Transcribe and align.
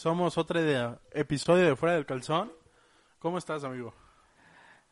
Somos 0.00 0.38
otro 0.38 0.62
de- 0.62 0.96
episodio 1.12 1.66
de 1.66 1.76
Fuera 1.76 1.94
del 1.94 2.06
Calzón. 2.06 2.50
¿Cómo 3.18 3.36
estás, 3.36 3.64
amigo? 3.64 3.92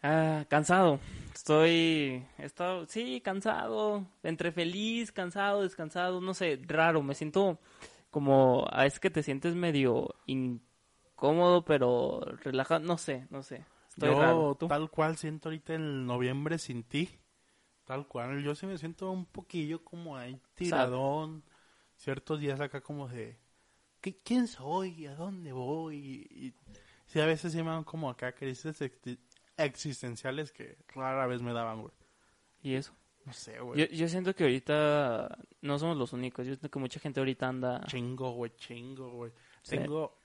Ah, 0.02 0.44
cansado. 0.50 1.00
Estoy, 1.34 2.26
estado, 2.36 2.84
sí, 2.84 3.22
cansado, 3.22 4.04
entre 4.22 4.52
feliz, 4.52 5.10
cansado, 5.10 5.62
descansado, 5.62 6.20
no 6.20 6.34
sé, 6.34 6.60
raro. 6.66 7.02
Me 7.02 7.14
siento 7.14 7.58
como, 8.10 8.66
a 8.70 8.82
veces 8.82 9.00
que 9.00 9.08
te 9.08 9.22
sientes 9.22 9.54
medio 9.54 10.14
incómodo, 10.26 11.64
pero 11.64 12.20
relajado, 12.44 12.80
no 12.80 12.98
sé, 12.98 13.26
no 13.30 13.42
sé. 13.42 13.64
Estoy 13.88 14.10
yo 14.10 14.20
raro. 14.20 14.56
¿Tú? 14.56 14.68
tal 14.68 14.90
cual 14.90 15.16
siento 15.16 15.48
ahorita 15.48 15.72
el 15.72 16.04
noviembre 16.04 16.58
sin 16.58 16.82
ti. 16.82 17.08
Tal 17.86 18.06
cual, 18.06 18.42
yo 18.42 18.54
sí 18.54 18.66
me 18.66 18.76
siento 18.76 19.10
un 19.10 19.24
poquillo 19.24 19.82
como 19.82 20.18
ahí 20.18 20.38
tiradón. 20.54 21.44
Ciertos 21.96 22.40
días 22.40 22.60
acá 22.60 22.82
como 22.82 23.08
de, 23.08 23.38
¿qué- 23.38 23.47
¿quién 24.00 24.46
soy? 24.46 25.06
¿A 25.06 25.14
dónde 25.14 25.52
voy? 25.52 25.96
Y, 26.30 26.54
sí, 27.06 27.20
a 27.20 27.26
veces 27.26 27.52
sí 27.52 27.58
me 27.62 27.70
dan 27.70 27.84
como 27.84 28.08
acá 28.10 28.32
crisis 28.32 28.80
exi- 28.80 29.18
existenciales 29.56 30.52
que 30.52 30.76
rara 30.88 31.26
vez 31.26 31.42
me 31.42 31.52
daban, 31.52 31.82
güey. 31.82 31.92
¿Y 32.62 32.74
eso? 32.74 32.92
No 33.24 33.32
sé, 33.32 33.60
güey. 33.60 33.78
Yo, 33.80 33.86
yo 33.86 34.08
siento 34.08 34.34
que 34.34 34.44
ahorita 34.44 35.38
no 35.60 35.78
somos 35.78 35.96
los 35.96 36.12
únicos. 36.12 36.46
Yo 36.46 36.52
siento 36.54 36.70
que 36.70 36.78
mucha 36.78 36.98
gente 37.00 37.20
ahorita 37.20 37.46
anda. 37.48 37.84
Chingo, 37.86 38.32
güey, 38.32 38.52
chingo, 38.56 39.10
güey. 39.10 39.32
Sí. 39.62 39.76
Tengo 39.76 40.18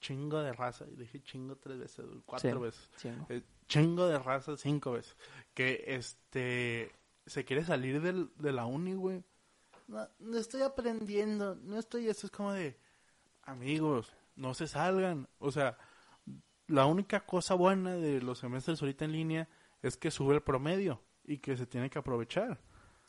chingo 0.00 0.40
de 0.42 0.52
raza. 0.52 0.86
Y 0.90 0.96
dije 0.96 1.22
chingo 1.22 1.56
tres 1.56 1.78
veces, 1.78 2.06
cuatro 2.24 2.50
Sí. 2.50 2.58
veces. 2.58 2.90
chingo. 2.96 3.26
Eh, 3.28 3.42
chingo 3.68 4.06
de 4.08 4.18
raza 4.18 4.56
cinco 4.56 4.92
veces. 4.92 5.16
Que 5.52 5.84
este 5.86 6.92
se 7.26 7.44
quiere 7.44 7.64
salir 7.64 8.00
del, 8.00 8.30
de 8.36 8.52
la 8.52 8.64
uni, 8.66 8.94
güey. 8.94 9.22
No, 9.88 10.08
no 10.20 10.38
estoy 10.38 10.62
aprendiendo, 10.62 11.56
no 11.56 11.78
estoy. 11.78 12.08
Esto 12.08 12.26
es 12.26 12.30
como 12.32 12.52
de 12.52 12.78
amigos, 13.46 14.12
no 14.34 14.54
se 14.54 14.66
salgan. 14.68 15.28
O 15.38 15.50
sea, 15.50 15.78
la 16.66 16.86
única 16.86 17.20
cosa 17.26 17.54
buena 17.54 17.94
de 17.94 18.20
los 18.20 18.38
semestres 18.40 18.80
ahorita 18.82 19.04
en 19.04 19.12
línea 19.12 19.48
es 19.82 19.96
que 19.96 20.10
sube 20.10 20.34
el 20.34 20.42
promedio 20.42 21.02
y 21.24 21.38
que 21.38 21.56
se 21.56 21.66
tiene 21.66 21.88
que 21.90 21.98
aprovechar. 21.98 22.60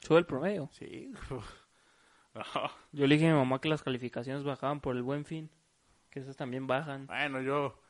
Sube 0.01 0.19
el 0.19 0.25
promedio. 0.25 0.69
Sí. 0.71 1.11
Yo 2.91 3.07
le 3.07 3.15
dije 3.15 3.27
a 3.29 3.33
mi 3.33 3.37
mamá 3.39 3.59
que 3.59 3.69
las 3.69 3.81
calificaciones 3.83 4.43
bajaban 4.43 4.79
por 4.79 4.95
el 4.95 5.03
buen 5.03 5.25
fin. 5.25 5.49
Que 6.09 6.19
esas 6.19 6.35
también 6.35 6.67
bajan. 6.67 7.07
Bueno, 7.07 7.41
yo 7.41 7.81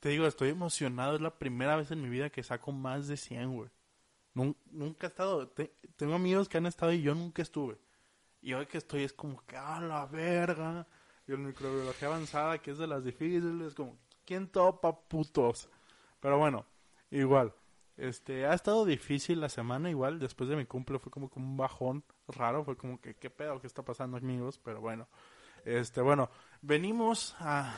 te 0.00 0.08
digo, 0.10 0.26
estoy 0.26 0.50
emocionado. 0.50 1.16
Es 1.16 1.20
la 1.20 1.38
primera 1.38 1.76
vez 1.76 1.90
en 1.90 2.00
mi 2.02 2.08
vida 2.08 2.30
que 2.30 2.42
saco 2.42 2.72
más 2.72 3.08
de 3.08 3.16
100, 3.16 3.52
güey. 3.54 3.70
Nun- 4.34 4.56
nunca 4.70 5.06
he 5.06 5.10
estado. 5.10 5.48
te- 5.48 5.74
tengo 5.96 6.14
amigos 6.14 6.48
que 6.48 6.58
han 6.58 6.66
estado 6.66 6.92
y 6.92 7.02
yo 7.02 7.14
nunca 7.14 7.42
estuve. 7.42 7.78
Y 8.40 8.54
hoy 8.54 8.66
que 8.66 8.78
estoy 8.78 9.02
es 9.02 9.12
como 9.12 9.44
que, 9.46 9.56
a 9.56 9.80
la 9.80 10.06
verga. 10.06 10.86
Y 11.28 11.32
el 11.32 11.38
microbiología 11.38 12.08
avanzada, 12.08 12.58
que 12.58 12.70
es 12.70 12.78
de 12.78 12.86
las 12.86 13.04
difíciles, 13.04 13.74
como, 13.74 13.96
¿quién 14.24 14.48
topa, 14.48 14.98
putos? 15.00 15.68
Pero 16.20 16.38
bueno, 16.38 16.64
igual. 17.10 17.52
Este, 17.96 18.46
ha 18.46 18.52
estado 18.54 18.84
difícil 18.84 19.40
la 19.40 19.48
semana, 19.48 19.88
igual. 19.90 20.18
Después 20.18 20.48
de 20.50 20.56
mi 20.56 20.66
cumple 20.66 20.98
fue 20.98 21.10
como 21.10 21.30
que 21.30 21.38
un 21.38 21.56
bajón 21.56 22.04
raro. 22.28 22.62
Fue 22.64 22.76
como 22.76 23.00
que, 23.00 23.14
¿qué 23.14 23.30
pedo? 23.30 23.60
¿Qué 23.60 23.66
está 23.66 23.82
pasando, 23.82 24.16
amigos? 24.18 24.60
Pero 24.62 24.80
bueno. 24.80 25.08
Este, 25.64 26.00
bueno, 26.00 26.30
venimos 26.62 27.34
a 27.40 27.74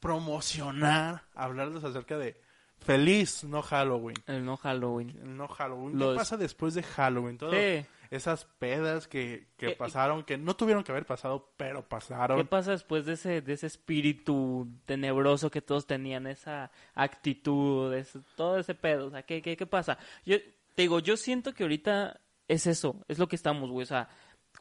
promocionar, 0.00 1.22
hablarles 1.34 1.84
acerca 1.84 2.16
de 2.18 2.40
feliz 2.78 3.44
no 3.44 3.62
Halloween. 3.62 4.16
El 4.26 4.44
no 4.44 4.56
Halloween. 4.56 5.10
El 5.22 5.36
no 5.36 5.48
Halloween. 5.48 5.98
Los- 5.98 6.12
¿Qué 6.12 6.18
pasa 6.18 6.36
después 6.36 6.74
de 6.74 6.82
Halloween? 6.82 7.38
Todo, 7.38 7.50
Sí. 7.52 7.84
Esas 8.10 8.44
pedas 8.58 9.06
que, 9.08 9.48
que 9.56 9.68
Eh, 9.70 9.76
pasaron, 9.76 10.24
que 10.24 10.38
no 10.38 10.56
tuvieron 10.56 10.82
que 10.84 10.92
haber 10.92 11.06
pasado, 11.06 11.52
pero 11.56 11.86
pasaron. 11.88 12.38
¿Qué 12.38 12.44
pasa 12.44 12.70
después 12.72 13.04
de 13.06 13.14
ese, 13.14 13.40
de 13.42 13.52
ese 13.52 13.66
espíritu 13.66 14.68
tenebroso 14.86 15.50
que 15.50 15.60
todos 15.62 15.86
tenían, 15.86 16.26
esa 16.26 16.70
actitud, 16.94 17.92
ese- 17.94 18.20
todo 18.36 18.58
ese 18.58 18.74
pedo? 18.74 19.06
O 19.06 19.10
sea, 19.10 19.22
¿qué, 19.22 19.42
qué, 19.42 19.56
qué 19.56 19.66
pasa? 19.66 19.98
Yo 20.24 20.36
te 20.74 20.82
digo, 20.82 21.00
yo 21.00 21.16
siento 21.16 21.52
que 21.54 21.64
ahorita 21.64 22.20
es 22.46 22.66
eso, 22.66 23.04
es 23.08 23.18
lo 23.18 23.28
que 23.28 23.36
estamos, 23.36 23.70
güey. 23.70 23.82
O 23.82 23.86
sea, 23.86 24.08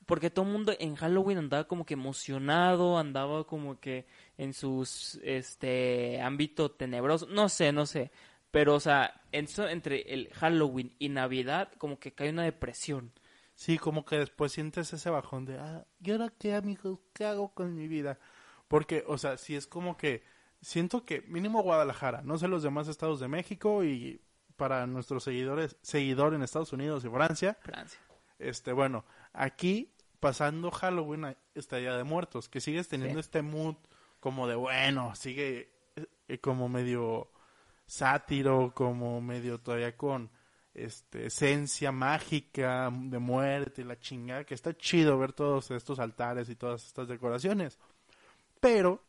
porque 0.05 0.29
todo 0.29 0.45
el 0.45 0.51
mundo 0.51 0.73
en 0.79 0.95
Halloween 0.95 1.37
andaba 1.37 1.65
como 1.67 1.85
que 1.85 1.93
emocionado, 1.93 2.97
andaba 2.97 3.45
como 3.45 3.79
que 3.79 4.05
en 4.37 4.53
sus, 4.53 5.19
este, 5.23 6.19
ámbito 6.21 6.71
tenebroso, 6.71 7.27
no 7.27 7.49
sé, 7.49 7.71
no 7.71 7.85
sé. 7.85 8.11
Pero, 8.51 8.75
o 8.75 8.79
sea, 8.79 9.21
en 9.31 9.45
eso, 9.45 9.67
entre 9.67 10.01
el 10.13 10.29
Halloween 10.33 10.93
y 10.99 11.09
Navidad, 11.09 11.71
como 11.77 11.99
que 11.99 12.13
cae 12.13 12.29
una 12.29 12.43
depresión. 12.43 13.11
Sí, 13.57 13.79
como 13.79 14.06
que 14.06 14.19
después 14.19 14.51
sientes 14.51 14.94
ese 14.94 15.09
bajón 15.09 15.45
de, 15.45 15.57
ah, 15.57 15.84
¿y 16.00 16.12
ahora 16.12 16.29
qué, 16.38 16.53
amigos? 16.53 17.00
¿Qué 17.12 17.25
hago 17.25 17.56
con 17.56 17.73
mi 17.73 17.88
vida? 17.88 18.19
Porque, 18.68 19.03
o 19.07 19.18
sea, 19.18 19.35
sí 19.38 19.56
es 19.56 19.66
como 19.66 19.97
que 19.97 20.22
siento 20.62 21.03
que 21.06 21.22
mínimo 21.23 21.63
Guadalajara, 21.63 22.22
no 22.22 22.38
sé 22.38 22.47
los 22.47 22.62
demás 22.62 22.88
estados 22.88 23.19
de 23.19 23.28
México 23.28 23.84
y 23.84 24.22
para 24.57 24.85
nuestros 24.85 25.23
seguidores, 25.23 25.75
seguidor 25.81 26.35
en 26.35 26.44
Estados 26.44 26.72
Unidos 26.72 27.03
y 27.03 27.09
Francia, 27.09 27.57
Francia. 27.62 28.00
este, 28.38 28.73
bueno, 28.73 29.06
aquí 29.34 29.91
pasando 30.19 30.69
Halloween 30.69 31.35
está 31.56 31.78
Día 31.78 31.97
de 31.97 32.03
Muertos, 32.03 32.50
que 32.50 32.62
sigues 32.62 32.88
teniendo 32.88 33.16
Sí. 33.16 33.22
este 33.22 33.41
mood 33.41 33.75
como 34.19 34.47
de, 34.47 34.53
bueno, 34.56 35.16
sigue 35.16 35.74
eh, 35.95 36.06
eh, 36.28 36.38
como 36.39 36.69
medio 36.69 37.31
sátiro, 37.88 38.72
como 38.75 39.19
medio 39.19 39.59
todavía 39.59 39.97
con 39.97 40.29
este 40.77 41.27
esencia 41.27 41.91
mágica 41.91 42.89
de 42.93 43.19
muerte 43.19 43.81
y 43.81 43.85
la 43.85 43.99
chingada, 43.99 44.43
que 44.45 44.53
está 44.55 44.75
chido 44.77 45.17
ver 45.17 45.33
todos 45.33 45.71
estos 45.71 45.99
altares 45.99 46.49
y 46.49 46.55
todas 46.55 46.85
estas 46.85 47.07
decoraciones. 47.07 47.77
Pero 48.59 49.03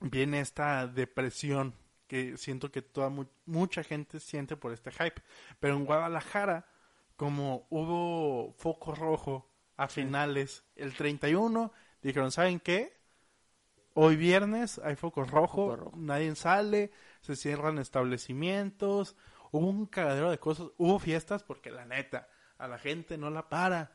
viene 0.00 0.40
esta 0.40 0.86
depresión 0.86 1.74
que 2.06 2.36
siento 2.36 2.70
que 2.70 2.82
toda 2.82 3.08
mu- 3.10 3.26
mucha 3.46 3.82
gente 3.82 4.20
siente 4.20 4.56
por 4.56 4.72
este 4.72 4.90
hype. 4.92 5.22
Pero 5.60 5.76
en 5.76 5.84
Guadalajara, 5.84 6.66
como 7.16 7.66
hubo 7.70 8.52
foco 8.58 8.94
rojo 8.94 9.50
a 9.76 9.88
finales, 9.88 10.64
el 10.76 10.94
31, 10.94 11.72
dijeron, 12.02 12.30
¿saben 12.32 12.60
qué? 12.60 12.96
Hoy 13.94 14.16
viernes 14.16 14.78
hay 14.84 14.94
foco 14.96 15.24
rojo, 15.24 15.70
Foco 15.70 15.76
rojo. 15.76 15.96
nadie 15.96 16.34
sale, 16.36 16.90
se 17.22 17.34
cierran 17.36 17.78
establecimientos, 17.78 19.16
hubo 19.56 19.68
un 19.68 19.86
cagadero 19.86 20.30
de 20.30 20.38
cosas, 20.38 20.68
hubo 20.78 20.98
fiestas 20.98 21.42
porque 21.42 21.70
la 21.70 21.84
neta, 21.84 22.28
a 22.58 22.68
la 22.68 22.78
gente 22.78 23.18
no 23.18 23.30
la 23.30 23.48
para, 23.48 23.92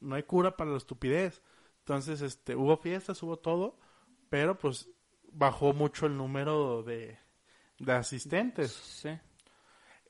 no 0.00 0.14
hay 0.16 0.22
cura 0.24 0.56
para 0.56 0.70
la 0.70 0.76
estupidez. 0.78 1.42
Entonces, 1.80 2.22
este, 2.22 2.56
hubo 2.56 2.76
fiestas, 2.76 3.22
hubo 3.22 3.38
todo, 3.38 3.78
pero 4.30 4.58
pues 4.58 4.88
bajó 5.32 5.72
mucho 5.74 6.06
el 6.06 6.16
número 6.16 6.82
de, 6.82 7.18
de 7.78 7.92
asistentes. 7.92 8.72
Sí. 8.72 9.10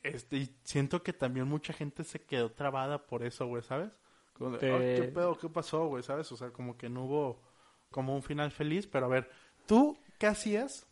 Este, 0.03 0.37
y 0.37 0.57
siento 0.65 1.03
que 1.03 1.13
también 1.13 1.47
mucha 1.49 1.73
gente 1.73 2.05
se 2.05 2.21
quedó 2.21 2.53
trabada 2.53 3.07
por 3.07 3.23
eso, 3.25 3.47
güey, 3.47 3.63
¿sabes? 3.63 3.91
Como 4.35 4.51
de, 4.51 4.59
Te- 4.59 4.71
"Ay, 4.73 4.95
¿qué 4.97 5.03
pedo? 5.05 5.37
¿Qué 5.39 5.49
pasó, 5.49 5.87
güey? 5.87 6.03
¿Sabes? 6.03 6.31
O 6.33 6.37
sea, 6.37 6.51
como 6.51 6.77
que 6.77 6.89
no 6.89 7.05
hubo 7.05 7.43
como 7.91 8.15
un 8.15 8.23
final 8.23 8.51
feliz, 8.51 8.87
pero 8.87 9.07
a 9.07 9.09
ver, 9.09 9.31
¿tú 9.67 9.97
qué 10.19 10.27
hacías 10.27 10.87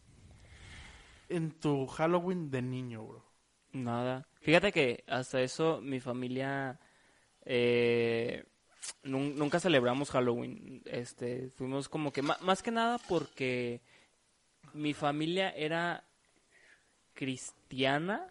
en 1.29 1.51
tu 1.53 1.87
Halloween 1.87 2.51
de 2.51 2.63
niño, 2.63 3.05
bro? 3.07 3.25
Nada. 3.73 4.27
Fíjate 4.41 4.71
que 4.73 5.05
hasta 5.07 5.41
eso 5.41 5.81
mi 5.81 5.99
familia 6.01 6.79
eh, 7.45 8.45
nun- 9.03 9.35
nunca 9.37 9.61
celebramos 9.61 10.11
Halloween. 10.11 10.83
Este, 10.85 11.51
fuimos 11.57 11.89
como 11.89 12.13
que 12.13 12.23
más 12.23 12.63
que 12.63 12.71
nada 12.71 12.99
porque 13.09 13.81
mi 14.75 14.93
familia 14.95 15.51
era 15.51 16.05
cristiana, 17.15 18.31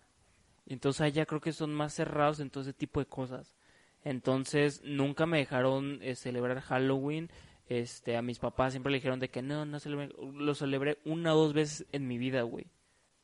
entonces 0.67 1.01
allá 1.01 1.25
creo 1.25 1.41
que 1.41 1.53
son 1.53 1.73
más 1.73 1.93
cerrados 1.93 2.39
en 2.39 2.49
todo 2.49 2.61
ese 2.63 2.73
tipo 2.73 2.99
de 2.99 3.05
cosas. 3.05 3.55
Entonces 4.03 4.81
nunca 4.83 5.25
me 5.25 5.37
dejaron 5.39 5.99
eh, 6.01 6.15
celebrar 6.15 6.59
Halloween. 6.61 7.29
Este, 7.67 8.17
a 8.17 8.21
mis 8.21 8.39
papás 8.39 8.73
siempre 8.73 8.91
le 8.91 8.97
dijeron 8.97 9.19
de 9.19 9.29
que 9.29 9.41
no, 9.41 9.65
no 9.65 9.79
celebré. 9.79 10.09
Lo 10.33 10.55
celebré 10.55 10.97
una 11.05 11.33
o 11.33 11.37
dos 11.37 11.53
veces 11.53 11.85
en 11.91 12.07
mi 12.07 12.17
vida, 12.17 12.41
güey. 12.43 12.65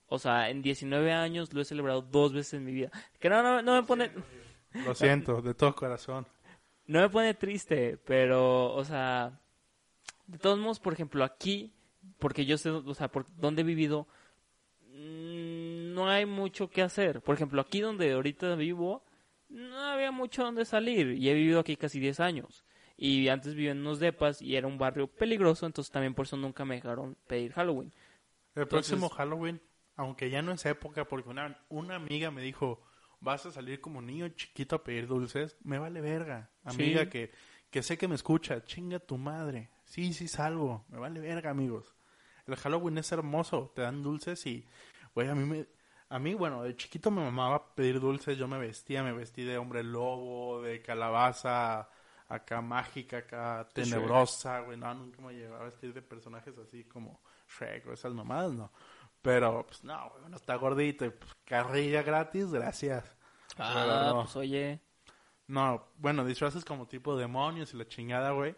O 0.10 0.20
sea, 0.20 0.50
en 0.50 0.62
19 0.62 1.12
años 1.12 1.54
lo 1.54 1.62
he 1.62 1.66
celebrado 1.66 2.02
dos 2.02 2.34
veces 2.34 2.54
en 2.56 2.64
mi 2.66 2.72
vida. 2.72 2.90
Que 3.20 3.30
no, 3.30 3.44
no, 3.44 3.62
no 3.62 3.76
me 3.76 3.84
pone, 3.88 4.10
Lo 4.86 4.96
siento, 4.96 5.42
de 5.42 5.54
todo 5.54 5.76
corazón. 5.76 6.26
no 6.86 7.02
me 7.02 7.10
pone 7.10 7.34
triste, 7.34 7.98
pero, 8.06 8.74
o 8.74 8.84
sea, 8.86 9.40
de 10.28 10.38
todos 10.38 10.60
modos, 10.60 10.80
por 10.80 10.94
ejemplo, 10.94 11.24
aquí, 11.24 11.74
porque 12.20 12.46
yo 12.46 12.58
sé, 12.58 12.70
o 12.70 12.94
sea, 12.94 13.10
por 13.10 13.26
donde 13.38 13.62
he 13.62 13.66
vivido, 13.66 14.08
mm, 14.94 15.94
no 15.94 16.10
hay 16.10 16.26
mucho 16.26 16.70
que 16.70 16.82
hacer. 16.82 17.22
Por 17.22 17.36
ejemplo, 17.36 17.62
aquí 17.62 17.82
donde 17.82 18.12
ahorita 18.14 18.56
vivo, 18.56 19.04
no 19.50 19.78
había 19.80 20.12
mucho 20.12 20.44
donde 20.44 20.66
salir. 20.66 21.12
Y 21.18 21.30
he 21.30 21.34
vivido 21.34 21.60
aquí 21.60 21.76
casi 21.76 22.00
10 22.00 22.20
años. 22.20 22.64
Y 22.98 23.28
antes 23.28 23.54
vivía 23.54 23.72
en 23.72 23.80
unos 23.82 24.00
depas 24.00 24.42
y 24.42 24.56
era 24.56 24.68
un 24.68 24.78
barrio 24.78 25.08
peligroso, 25.08 25.66
entonces 25.66 25.92
también 25.92 26.16
por 26.16 26.26
eso 26.26 26.36
nunca 26.38 26.66
me 26.66 26.76
dejaron 26.76 27.16
pedir 27.28 27.52
Halloween. 27.54 27.92
El 28.56 28.64
Entonces- 28.64 28.90
próximo 28.92 29.10
Halloween, 29.10 29.62
aunque 29.98 30.30
ya 30.30 30.42
no 30.42 30.54
es 30.54 30.66
época, 30.66 31.06
porque 31.06 31.30
una, 31.30 31.60
una 31.70 31.96
amiga 31.96 32.32
me 32.32 32.42
dijo, 32.42 32.82
vas 33.20 33.46
a 33.46 33.52
salir 33.52 33.82
como 33.82 34.02
niño 34.02 34.30
chiquito 34.30 34.78
a 34.78 34.84
pedir 34.84 35.08
dulces, 35.08 35.58
me 35.64 35.80
vale 35.80 36.00
verga. 36.02 36.50
Amiga 36.64 37.04
Sí. 37.04 37.10
que, 37.10 37.32
que 37.70 37.84
sé 37.84 37.98
que 37.98 38.08
me 38.08 38.16
escucha, 38.16 38.64
chinga 38.64 39.00
tu 39.00 39.18
madre. 39.18 39.70
Sí, 39.86 40.14
sí 40.14 40.28
salgo. 40.28 40.86
Me 40.90 41.00
vale 41.00 41.20
verga, 41.20 41.50
amigos. 41.50 41.96
El 42.46 42.56
Halloween 42.56 42.98
es 43.00 43.12
hermoso. 43.12 43.72
Te 43.76 43.82
dan 43.82 44.04
dulces 44.04 44.46
y, 44.46 44.66
güey, 45.14 45.28
a 45.28 45.36
mí 45.36 45.44
me... 45.46 45.68
A 46.10 46.20
mí, 46.20 46.36
bueno, 46.36 46.64
de 46.64 46.74
chiquito 46.78 47.12
me 47.12 47.22
mamaba 47.22 47.76
pedir 47.76 48.00
dulces. 48.00 48.38
Yo 48.38 48.48
me 48.48 48.58
vestía, 48.58 49.04
me 49.04 49.12
vestí 49.12 49.44
de 49.44 49.58
hombre 49.58 49.84
lobo, 49.84 50.62
de 50.62 50.82
calabaza, 50.82 51.90
acá 52.30 52.62
mágica, 52.62 53.18
acá 53.18 53.68
tenebrosa, 53.74 54.62
güey. 54.62 54.78
No, 54.78 54.94
nunca 54.94 55.22
me 55.22 55.34
llevaba 55.34 55.64
a 55.64 55.66
vestir 55.66 55.94
de 55.94 56.02
personajes 56.02 56.58
así 56.60 56.86
como 56.86 57.20
Shrek 57.50 57.88
o 57.88 57.92
esas 57.94 58.14
mamadas, 58.14 58.54
no. 58.54 58.72
Pero, 59.28 59.66
pues, 59.68 59.84
no, 59.84 60.10
güey, 60.12 60.24
uno 60.26 60.38
está 60.38 60.56
gordito 60.56 61.04
y 61.04 61.10
pues, 61.10 61.30
carrilla 61.44 62.02
gratis, 62.02 62.50
gracias. 62.50 63.14
Ah, 63.58 63.74
Pero 63.76 64.06
no. 64.06 64.22
pues 64.24 64.38
oye. 64.38 64.80
No, 65.48 65.90
bueno, 65.98 66.24
disfraces 66.24 66.64
como 66.64 66.88
tipo 66.88 67.18
demonios 67.18 67.74
y 67.74 67.78
la 67.78 67.86
chingada, 67.90 68.32
güey. 68.32 68.56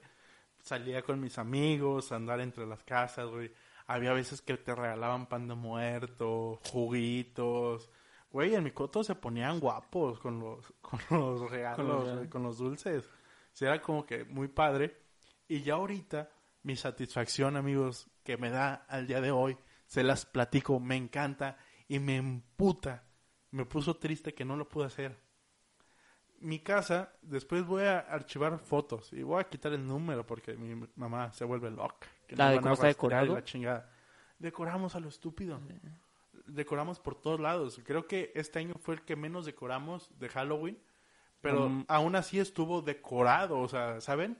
Salía 0.61 1.01
con 1.01 1.19
mis 1.19 1.39
amigos, 1.39 2.11
andar 2.11 2.39
entre 2.39 2.67
las 2.67 2.83
casas, 2.83 3.31
güey. 3.31 3.51
Había 3.87 4.13
veces 4.13 4.43
que 4.43 4.57
te 4.57 4.75
regalaban 4.75 5.25
pan 5.25 5.47
de 5.47 5.55
muerto, 5.55 6.59
juguitos. 6.71 7.89
Güey, 8.29 8.53
en 8.53 8.63
mi 8.63 8.69
coto 8.69 9.03
se 9.03 9.15
ponían 9.15 9.59
guapos 9.59 10.19
con 10.19 10.39
los, 10.39 10.71
con 10.81 10.99
los 11.09 11.49
regalos, 11.49 11.77
Con 11.77 12.15
los 12.15 12.27
con 12.27 12.43
los 12.43 12.57
dulces. 12.59 13.09
Sí, 13.53 13.65
era 13.65 13.81
como 13.81 14.05
que 14.05 14.23
muy 14.23 14.49
padre. 14.49 15.01
Y 15.47 15.63
ya 15.63 15.73
ahorita, 15.73 16.29
mi 16.61 16.75
satisfacción, 16.75 17.57
amigos, 17.57 18.07
que 18.23 18.37
me 18.37 18.51
da 18.51 18.85
al 18.87 19.07
día 19.07 19.19
de 19.19 19.31
hoy, 19.31 19.57
se 19.89 20.03
las 20.03 20.23
platico, 20.27 20.79
me 20.79 20.95
encanta 20.95 21.57
y 21.87 21.97
me 21.97 22.17
emputa. 22.17 23.03
Me 23.49 23.65
puso 23.65 23.95
triste 23.97 24.35
que 24.35 24.45
no 24.45 24.55
lo 24.55 24.69
pude 24.69 24.85
hacer 24.85 25.17
mi 26.41 26.59
casa, 26.59 27.11
después 27.21 27.65
voy 27.65 27.83
a 27.83 27.99
archivar 27.99 28.59
fotos 28.59 29.11
y 29.11 29.23
voy 29.23 29.41
a 29.41 29.49
quitar 29.49 29.73
el 29.73 29.85
número 29.85 30.25
porque 30.25 30.53
mi 30.55 30.87
mamá 30.95 31.33
se 31.33 31.43
vuelve 31.43 31.69
loca. 31.71 32.07
que 32.27 32.35
¿La 32.35 32.45
nos 32.45 32.53
de 32.53 32.61
cómo 32.61 32.73
está 32.75 32.87
decorado? 32.87 33.33
la 33.33 33.43
chingada. 33.43 33.91
Decoramos 34.37 34.95
a 34.95 34.99
lo 35.01 35.09
estúpido. 35.09 35.59
Decoramos 36.45 36.99
por 36.99 37.15
todos 37.19 37.39
lados. 37.39 37.81
Creo 37.83 38.07
que 38.07 38.31
este 38.35 38.59
año 38.59 38.75
fue 38.79 38.95
el 38.95 39.01
que 39.01 39.15
menos 39.15 39.45
decoramos 39.45 40.17
de 40.17 40.29
Halloween, 40.29 40.79
pero 41.41 41.67
Mm. 41.67 41.85
aún 41.89 42.15
así 42.15 42.39
estuvo 42.39 42.81
decorado, 42.83 43.59
o 43.59 43.67
sea, 43.67 43.99
¿saben? 43.99 44.37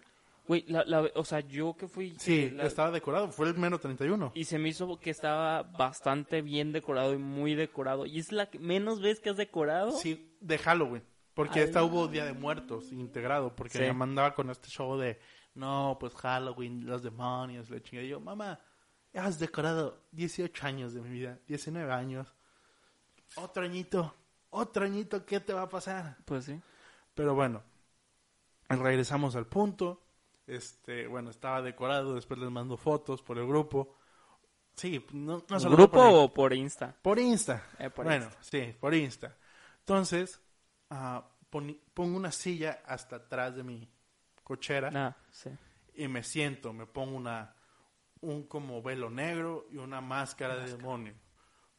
Güey, 0.50 0.66
la, 0.68 0.84
la- 0.84 1.12
o 1.13 1.24
sea, 1.24 1.42
yo 1.42 1.78
que 1.78 1.88
fui... 1.88 2.16
Sí, 2.18 2.50
la- 2.50 2.63
estaba 2.66 2.90
decorado, 2.90 3.31
fue 3.31 3.48
el 3.50 3.54
menos 3.56 3.81
31. 3.81 4.31
Y 4.34 4.46
se 4.46 4.57
me 4.57 4.69
hizo 4.69 5.00
que 5.00 5.12
estaba 5.12 5.62
bastante 5.62 6.42
bien 6.42 6.72
decorado 6.72 7.13
y 7.13 7.19
muy 7.19 7.54
decorado. 7.54 8.07
¿Y 8.07 8.18
es 8.18 8.31
la 8.31 8.50
que 8.50 8.57
menos 8.57 9.00
vez 9.00 9.19
que 9.19 9.30
has 9.30 9.38
decorado? 9.38 9.92
Sí, 9.92 10.36
de 10.42 10.57
Halloween. 10.57 11.04
Porque 11.36 11.60
Ay, 11.60 11.66
esta 11.66 11.84
hubo 11.84 12.07
Día 12.07 12.25
de 12.25 12.34
Muertos 12.34 12.92
integrado. 12.92 13.56
Porque 13.56 13.78
Sí. 13.78 13.81
mi 13.84 13.90
mamá 13.90 14.06
andaba 14.06 14.34
con 14.34 14.50
este 14.50 14.69
show 14.69 14.98
de, 14.98 15.19
no, 15.54 15.98
pues 16.00 16.16
Halloween, 16.16 16.84
los 16.88 17.04
demonios, 17.04 17.69
la 17.69 17.80
chingada. 17.84 18.07
Y 18.07 18.10
yo, 18.10 18.19
mamá, 18.19 18.60
has 19.13 19.38
decorado 19.38 20.01
18 20.13 20.66
años 20.66 20.96
de 20.96 21.01
mi 21.01 21.10
vida, 21.12 21.38
19 21.46 21.94
años. 21.94 22.28
Otro 23.36 23.62
añito, 23.63 24.16
otro 24.50 24.84
añito, 24.84 25.24
¿qué 25.28 25.40
te 25.40 25.54
va 25.54 25.62
a 25.62 25.69
pasar? 25.69 26.18
Pues 26.25 26.46
sí. 26.46 26.60
Pero 27.13 27.36
bueno, 27.36 27.62
regresamos 28.68 29.36
al 29.36 29.46
punto. 29.46 30.01
Este, 30.50 31.06
bueno, 31.06 31.30
estaba 31.30 31.62
decorado, 31.62 32.16
después 32.16 32.40
les 32.40 32.50
mando 32.50 32.75
fotos 32.75 33.22
por 33.22 33.38
el 33.38 33.48
grupo. 33.48 33.96
Sí, 34.74 35.06
no, 35.13 35.44
no 35.48 35.56
a 35.56 35.60
¿Grupo 35.60 36.01
o 36.01 36.34
por 36.34 36.54
Insta? 36.54 36.96
Por 37.01 37.19
Insta. 37.19 37.68
Eh, 37.78 37.90
por 37.90 38.06
bueno, 38.06 38.30
sí, 38.42 38.74
por 38.80 38.96
Insta. 38.96 39.38
Entonces, 39.80 40.42
ah, 40.90 41.24
pongo 41.94 42.18
una 42.18 42.31
silla 42.31 42.81
hasta 42.86 43.18
atrás 43.18 43.56
de 43.56 43.63
mi 43.63 43.88
cochera 44.44 44.90
Ah, 44.96 45.16
sí. 45.31 45.51
y 45.96 46.07
me 46.07 46.24
siento, 46.24 46.74
me 46.74 46.88
pongo 46.88 47.16
una 47.18 47.56
un 48.22 48.44
como 48.44 48.81
velo 48.81 49.10
negro 49.10 49.68
y 49.72 49.78
una 49.78 50.01
máscara 50.01 50.57
de 50.57 50.75
demonio. 50.75 51.13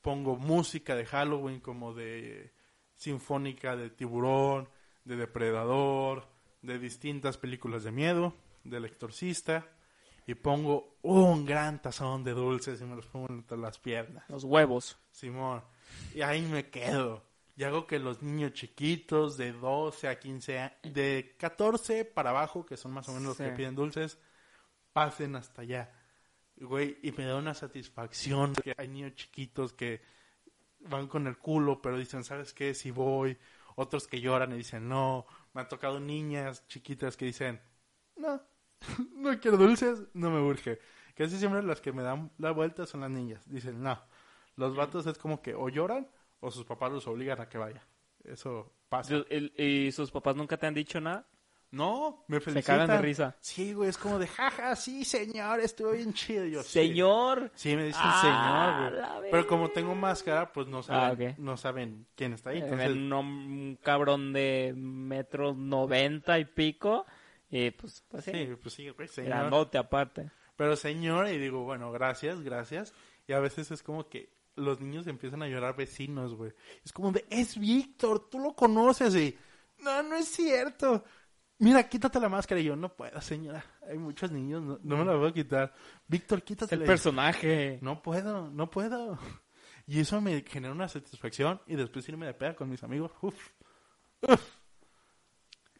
Pongo 0.00 0.36
música 0.36 0.94
de 0.94 1.04
Halloween 1.04 1.60
como 1.60 1.92
de 1.92 2.54
sinfónica 2.94 3.76
de 3.76 3.90
tiburón, 3.90 4.68
de 5.04 5.16
depredador, 5.16 6.28
de 6.62 6.78
distintas 6.78 7.36
películas 7.36 7.82
de 7.84 7.90
miedo, 7.90 8.34
del 8.64 8.84
exorcista 8.84 9.66
y 10.26 10.34
pongo 10.34 10.96
un 11.02 11.44
gran 11.44 11.80
tazón 11.82 12.22
de 12.24 12.32
dulces 12.32 12.80
y 12.80 12.84
me 12.84 12.96
los 12.96 13.06
pongo 13.06 13.28
entre 13.30 13.56
las 13.58 13.78
piernas. 13.78 14.24
Los 14.28 14.44
huevos. 14.44 14.98
Simón. 15.10 15.62
Y 16.14 16.22
ahí 16.22 16.42
me 16.42 16.68
quedo. 16.70 17.24
Y 17.56 17.64
hago 17.64 17.86
que 17.86 17.98
los 17.98 18.22
niños 18.22 18.52
chiquitos 18.54 19.36
de 19.36 19.52
12 19.52 20.08
a 20.08 20.18
15 20.18 20.58
años, 20.58 20.76
de 20.82 21.34
14 21.38 22.04
para 22.04 22.30
abajo, 22.30 22.64
que 22.64 22.76
son 22.76 22.92
más 22.92 23.08
o 23.08 23.12
menos 23.12 23.28
los 23.28 23.36
Sí. 23.36 23.44
que 23.44 23.50
piden 23.50 23.74
dulces, 23.74 24.18
pasen 24.92 25.36
hasta 25.36 25.62
allá. 25.62 25.92
Güey, 26.56 26.98
y 27.02 27.12
me 27.12 27.24
da 27.24 27.36
una 27.36 27.54
satisfacción 27.54 28.54
que 28.54 28.74
hay 28.76 28.88
niños 28.88 29.14
chiquitos 29.14 29.72
que 29.72 30.00
van 30.80 31.06
con 31.08 31.26
el 31.26 31.38
culo, 31.38 31.82
pero 31.82 31.98
dicen, 31.98 32.24
¿sabes 32.24 32.52
qué? 32.54 32.74
Si 32.74 32.90
voy. 32.90 33.36
Otros 33.76 34.06
que 34.06 34.20
lloran 34.20 34.52
y 34.52 34.56
dicen, 34.58 34.88
no. 34.88 35.26
Me 35.52 35.62
han 35.62 35.68
tocado 35.68 36.00
niñas 36.00 36.66
chiquitas 36.68 37.16
que 37.16 37.24
dicen, 37.26 37.60
no, 38.16 38.40
no 39.14 39.38
quiero 39.40 39.56
dulces, 39.56 40.02
no 40.14 40.30
me 40.30 40.40
urge. 40.40 40.78
Casi 41.16 41.36
siempre 41.38 41.62
las 41.62 41.80
que 41.80 41.92
me 41.92 42.02
dan 42.02 42.30
la 42.38 42.50
vuelta 42.52 42.86
son 42.86 43.00
las 43.02 43.10
niñas. 43.10 43.42
Dicen, 43.50 43.82
no. 43.82 44.00
Los 44.56 44.74
vatos 44.76 45.06
es 45.06 45.18
como 45.18 45.42
que 45.42 45.54
o 45.54 45.68
lloran 45.68 46.08
o 46.40 46.50
sus 46.50 46.64
papás 46.64 46.90
los 46.92 47.06
obligan 47.06 47.40
a 47.40 47.48
que 47.48 47.58
vaya. 47.58 47.82
Eso 48.24 48.72
pasa. 48.88 49.14
¿Y 49.30 49.92
sus 49.92 50.10
papás 50.10 50.36
nunca 50.36 50.56
te 50.56 50.66
han 50.66 50.74
dicho 50.74 51.00
nada? 51.00 51.26
No, 51.72 52.24
me 52.26 52.38
Se 52.38 52.46
felicitan. 52.46 52.78
cagan 52.80 52.96
de 52.96 53.02
risa. 53.02 53.36
Sí, 53.38 53.74
güey, 53.74 53.90
es 53.90 53.96
como 53.96 54.18
de, 54.18 54.26
jaja, 54.26 54.74
sí, 54.74 55.04
señor, 55.04 55.60
estuvo 55.60 55.92
bien 55.92 56.12
chido. 56.12 56.44
Yo, 56.44 56.64
sí. 56.64 56.70
Señor. 56.70 57.52
Sí, 57.54 57.76
me 57.76 57.84
dicen 57.84 58.02
Ah, 58.04 58.90
señor, 58.90 59.18
güey. 59.18 59.30
Pero 59.30 59.46
como 59.46 59.68
tengo 59.68 59.94
máscara, 59.94 60.50
pues 60.52 60.66
no 60.66 60.82
saben, 60.82 61.28
Ah, 61.28 61.30
ok. 61.32 61.38
no 61.38 61.56
saben 61.56 62.06
quién 62.16 62.32
está 62.32 62.50
ahí. 62.50 62.58
Eh, 62.58 62.64
Entonces, 62.64 62.90
un, 62.96 63.78
cabrón 63.82 64.32
de 64.32 64.74
metros 64.76 65.56
noventa 65.56 66.40
y 66.40 66.44
pico. 66.44 67.06
Y 67.50 67.70
pues, 67.72 68.04
pues 68.08 68.24
sí. 68.24 68.32
sí, 68.32 68.48
pues 68.62 68.74
sí, 68.74 68.88
güey, 68.90 69.08
señor. 69.08 69.30
Grandote 69.30 69.78
aparte. 69.78 70.30
Pero 70.56 70.76
señor, 70.76 71.28
y 71.28 71.38
digo, 71.38 71.64
bueno, 71.64 71.90
gracias, 71.90 72.42
gracias. 72.42 72.92
Y 73.26 73.32
a 73.32 73.40
veces 73.40 73.70
es 73.70 73.82
como 73.82 74.08
que 74.08 74.30
los 74.56 74.80
niños 74.80 75.06
empiezan 75.06 75.42
a 75.42 75.48
llorar 75.48 75.76
vecinos, 75.76 76.34
güey. 76.34 76.52
Es 76.84 76.92
como 76.92 77.12
de, 77.12 77.24
es 77.30 77.58
Víctor, 77.58 78.28
tú 78.28 78.38
lo 78.38 78.54
conoces. 78.54 79.14
Y, 79.16 79.36
no, 79.78 80.02
no 80.02 80.16
es 80.16 80.28
cierto. 80.28 81.04
Mira, 81.58 81.88
quítate 81.88 82.20
la 82.20 82.28
máscara. 82.28 82.60
Y 82.60 82.64
yo, 82.64 82.76
no 82.76 82.94
puedo, 82.94 83.20
señora. 83.20 83.64
Hay 83.88 83.98
muchos 83.98 84.30
niños, 84.30 84.62
no, 84.62 84.78
no 84.82 84.96
me 84.96 85.04
la 85.04 85.14
voy 85.14 85.30
a 85.30 85.32
quitar. 85.32 85.74
Víctor, 86.06 86.42
quítate 86.42 86.74
el 86.74 86.84
personaje. 86.84 87.78
No 87.82 88.02
puedo, 88.02 88.50
no 88.50 88.70
puedo. 88.70 89.18
Y 89.86 90.00
eso 90.00 90.20
me 90.20 90.42
genera 90.42 90.72
una 90.72 90.88
satisfacción. 90.88 91.60
Y 91.66 91.74
después 91.74 92.08
irme 92.08 92.26
de 92.26 92.34
peda 92.34 92.54
con 92.54 92.70
mis 92.70 92.82
amigos. 92.84 93.12
Uf. 93.22 93.50
Uf. 94.22 94.56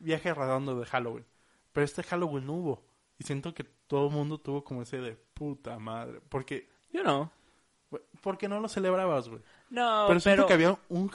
Viaje 0.01 0.33
redondo 0.35 0.81
de 0.81 0.87
Halloween. 0.87 1.27
Pero 1.73 1.85
este 1.85 2.03
Halloween 2.03 2.47
no 2.47 2.55
hubo. 2.55 2.85
Y 3.19 3.25
siento 3.25 3.55
que 3.55 3.65
todo 3.65 4.09
el 4.09 4.13
mundo 4.13 4.39
tuvo 4.39 4.65
como 4.65 4.83
ese 4.83 4.99
de 4.99 5.15
puta 5.15 5.79
madre. 5.79 6.21
Porque, 6.29 6.69
Yo 6.93 7.03
no. 7.03 7.31
güey, 7.91 8.03
porque 8.23 8.49
no 8.49 8.61
lo 8.61 8.69
celebrabas, 8.69 9.29
güey. 9.29 9.43
No, 9.69 10.05
pero 10.09 10.21
siento 10.21 10.43
pero... 10.43 10.47
que 10.47 10.55
había 10.55 10.79
un... 10.89 11.11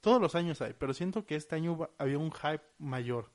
Todos 0.00 0.20
los 0.20 0.34
años 0.34 0.60
hay. 0.62 0.72
Pero 0.78 0.94
siento 0.94 1.26
que 1.26 1.34
este 1.34 1.56
año 1.56 1.88
había 1.98 2.18
un 2.18 2.32
hype 2.32 2.62
mayor. 2.78 3.30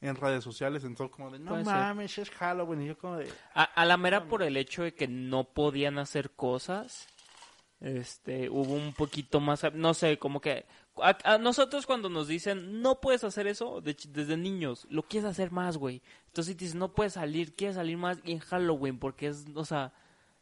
En 0.00 0.14
redes 0.14 0.44
sociales, 0.44 0.84
en 0.84 0.94
todo 0.94 1.10
como 1.10 1.28
de, 1.30 1.40
no 1.40 1.50
Puede 1.50 1.64
ser. 1.64 1.74
mames, 1.74 2.18
es 2.18 2.30
Halloween. 2.30 2.82
Y 2.82 2.86
yo 2.86 2.98
como 2.98 3.16
de, 3.16 3.28
A, 3.54 3.64
a 3.64 3.84
la 3.84 3.96
mera 3.96 4.28
por 4.28 4.44
el 4.44 4.56
hecho 4.56 4.84
de 4.84 4.94
que 4.94 5.08
no 5.08 5.42
podían 5.42 5.98
hacer 5.98 6.30
cosas, 6.30 7.08
este, 7.80 8.48
hubo 8.48 8.74
un 8.74 8.92
poquito 8.92 9.40
más, 9.40 9.64
no 9.74 9.94
sé, 9.94 10.16
como 10.18 10.40
que 10.40 10.66
a, 11.02 11.16
a 11.24 11.38
nosotros 11.38 11.86
cuando 11.86 12.08
nos 12.08 12.28
dicen 12.28 12.80
no 12.82 13.00
puedes 13.00 13.24
hacer 13.24 13.46
eso 13.46 13.80
de 13.80 13.96
desde 14.08 14.36
niños, 14.36 14.86
lo 14.90 15.02
quieres 15.02 15.30
hacer 15.30 15.50
más, 15.50 15.76
güey. 15.76 16.02
Entonces 16.26 16.56
dices 16.56 16.74
no 16.74 16.92
puedes 16.94 17.14
salir, 17.14 17.54
quieres 17.56 17.76
salir 17.76 17.96
más 17.96 18.18
en 18.24 18.38
Halloween 18.38 18.98
porque 18.98 19.28
es, 19.28 19.44
o 19.54 19.64
sea, 19.64 19.92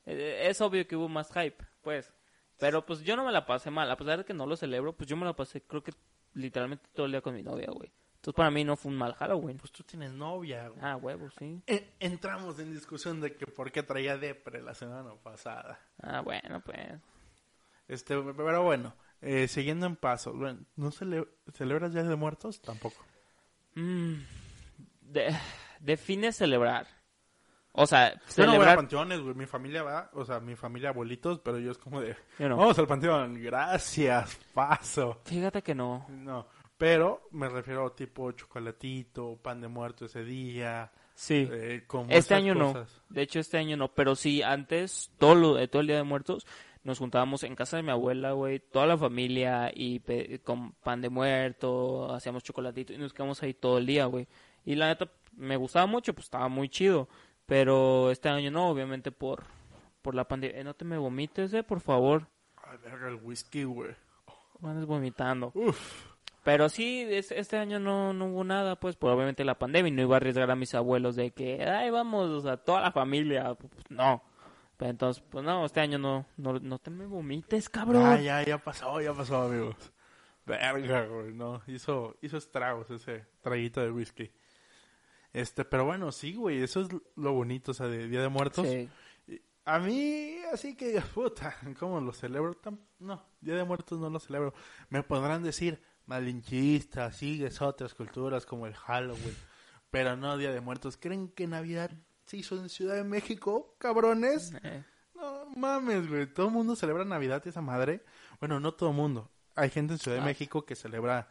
eh, 0.07 0.47
es 0.49 0.61
obvio 0.61 0.87
que 0.87 0.97
hubo 0.97 1.09
más 1.09 1.29
hype, 1.33 1.65
pues. 1.83 2.13
Pero 2.59 2.87
pues 2.87 3.03
yo 3.03 3.17
no 3.17 3.25
me 3.25 3.33
la 3.33 3.45
pasé 3.45 3.71
mal, 3.71 3.91
a 3.91 3.97
pesar 3.97 4.19
de 4.19 4.25
que 4.25 4.33
no 4.35 4.47
lo 4.47 4.57
celebro, 4.57 4.95
pues 4.95 5.09
yo 5.09 5.17
me 5.17 5.25
la 5.27 5.35
pasé 5.37 5.61
creo 5.63 5.83
que 5.83 5.93
literalmente 6.35 6.89
todo 6.95 7.07
el 7.07 7.13
día 7.13 7.21
con 7.21 7.35
mi 7.35 7.43
novia, 7.43 7.69
güey. 7.71 7.91
Entonces 8.17 8.35
para 8.37 8.51
mí 8.51 8.65
no 8.65 8.77
fue 8.77 8.91
un 8.91 8.99
mal 8.99 9.15
Halloween. 9.15 9.57
pues 9.59 9.71
tú 9.73 9.85
tienes 9.85 10.13
novia, 10.13 10.69
güey. 10.69 10.81
Ah, 10.83 10.97
huevo, 10.97 11.29
sí. 11.39 11.63
En- 11.67 11.91
entramos 12.01 12.59
en 12.59 12.73
discusión 12.73 13.21
de 13.21 13.37
que 13.37 13.47
por 13.47 13.71
qué 13.71 13.83
traía 13.83 14.17
depre 14.19 14.63
la 14.63 14.75
semana 14.75 15.15
pasada. 15.23 15.79
Ah, 16.03 16.21
bueno, 16.23 16.61
pues. 16.65 16.79
Este, 17.89 18.17
pero 18.37 18.65
bueno, 18.65 18.95
eh, 19.27 19.49
siguiendo 19.49 19.87
en 19.87 19.97
paso, 19.97 20.33
¿no 20.33 20.91
cele- 20.93 21.29
celebras 21.53 21.93
Día 21.93 22.03
de 22.05 22.17
Muertos? 22.17 22.61
Tampoco. 22.63 23.05
Mm, 23.75 24.15
de- 25.03 25.37
define 25.81 26.33
celebrar. 26.33 26.87
O 27.79 27.87
sea, 27.87 28.15
Yo 28.15 28.19
no 28.19 28.23
voy 28.23 28.29
a 28.47 28.51
celebrar. 28.53 28.77
panteones, 28.77 29.21
güey, 29.21 29.35
mi 29.35 29.45
familia 29.47 29.83
va, 29.83 30.11
o 30.15 30.25
sea, 30.25 30.41
mi 30.41 30.57
familia 30.57 30.89
abuelitos, 30.91 31.41
pero 31.41 31.59
yo 31.59 31.71
es 31.73 31.77
como 31.79 32.01
de, 32.01 32.17
Yo 32.39 32.49
no. 32.49 32.57
vamos 32.57 32.79
al 32.79 32.87
panteón, 32.87 33.35
gracias, 33.43 34.39
paso. 34.55 35.21
Fíjate 35.27 35.61
que 35.63 35.75
no. 35.75 36.07
No, 36.09 36.47
pero 36.79 37.29
me 37.33 37.49
refiero 37.51 37.93
tipo 37.93 38.33
chocolatito, 38.33 39.37
pan 39.43 39.61
de 39.61 39.69
muerto 39.69 40.07
ese 40.07 40.25
día, 40.25 40.91
Sí. 41.15 41.47
eh, 41.53 41.85
como 41.87 42.11
Este 42.11 42.35
año 42.35 42.55
no. 42.55 42.87
De 43.11 43.21
hecho, 43.23 43.41
este 43.41 43.59
año 43.59 43.77
no. 43.77 43.89
Pero 43.93 44.15
sí, 44.15 44.43
antes, 44.43 45.11
todo, 45.19 45.35
lo, 45.35 45.69
todo 45.69 45.81
el 45.81 45.89
Día 45.89 45.97
de 45.97 46.03
Muertos, 46.03 46.47
nos 46.87 46.99
juntábamos 46.99 47.43
en 47.43 47.55
casa 47.57 47.77
de 47.77 47.83
mi 47.83 47.91
abuela, 47.91 48.33
güey, 48.33 48.61
toda 48.61 48.87
la 48.87 48.97
familia, 48.97 49.71
y 49.75 49.99
pe- 49.99 50.39
con 50.45 50.73
pan 50.73 51.01
de 51.03 51.11
muerto, 51.11 52.13
hacíamos 52.15 52.43
chocolatito, 52.45 52.93
y 52.93 52.99
nos 52.99 53.13
quedamos 53.13 53.43
ahí 53.43 53.53
todo 53.55 53.79
el 53.79 53.87
día, 53.87 54.07
güey. 54.07 54.27
Y 54.65 54.77
la 54.77 54.87
neta, 54.89 55.09
me 55.37 55.57
gustaba 55.57 55.87
mucho, 55.87 56.15
pues 56.15 56.25
estaba 56.27 56.49
muy 56.49 56.69
chido. 56.69 57.09
Pero 57.45 58.11
este 58.11 58.29
año 58.29 58.51
no, 58.51 58.69
obviamente 58.69 59.13
por, 59.13 59.45
por 60.03 60.15
la 60.15 60.27
pandemia. 60.27 60.59
Eh, 60.61 60.65
no 60.65 60.75
te 60.75 60.85
me 60.85 60.99
vomites, 60.99 61.53
eh, 61.55 61.63
por 61.63 61.81
favor. 61.81 62.27
Ay, 62.57 62.79
verga, 62.83 63.09
el 63.09 63.17
whisky, 63.23 63.63
güey. 63.65 63.91
No 64.61 64.71
andes 64.71 64.87
vomitando. 64.87 65.53
Uf. 65.55 66.07
Pero 66.43 66.69
sí, 66.69 67.05
es- 67.09 67.31
este 67.33 67.57
año 67.57 67.79
no, 67.79 68.13
no 68.13 68.27
hubo 68.27 68.43
nada, 68.45 68.77
pues, 68.77 68.97
por 68.97 69.13
obviamente 69.13 69.45
la 69.45 69.59
pandemia. 69.59 69.89
Y 69.89 69.93
no 69.93 70.03
iba 70.03 70.17
a 70.17 70.19
arriesgar 70.19 70.51
a 70.51 70.57
mis 70.57 70.75
abuelos 70.75 71.15
de 71.17 71.31
que, 71.31 71.63
ay, 71.65 71.91
vamos, 71.91 72.31
o 72.31 72.41
sea, 72.41 72.57
toda 72.57 72.81
la 72.81 72.91
familia. 72.93 73.55
Pues, 73.55 73.71
no. 73.91 74.23
Pero 74.77 74.91
entonces, 74.91 75.23
pues 75.31 75.45
no, 75.45 75.65
este 75.65 75.81
año 75.81 75.99
no, 75.99 76.27
no, 76.37 76.59
no 76.59 76.79
te 76.79 76.91
me 76.91 77.07
vomites, 77.07 77.69
cabrón. 77.69 78.03
Ah, 78.05 78.21
ya, 78.21 78.43
ya 78.45 78.59
pasó, 78.59 79.01
ya 79.01 79.15
pasó, 79.15 79.43
amigos. 79.43 79.75
Verga, 80.45 81.07
güey, 81.07 81.33
no. 81.33 81.63
Hizo, 81.67 82.17
hizo 82.21 82.37
estragos 82.37 82.91
ese 82.91 83.27
traguito 83.41 83.81
de 83.81 83.91
whisky. 83.91 84.31
Este, 85.33 85.65
pero 85.65 85.85
bueno, 85.85 86.13
sí, 86.13 86.35
güey, 86.35 86.63
eso 86.63 86.83
es 86.83 86.89
lo 87.17 87.33
bonito, 87.33 87.71
o 87.73 87.75
sea, 87.75 87.89
de 87.89 88.07
Día 88.09 88.21
de 88.23 88.29
Muertos. 88.29 88.67
Sí. 88.67 88.89
A 89.65 89.79
mí, 89.81 90.37
así 90.53 90.77
que, 90.77 91.01
puta, 91.15 91.57
¿cómo 91.79 92.01
lo 92.01 92.13
celebro? 92.13 92.55
Tan- 92.55 92.79
No, 92.99 93.23
Día 93.41 93.57
de 93.57 93.65
Muertos 93.65 93.99
no 93.99 94.09
lo 94.11 94.21
celebro. 94.21 94.55
Me 94.91 95.03
podrán 95.03 95.43
decir 95.43 95.83
malinchista, 96.07 97.11
sigues 97.13 97.61
otras 97.61 97.95
culturas 97.95 98.47
como 98.47 98.67
el 98.67 98.75
Halloween, 98.75 99.35
pero 99.91 100.17
no 100.17 100.37
Día 100.39 100.53
de 100.53 100.61
Muertos. 100.61 100.97
¿Creen 100.97 101.29
que 101.29 101.47
Navidad 101.47 101.91
se 102.27 102.37
hizo 102.37 102.57
en 102.57 102.69
Ciudad 102.69 102.95
de 102.97 103.05
México, 103.05 103.75
cabrones? 103.79 104.53
Eh, 104.63 104.85
No 105.15 105.47
mames, 105.57 106.09
güey. 106.09 106.27
Todo 106.27 106.47
el 106.47 106.53
mundo 106.53 106.77
celebra 106.77 107.05
Navidad 107.05 107.43
y 107.47 107.49
esa 107.49 107.63
madre. 107.63 108.05
Bueno, 108.39 108.61
no 108.61 108.75
todo 108.75 108.91
el 108.91 108.97
mundo. 108.97 109.31
Hay 109.55 109.71
gente 109.71 109.95
en 109.95 109.99
Ciudad 109.99 110.19
de 110.19 110.23
Ah. 110.23 110.27
México 110.27 110.65
que 110.67 110.75
celebra. 110.77 111.29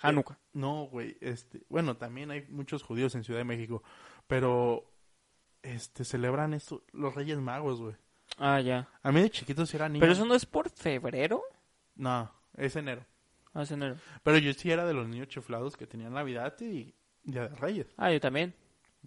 Hanukkah. 0.00 0.36
No, 0.52 0.86
güey. 0.90 1.16
Este, 1.20 1.62
bueno, 1.68 1.96
también 1.96 2.32
hay 2.32 2.42
muchos 2.48 2.82
judíos 2.82 3.14
en 3.14 3.22
Ciudad 3.22 3.38
de 3.38 3.44
México, 3.44 3.82
pero 4.26 4.90
este 5.62 6.04
celebran 6.04 6.54
esto 6.54 6.82
los 6.92 7.14
Reyes 7.14 7.38
Magos, 7.38 7.80
güey. 7.80 7.94
Ah, 8.38 8.60
ya. 8.60 8.88
A 9.02 9.12
mí 9.12 9.20
de 9.22 9.30
chiquito 9.30 9.64
sí 9.66 9.76
era 9.76 9.88
niño. 9.88 10.00
Pero 10.00 10.12
eso 10.12 10.24
no 10.24 10.34
es 10.34 10.44
por 10.46 10.70
febrero. 10.70 11.42
No, 11.94 12.32
es 12.56 12.74
enero. 12.74 13.04
Ah, 13.54 13.62
es 13.62 13.70
enero. 13.70 13.96
Pero 14.24 14.38
yo 14.38 14.52
sí 14.54 14.70
era 14.72 14.84
de 14.86 14.94
los 14.94 15.06
niños 15.06 15.28
chiflados 15.28 15.76
que 15.76 15.86
tenían 15.86 16.14
Navidad 16.14 16.54
y 16.60 16.92
Día 17.22 17.48
de 17.48 17.54
Reyes. 17.54 17.86
Ah, 17.96 18.10
yo 18.10 18.18
también. 18.20 18.54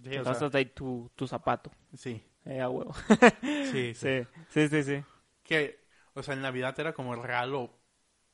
Sí, 0.04 0.16
Te 0.16 0.20
o 0.20 0.26
sea, 0.26 0.46
gastas 0.46 0.54
ahí 0.56 0.66
tu, 0.66 1.12
tu 1.16 1.28
zapato. 1.28 1.72
sí, 1.94 2.22
Eh, 2.46 2.62
a 2.62 2.70
huevo. 2.70 2.94
sí, 3.62 3.94
sí. 3.96 4.28
Sí, 4.50 4.68
sí, 4.70 4.84
sí. 4.84 5.04
Que, 5.44 5.80
o 6.14 6.24
sea, 6.24 6.34
en 6.34 6.42
Navidad 6.42 6.80
era 6.80 6.94
como 6.94 7.14
el 7.14 7.22
regalo 7.24 7.78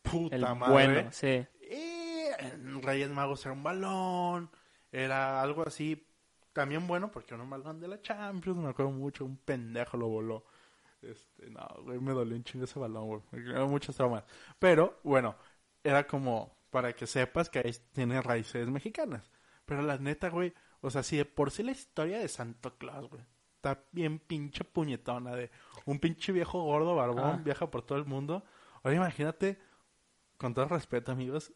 puta 0.03 0.35
El 0.35 0.45
madre. 0.55 1.07
bueno, 1.07 1.11
sí. 1.11 1.45
Y 1.61 1.75
en 2.39 2.81
Reyes 2.81 3.09
Magos 3.11 3.45
era 3.45 3.53
un 3.53 3.63
balón, 3.63 4.51
era 4.91 5.41
algo 5.41 5.63
así 5.67 6.07
también 6.53 6.87
bueno 6.87 7.11
porque 7.11 7.33
era 7.35 7.43
un 7.43 7.49
balón 7.49 7.79
de 7.79 7.87
la 7.87 8.01
Champions, 8.01 8.59
me 8.59 8.69
acuerdo 8.69 8.91
mucho, 8.91 9.25
un 9.25 9.37
pendejo 9.37 9.97
lo 9.97 10.07
voló. 10.09 10.45
Este, 11.01 11.49
no, 11.51 11.67
güey, 11.83 11.99
me 11.99 12.13
dolió 12.13 12.35
un 12.37 12.43
chingo 12.43 12.65
ese 12.65 12.79
balón, 12.79 13.07
güey, 13.07 13.21
me 13.31 13.43
creó 13.43 13.67
muchos 13.67 13.95
traumas. 13.95 14.25
Pero, 14.59 14.99
bueno, 15.03 15.37
era 15.83 16.07
como 16.07 16.57
para 16.71 16.93
que 16.93 17.07
sepas 17.07 17.49
que 17.49 17.59
ahí 17.59 17.71
tiene 17.93 18.21
raíces 18.21 18.67
mexicanas. 18.69 19.29
Pero 19.65 19.81
la 19.83 19.97
neta, 19.97 20.29
güey, 20.29 20.53
o 20.81 20.89
sea, 20.89 21.03
si 21.03 21.17
de 21.17 21.25
por 21.25 21.51
sí 21.51 21.63
la 21.63 21.71
historia 21.71 22.19
de 22.19 22.27
Santo 22.27 22.77
Claus, 22.77 23.09
güey, 23.09 23.23
está 23.55 23.83
bien 23.91 24.19
pinche 24.19 24.63
puñetona 24.63 25.35
de 25.35 25.51
un 25.85 25.99
pinche 25.99 26.31
viejo 26.31 26.63
gordo 26.63 26.95
barbón, 26.95 27.23
Ah. 27.23 27.41
viaja 27.43 27.69
por 27.69 27.83
todo 27.83 27.97
el 27.97 28.05
mundo. 28.05 28.43
Ahora 28.83 28.95
imagínate 28.97 29.59
con 30.37 30.53
todo 30.53 30.65
respeto, 30.65 31.11
amigos, 31.11 31.53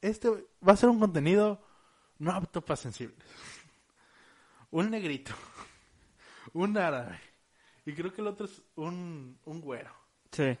este 0.00 0.28
va 0.66 0.72
a 0.72 0.76
ser 0.76 0.88
un 0.88 0.98
contenido 0.98 1.64
no 2.18 2.32
apto 2.32 2.64
para 2.64 2.76
sensibles. 2.76 3.18
un 4.70 4.90
negrito, 4.90 5.32
un 6.52 6.76
árabe, 6.76 7.18
y 7.86 7.92
creo 7.94 8.12
que 8.12 8.20
el 8.20 8.26
otro 8.26 8.46
es 8.46 8.62
un, 8.74 9.38
un 9.44 9.60
güero. 9.60 9.92
Sí. 10.32 10.56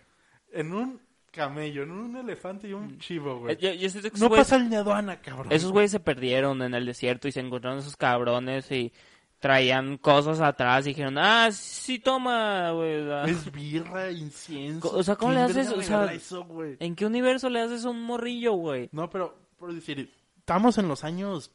En 0.52 0.72
un 0.72 1.00
camello, 1.34 1.82
en 1.82 1.90
un 1.90 2.16
elefante 2.16 2.68
y 2.68 2.72
un 2.72 2.98
chivo, 2.98 3.38
güey. 3.40 3.54
Eh, 3.54 3.58
yo- 3.78 3.88
yo 3.88 4.00
que 4.02 4.18
No 4.18 4.28
güeyes- 4.28 4.36
pasa 4.36 4.58
ni 4.58 4.74
aduana, 4.76 5.20
cabrón. 5.20 5.52
Esos 5.52 5.72
güeyes 5.72 5.90
se 5.90 6.00
perdieron 6.00 6.62
en 6.62 6.74
el 6.74 6.86
desierto 6.86 7.28
y 7.28 7.32
se 7.32 7.40
encontraron 7.40 7.78
esos 7.80 7.96
cabrones 7.96 8.70
y 8.70 8.92
traían 9.40 9.98
cosas 9.98 10.40
atrás 10.40 10.86
y 10.86 10.90
dijeron, 10.90 11.18
ah, 11.18 11.50
sí, 11.52 11.98
toma, 11.98 12.70
güey. 12.70 13.10
ah". 13.10 13.24
Es 13.26 13.50
birra, 13.52 14.10
incienso. 14.10 14.90
O 14.96 15.02
sea, 15.02 15.16
¿cómo 15.16 15.32
¿Quién 15.34 15.44
le 15.46 15.50
haces? 15.60 15.72
O 15.72 15.82
sea, 15.82 16.12
eso? 16.12 16.46
¿En 16.78 16.94
qué 16.96 17.04
universo 17.04 17.50
le 17.50 17.60
haces 17.60 17.84
un 17.84 18.00
morrillo, 18.02 18.52
güey? 18.54 18.88
No, 18.92 19.10
pero, 19.10 19.36
por 19.58 19.74
decir, 19.74 20.10
estamos 20.38 20.78
en 20.78 20.88
los 20.88 21.04
años 21.04 21.50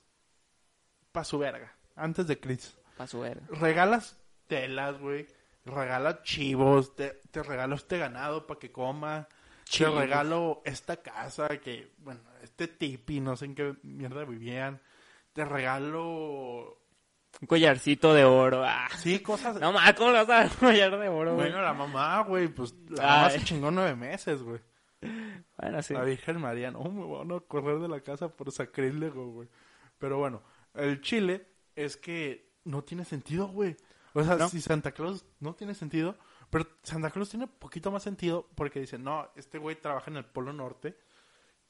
pa' 1.11 1.23
su 1.23 1.39
verga, 1.39 1.73
antes 1.95 2.27
de 2.27 2.39
Cristo. 2.39 2.77
Pa' 2.97 3.07
su 3.07 3.21
verga. 3.21 3.41
regalas 3.59 4.17
telas, 4.47 4.99
güey. 4.99 5.25
Regalas 5.65 6.23
chivos, 6.23 6.95
te, 6.95 7.19
te 7.31 7.43
regalo 7.43 7.75
este 7.75 7.97
ganado 7.97 8.47
para 8.47 8.59
que 8.59 8.71
coma. 8.71 9.27
Te 9.77 9.89
regalo 9.89 10.61
esta 10.65 10.97
casa 10.97 11.47
que, 11.59 11.91
bueno, 11.99 12.21
este 12.41 12.67
tipi, 12.67 13.19
no 13.19 13.35
sé 13.35 13.45
en 13.45 13.55
qué 13.55 13.75
mierda 13.83 14.25
vivían. 14.25 14.81
Te 15.33 15.45
regalo, 15.45 16.81
Un 17.39 17.47
collarcito 17.47 18.13
de 18.13 18.25
oro. 18.25 18.63
Ah. 18.65 18.89
sí, 18.97 19.19
cosas. 19.19 19.59
No 19.59 19.71
mames, 19.71 19.93
¿cómo 19.93 20.11
le 20.11 20.17
vas 20.17 20.29
a 20.29 20.33
dar 20.33 20.45
un 20.47 20.57
collar 20.57 20.99
de 20.99 21.07
oro, 21.09 21.35
güey? 21.35 21.49
bueno, 21.49 21.61
la 21.61 21.73
mamá, 21.73 22.23
güey, 22.23 22.47
pues 22.47 22.73
la 22.89 23.03
mamá 23.03 23.29
se 23.29 23.43
chingó 23.43 23.69
nueve 23.69 23.95
meses, 23.95 24.41
güey. 24.41 24.59
Bueno, 25.57 25.81
sí. 25.81 25.93
La 25.93 26.03
Virgen 26.03 26.41
María, 26.41 26.71
no 26.71 26.83
me 26.83 27.05
van 27.05 27.31
a 27.31 27.39
correr 27.41 27.79
de 27.79 27.87
la 27.87 28.01
casa 28.01 28.29
por 28.29 28.51
sacrílego, 28.51 29.31
güey. 29.31 29.47
Pero 29.97 30.17
bueno, 30.17 30.41
el 30.73 31.01
chile 31.01 31.47
es 31.75 31.95
que 31.95 32.53
no 32.63 32.83
tiene 32.83 33.05
sentido, 33.05 33.47
güey. 33.47 33.77
O 34.13 34.23
sea, 34.23 34.35
¿No? 34.35 34.49
si 34.49 34.61
Santa 34.61 34.91
Claus 34.91 35.25
no 35.39 35.53
tiene 35.53 35.75
sentido, 35.75 36.17
pero 36.49 36.67
Santa 36.83 37.11
Claus 37.11 37.29
tiene 37.29 37.47
poquito 37.47 37.91
más 37.91 38.03
sentido 38.03 38.47
porque 38.55 38.79
dice, 38.79 38.97
no, 38.97 39.29
este 39.35 39.57
güey 39.57 39.75
trabaja 39.75 40.09
en 40.11 40.17
el 40.17 40.25
Polo 40.25 40.51
Norte 40.53 40.97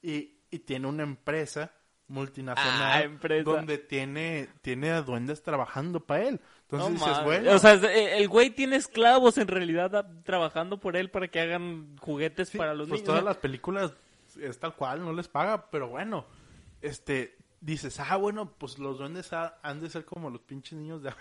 y, 0.01 0.37
y 0.49 0.59
tiene 0.59 0.87
una 0.87 1.03
empresa 1.03 1.71
multinacional 2.07 2.81
Ah, 2.81 3.01
empresa. 3.03 3.43
donde 3.43 3.77
tiene, 3.77 4.49
tiene 4.61 4.89
a 4.89 5.01
duendes 5.03 5.43
trabajando 5.43 5.99
para 5.99 6.23
él. 6.27 6.41
Entonces 6.63 6.89
No 6.89 7.07
dices, 7.07 7.23
bueno, 7.23 7.51
O 7.53 7.59
sea, 7.59 7.73
el 7.73 8.27
güey 8.27 8.49
tiene 8.49 8.77
esclavos 8.77 9.37
en 9.37 9.47
realidad 9.47 9.95
ah, 9.95 10.07
trabajando 10.23 10.79
por 10.79 10.95
él 10.95 11.11
para 11.11 11.27
que 11.27 11.39
hagan 11.39 11.97
juguetes 11.99 12.49
Sí, 12.49 12.57
para 12.57 12.73
los 12.73 12.87
pues 12.89 13.01
niños. 13.01 13.05
todas 13.07 13.23
las 13.23 13.37
películas 13.37 13.93
es 14.39 14.59
tal 14.59 14.75
cual, 14.75 15.03
no 15.03 15.13
les 15.13 15.27
paga, 15.27 15.69
pero 15.69 15.87
bueno, 15.89 16.25
este, 16.81 17.37
dices, 17.61 17.99
ah, 17.99 18.15
bueno, 18.15 18.53
pues 18.57 18.79
los 18.79 18.97
duendes 18.97 19.31
ha- 19.33 19.59
han 19.61 19.79
de 19.79 19.89
ser 19.89 20.05
como 20.05 20.29
los 20.29 20.41
pinches 20.41 20.73
niños 20.79 21.03
de, 21.03 21.11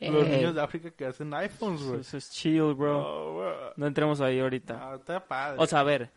los 0.00 0.26
Eh, 0.26 0.36
niños 0.36 0.54
de 0.54 0.60
África 0.62 0.90
que 0.90 1.06
hacen 1.06 1.32
iPhones, 1.34 1.82
güey. 1.82 2.00
Eso 2.00 2.16
es 2.16 2.30
chill, 2.30 2.74
bro. 2.74 3.72
No, 3.76 3.86
entremos 3.86 4.20
ahí 4.20 4.40
ahorita. 4.40 4.78
Ah, 4.80 4.94
está 4.96 5.26
padre. 5.26 5.56
O 5.60 5.66
sea, 5.66 5.80
a 5.80 5.84
ver. 5.84 6.10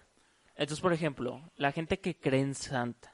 Entonces, 0.56 0.82
por 0.82 0.94
ejemplo, 0.94 1.52
la 1.56 1.72
gente 1.72 2.00
que 2.00 2.18
cree 2.18 2.42
en 2.42 2.56
Santa. 2.56 3.14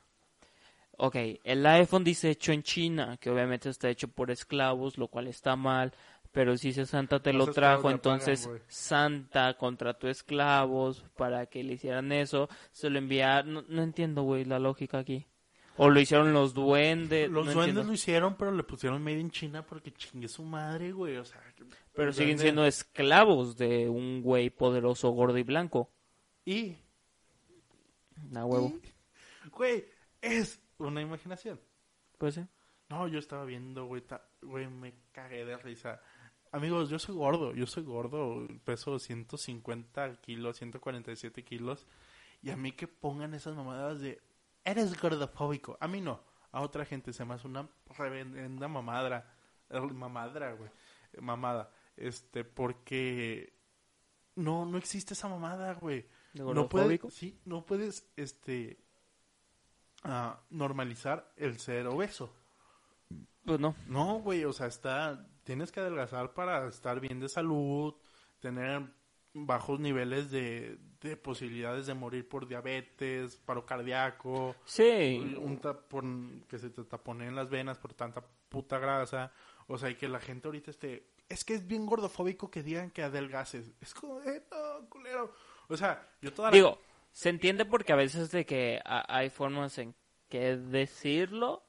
Ok, 0.98 1.16
el 1.44 1.66
iPhone 1.66 2.04
dice 2.04 2.30
hecho 2.30 2.52
en 2.52 2.64
China, 2.64 3.18
que 3.20 3.30
obviamente 3.30 3.68
está 3.70 3.90
hecho 3.90 4.08
por 4.08 4.32
esclavos, 4.32 4.98
lo 4.98 5.08
cual 5.08 5.28
está 5.28 5.56
mal. 5.56 5.92
Pero 6.32 6.58
si 6.58 6.70
ese 6.70 6.86
Santa 6.86 7.20
te 7.22 7.34
Los 7.34 7.48
lo 7.50 7.54
trajo, 7.54 7.84
pagan, 7.84 7.96
entonces 7.96 8.48
güey. 8.48 8.62
Santa 8.68 9.56
contrató 9.56 10.08
esclavos 10.10 11.04
para 11.16 11.46
que 11.46 11.64
le 11.64 11.74
hicieran 11.74 12.12
eso. 12.12 12.50
Se 12.72 12.90
lo 12.90 12.98
enviaron. 12.98 13.54
No, 13.54 13.64
no 13.68 13.84
entiendo, 13.84 14.24
güey, 14.24 14.46
la 14.46 14.58
lógica 14.60 15.00
aquí. 15.00 15.28
O 15.78 15.90
lo 15.90 16.00
hicieron 16.00 16.34
los 16.34 16.54
duendes. 16.54 17.30
los 17.30 17.46
no 17.46 17.52
duendes 17.54 17.70
entiendo. 17.70 17.84
lo 17.84 17.94
hicieron, 17.94 18.36
pero 18.38 18.52
le 18.52 18.64
pusieron 18.64 19.04
Made 19.04 19.20
in 19.20 19.32
China 19.32 19.66
porque 19.66 19.92
chingue 19.94 20.28
su 20.28 20.44
madre, 20.44 20.92
güey. 20.92 21.18
O 21.18 21.26
sea, 21.26 21.42
Pero 21.94 22.14
siguen 22.14 22.38
siendo 22.40 22.66
esclavos 22.66 23.58
de 23.58 23.90
un 23.90 24.22
güey 24.22 24.50
poderoso, 24.52 25.10
gordo 25.10 25.38
y 25.38 25.44
blanco. 25.44 25.90
Y, 26.46 26.76
A 28.36 28.46
huevo. 28.46 28.74
y, 29.46 29.50
güey, 29.50 29.86
es 30.22 30.60
una 30.78 31.02
imaginación. 31.02 31.60
Pues 32.18 32.36
sí. 32.36 32.46
No, 32.90 33.08
yo 33.08 33.18
estaba 33.20 33.46
viendo, 33.46 33.86
güey, 33.86 34.02
ta- 34.02 34.28
güey, 34.42 34.68
me 34.68 34.94
cagué 35.12 35.46
de 35.46 35.58
risa. 35.58 36.02
Amigos, 36.52 36.90
yo 36.90 37.00
soy 37.00 37.16
gordo, 37.16 37.54
yo 37.54 37.66
soy 37.66 37.82
gordo, 37.84 38.48
peso 38.64 39.00
150 39.00 40.22
kilos, 40.22 40.58
147 40.58 41.44
kilos. 41.44 41.88
Y 42.44 42.52
a 42.52 42.58
mí 42.58 42.74
que 42.74 42.88
pongan 42.88 43.34
esas 43.34 43.56
mamadas 43.56 44.02
de, 44.02 44.22
eres 44.64 45.00
gordofóbico. 45.00 45.78
A 45.80 45.88
mí 45.88 46.02
no, 46.02 46.24
a 46.52 46.62
otra 46.62 46.86
gente 46.86 47.14
se 47.14 47.26
me 47.26 47.34
hace 47.36 47.48
una 47.48 47.70
reverenda 47.98 48.68
mamadra. 48.68 49.34
eh, 49.70 49.80
Mamadra, 49.80 50.54
güey. 50.54 50.70
Mamada. 51.20 51.72
Este, 51.96 52.44
porque 52.44 53.54
no, 54.36 54.66
no 54.66 54.78
existe 54.78 55.14
esa 55.14 55.28
mamada, 55.28 55.74
güey. 55.74 56.08
¿De 56.34 56.44
No 56.44 56.68
puedes, 56.68 57.02
sí, 57.14 57.40
no 57.46 57.66
puedes, 57.66 58.12
este, 58.16 58.84
ah, 60.04 60.42
normalizar 60.50 61.32
el 61.38 61.60
ser 61.60 61.88
obeso. 61.88 62.34
Pues 63.46 63.60
no. 63.60 63.76
No, 63.88 64.20
güey, 64.20 64.44
o 64.46 64.54
sea, 64.54 64.68
está, 64.68 65.28
tienes 65.44 65.72
que 65.72 65.82
adelgazar 65.82 66.34
para 66.34 66.68
estar 66.68 67.00
bien 67.00 67.20
de 67.20 67.30
salud, 67.30 67.94
tener 68.40 68.92
bajos 69.34 69.80
niveles 69.80 70.30
de, 70.32 70.78
de 71.02 71.18
posibilidades 71.18 71.86
de 71.88 71.94
morir 71.94 72.28
por 72.30 72.48
diabetes, 72.48 73.36
paro 73.38 73.66
cardíaco, 73.66 74.56
Sí. 74.66 75.36
un 75.40 75.58
tapón 75.60 76.46
que 76.48 76.60
se 76.60 76.70
te 76.70 76.84
tapone 76.84 77.28
en 77.28 77.36
las 77.36 77.50
venas 77.50 77.78
por 77.80 77.94
tanta 77.94 78.24
puta 78.50 78.78
grasa, 78.80 79.32
o 79.68 79.78
sea, 79.78 79.90
y 79.90 79.96
que 79.96 80.08
la 80.08 80.20
gente 80.20 80.48
ahorita 80.48 80.70
esté, 80.72 81.08
es 81.30 81.44
que 81.44 81.56
es 81.56 81.66
bien 81.68 81.86
gordofóbico 81.86 82.52
que 82.52 82.62
digan 82.62 82.92
que 82.92 83.02
adelgaces, 83.02 83.72
es 83.82 83.94
como, 83.96 84.22
eh, 84.22 84.44
no, 84.52 84.88
culero, 84.90 85.34
o 85.68 85.76
sea, 85.78 86.08
yo 86.22 86.32
toda 86.32 86.50
la... 86.52 86.56
Digo, 86.56 86.80
se 87.12 87.30
entiende 87.30 87.66
porque 87.66 87.94
a 87.94 87.96
veces 87.96 88.30
de 88.32 88.46
que 88.46 88.80
ha- 88.86 89.06
hay 89.18 89.30
formas 89.32 89.78
en 89.80 89.96
que 90.30 90.58
decirlo, 90.58 91.64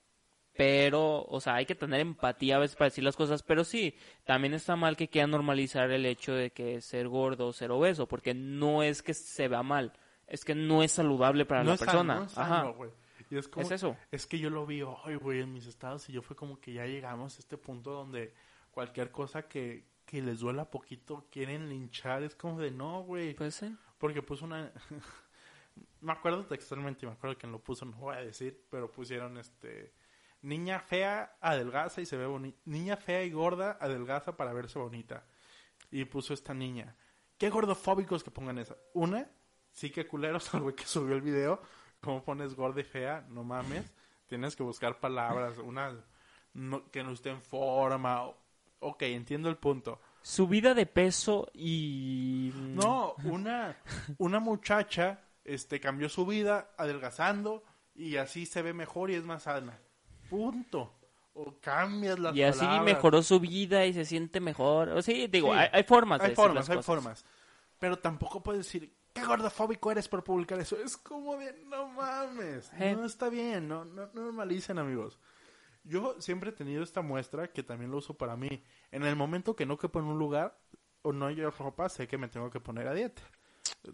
pero, 0.56 1.24
o 1.24 1.40
sea, 1.40 1.56
hay 1.56 1.66
que 1.66 1.74
tener 1.74 2.00
empatía 2.00 2.56
a 2.56 2.60
veces 2.60 2.76
para 2.76 2.90
decir 2.90 3.04
las 3.04 3.16
cosas, 3.16 3.42
pero 3.42 3.64
sí, 3.64 3.96
también 4.24 4.54
está 4.54 4.76
mal 4.76 4.96
que 4.96 5.08
quieran 5.08 5.30
normalizar 5.32 5.90
el 5.90 6.06
hecho 6.06 6.32
de 6.32 6.50
que 6.50 6.80
ser 6.80 7.08
gordo 7.08 7.48
o 7.48 7.52
ser 7.52 7.70
obeso, 7.70 8.06
porque 8.06 8.34
no 8.34 8.82
es 8.82 9.02
que 9.02 9.14
se 9.14 9.48
vea 9.48 9.62
mal, 9.62 9.92
es 10.26 10.44
que 10.44 10.54
no 10.54 10.82
es 10.82 10.92
saludable 10.92 11.44
para 11.44 11.62
no 11.62 11.70
la 11.70 11.74
es 11.74 11.80
persona. 11.80 12.14
sano, 12.14 12.20
no 12.20 12.26
es 12.26 12.38
Ajá. 12.38 12.94
Y 13.30 13.36
es 13.36 13.48
como, 13.48 13.66
Es 13.66 13.72
eso. 13.72 13.96
Es 14.10 14.26
que 14.26 14.38
yo 14.38 14.50
lo 14.50 14.66
vi 14.66 14.82
hoy, 14.82 15.16
güey, 15.16 15.40
en 15.40 15.52
mis 15.52 15.66
estados 15.66 16.08
y 16.08 16.12
yo 16.12 16.22
fue 16.22 16.36
como 16.36 16.60
que 16.60 16.72
ya 16.72 16.86
llegamos 16.86 17.36
a 17.36 17.38
este 17.40 17.56
punto 17.56 17.90
donde 17.90 18.34
cualquier 18.70 19.10
cosa 19.10 19.48
que, 19.48 19.86
que 20.04 20.20
les 20.20 20.40
duela 20.40 20.70
poquito 20.70 21.26
quieren 21.30 21.68
linchar. 21.68 22.22
Es 22.22 22.34
como 22.34 22.60
de 22.60 22.70
no, 22.70 23.02
güey. 23.02 23.34
Pues 23.34 23.54
sí. 23.54 23.74
Porque 23.98 24.22
puso 24.22 24.44
una... 24.44 24.70
me 26.00 26.12
acuerdo 26.12 26.44
textualmente 26.44 27.06
me 27.06 27.12
acuerdo 27.12 27.38
quién 27.38 27.50
lo 27.50 27.58
puso, 27.58 27.84
no 27.86 27.96
voy 27.96 28.16
a 28.16 28.20
decir, 28.20 28.66
pero 28.70 28.92
pusieron 28.92 29.38
este... 29.38 29.92
Niña 30.44 30.78
fea 30.80 31.36
adelgaza 31.40 32.00
y 32.02 32.06
se 32.06 32.16
ve 32.18 32.26
bonita. 32.26 32.58
Niña 32.66 32.96
fea 32.98 33.24
y 33.24 33.30
gorda 33.30 33.78
adelgaza 33.80 34.36
para 34.36 34.52
verse 34.52 34.78
bonita. 34.78 35.24
Y 35.90 36.04
puso 36.04 36.34
esta 36.34 36.52
niña. 36.52 36.96
Qué 37.38 37.48
gordofóbicos 37.50 38.22
que 38.22 38.30
pongan 38.30 38.58
esa. 38.58 38.76
Una, 38.92 39.26
sí 39.72 39.90
que 39.90 40.06
culeros 40.06 40.52
al 40.54 40.60
güey 40.60 40.74
que 40.76 40.84
subió 40.84 41.14
el 41.14 41.22
video. 41.22 41.62
¿Cómo 42.00 42.22
pones 42.22 42.54
gorda 42.54 42.80
y 42.82 42.84
fea? 42.84 43.24
No 43.30 43.42
mames. 43.42 43.90
Tienes 44.26 44.54
que 44.54 44.62
buscar 44.62 45.00
palabras. 45.00 45.56
Una 45.58 45.96
no- 46.52 46.90
que 46.90 47.02
no 47.02 47.12
esté 47.12 47.30
en 47.30 47.40
forma. 47.40 48.24
Ok, 48.80 49.02
entiendo 49.04 49.48
el 49.48 49.56
punto. 49.56 49.98
Subida 50.20 50.74
de 50.74 50.84
peso 50.84 51.48
y... 51.54 52.52
No, 52.54 53.14
una, 53.24 53.78
una 54.18 54.40
muchacha 54.40 55.22
este, 55.42 55.80
cambió 55.80 56.10
su 56.10 56.26
vida 56.26 56.70
adelgazando 56.76 57.64
y 57.94 58.16
así 58.16 58.44
se 58.44 58.60
ve 58.60 58.74
mejor 58.74 59.10
y 59.10 59.14
es 59.14 59.24
más 59.24 59.44
sana. 59.44 59.78
Punto. 60.34 60.92
O 61.34 61.54
cambias 61.60 62.18
las 62.18 62.34
Y 62.34 62.42
así 62.42 62.60
palabras. 62.60 62.84
mejoró 62.84 63.22
su 63.22 63.40
vida 63.40 63.86
y 63.86 63.92
se 63.92 64.04
siente 64.04 64.40
mejor. 64.40 64.88
O 64.90 65.02
sí, 65.02 65.26
digo, 65.28 65.52
Sí, 65.52 65.58
hay, 65.58 65.68
hay 65.72 65.82
formas 65.84 66.18
de 66.20 66.24
Hay 66.26 66.30
decir 66.30 66.42
formas, 66.44 66.56
las 66.56 66.70
hay 66.70 66.76
cosas. 66.76 66.86
formas. 66.86 67.24
Pero 67.78 67.98
tampoco 67.98 68.40
puedes 68.42 68.64
decir, 68.66 68.92
qué 69.12 69.24
gordofóbico 69.24 69.90
eres 69.90 70.08
por 70.08 70.22
publicar 70.24 70.58
eso. 70.60 70.76
Es 70.76 70.96
como 70.96 71.36
de, 71.36 71.52
no 71.66 71.88
mames. 71.88 72.70
Eh. 72.78 72.94
No 72.96 73.04
está 73.04 73.28
bien, 73.28 73.68
no, 73.68 73.84
no, 73.84 74.08
no 74.14 74.22
normalicen, 74.22 74.78
amigos. 74.78 75.18
Yo 75.82 76.14
siempre 76.20 76.50
he 76.50 76.52
tenido 76.52 76.82
esta 76.82 77.02
muestra 77.02 77.48
que 77.48 77.62
también 77.62 77.90
lo 77.90 77.98
uso 77.98 78.14
para 78.14 78.36
mí. 78.36 78.62
En 78.90 79.04
el 79.04 79.16
momento 79.16 79.54
que 79.56 79.66
no 79.66 79.76
quepo 79.76 79.98
en 79.98 80.06
un 80.06 80.18
lugar 80.18 80.56
o 81.02 81.12
no 81.12 81.26
hay 81.26 81.36
ropa, 81.44 81.88
sé 81.88 82.06
que 82.08 82.16
me 82.16 82.28
tengo 82.28 82.48
que 82.50 82.60
poner 82.60 82.88
a 82.88 82.94
dieta. 82.94 83.22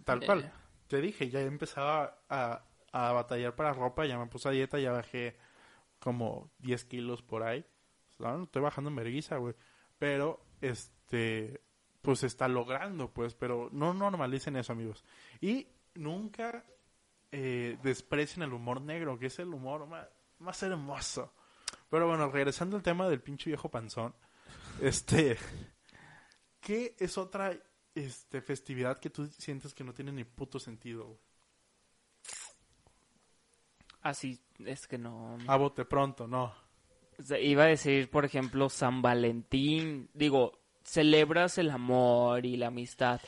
Tal 0.04 0.25
cual. 0.25 0.40
Eh. 0.44 0.50
Te 0.88 1.00
dije, 1.00 1.30
ya 1.30 1.40
empezaba 1.40 2.18
a, 2.29 2.62
a 2.92 3.12
batallar 3.12 3.55
para 3.57 3.72
ropa, 3.72 4.05
ya 4.05 4.18
me 4.18 4.26
puse 4.26 4.48
a 4.48 4.53
dieta, 4.53 4.79
ya 4.79 4.92
bajé 4.92 5.37
como 6.01 6.51
10 6.59 6.85
kilos 6.87 7.23
por 7.23 7.43
ahí. 7.43 7.65
No, 8.19 8.45
estoy 8.45 8.63
bajando 8.63 8.91
en 8.91 8.97
vergüenza, 8.97 9.37
güey. 9.37 9.55
Pero, 9.99 10.45
este, 10.61 11.63
pues 12.03 12.23
está 12.25 12.49
logrando, 12.49 13.13
pues, 13.13 13.35
pero 13.35 13.69
no 13.73 13.95
normalicen 13.95 14.57
eso, 14.57 14.73
amigos. 14.73 15.05
Y 15.41 15.69
nunca 15.95 16.65
eh, 17.31 17.79
desprecien 17.83 18.43
el 18.43 18.53
humor 18.53 18.81
negro, 18.81 19.19
que 19.19 19.27
es 19.27 19.39
el 19.39 19.49
humor 19.49 19.87
más, 19.87 20.09
más 20.39 20.63
hermoso. 20.63 21.33
Pero 21.89 22.07
bueno, 22.09 22.31
regresando 22.31 22.77
al 22.77 22.83
tema 22.83 23.09
del 23.09 23.21
pinche 23.21 23.51
viejo 23.51 23.71
panzón, 23.71 24.15
este, 24.81 25.37
¿qué 26.61 26.97
es 26.99 27.19
otra 27.19 27.57
este, 27.95 28.41
festividad 28.41 28.99
que 28.99 29.11
tú 29.11 29.27
sientes 29.27 29.75
que 29.75 29.85
no 29.85 29.93
tiene 29.93 30.13
ni 30.13 30.25
puto 30.25 30.59
sentido? 30.59 31.07
güey? 31.07 31.19
Así 34.03 34.41
es 34.65 34.87
que 34.87 34.99
no. 34.99 35.39
A 35.47 35.57
bote 35.57 35.85
pronto, 35.85 36.27
no. 36.27 36.55
Iba 37.41 37.65
a 37.65 37.69
decir, 37.69 38.09
por 38.11 38.25
ejemplo, 38.25 38.69
San 38.69 39.03
Valentín. 39.03 40.09
Digo, 40.15 40.59
celebras 40.83 41.59
el 41.59 41.71
amor 41.71 42.47
y 42.47 42.57
la 42.57 42.69
amistad. 42.69 43.21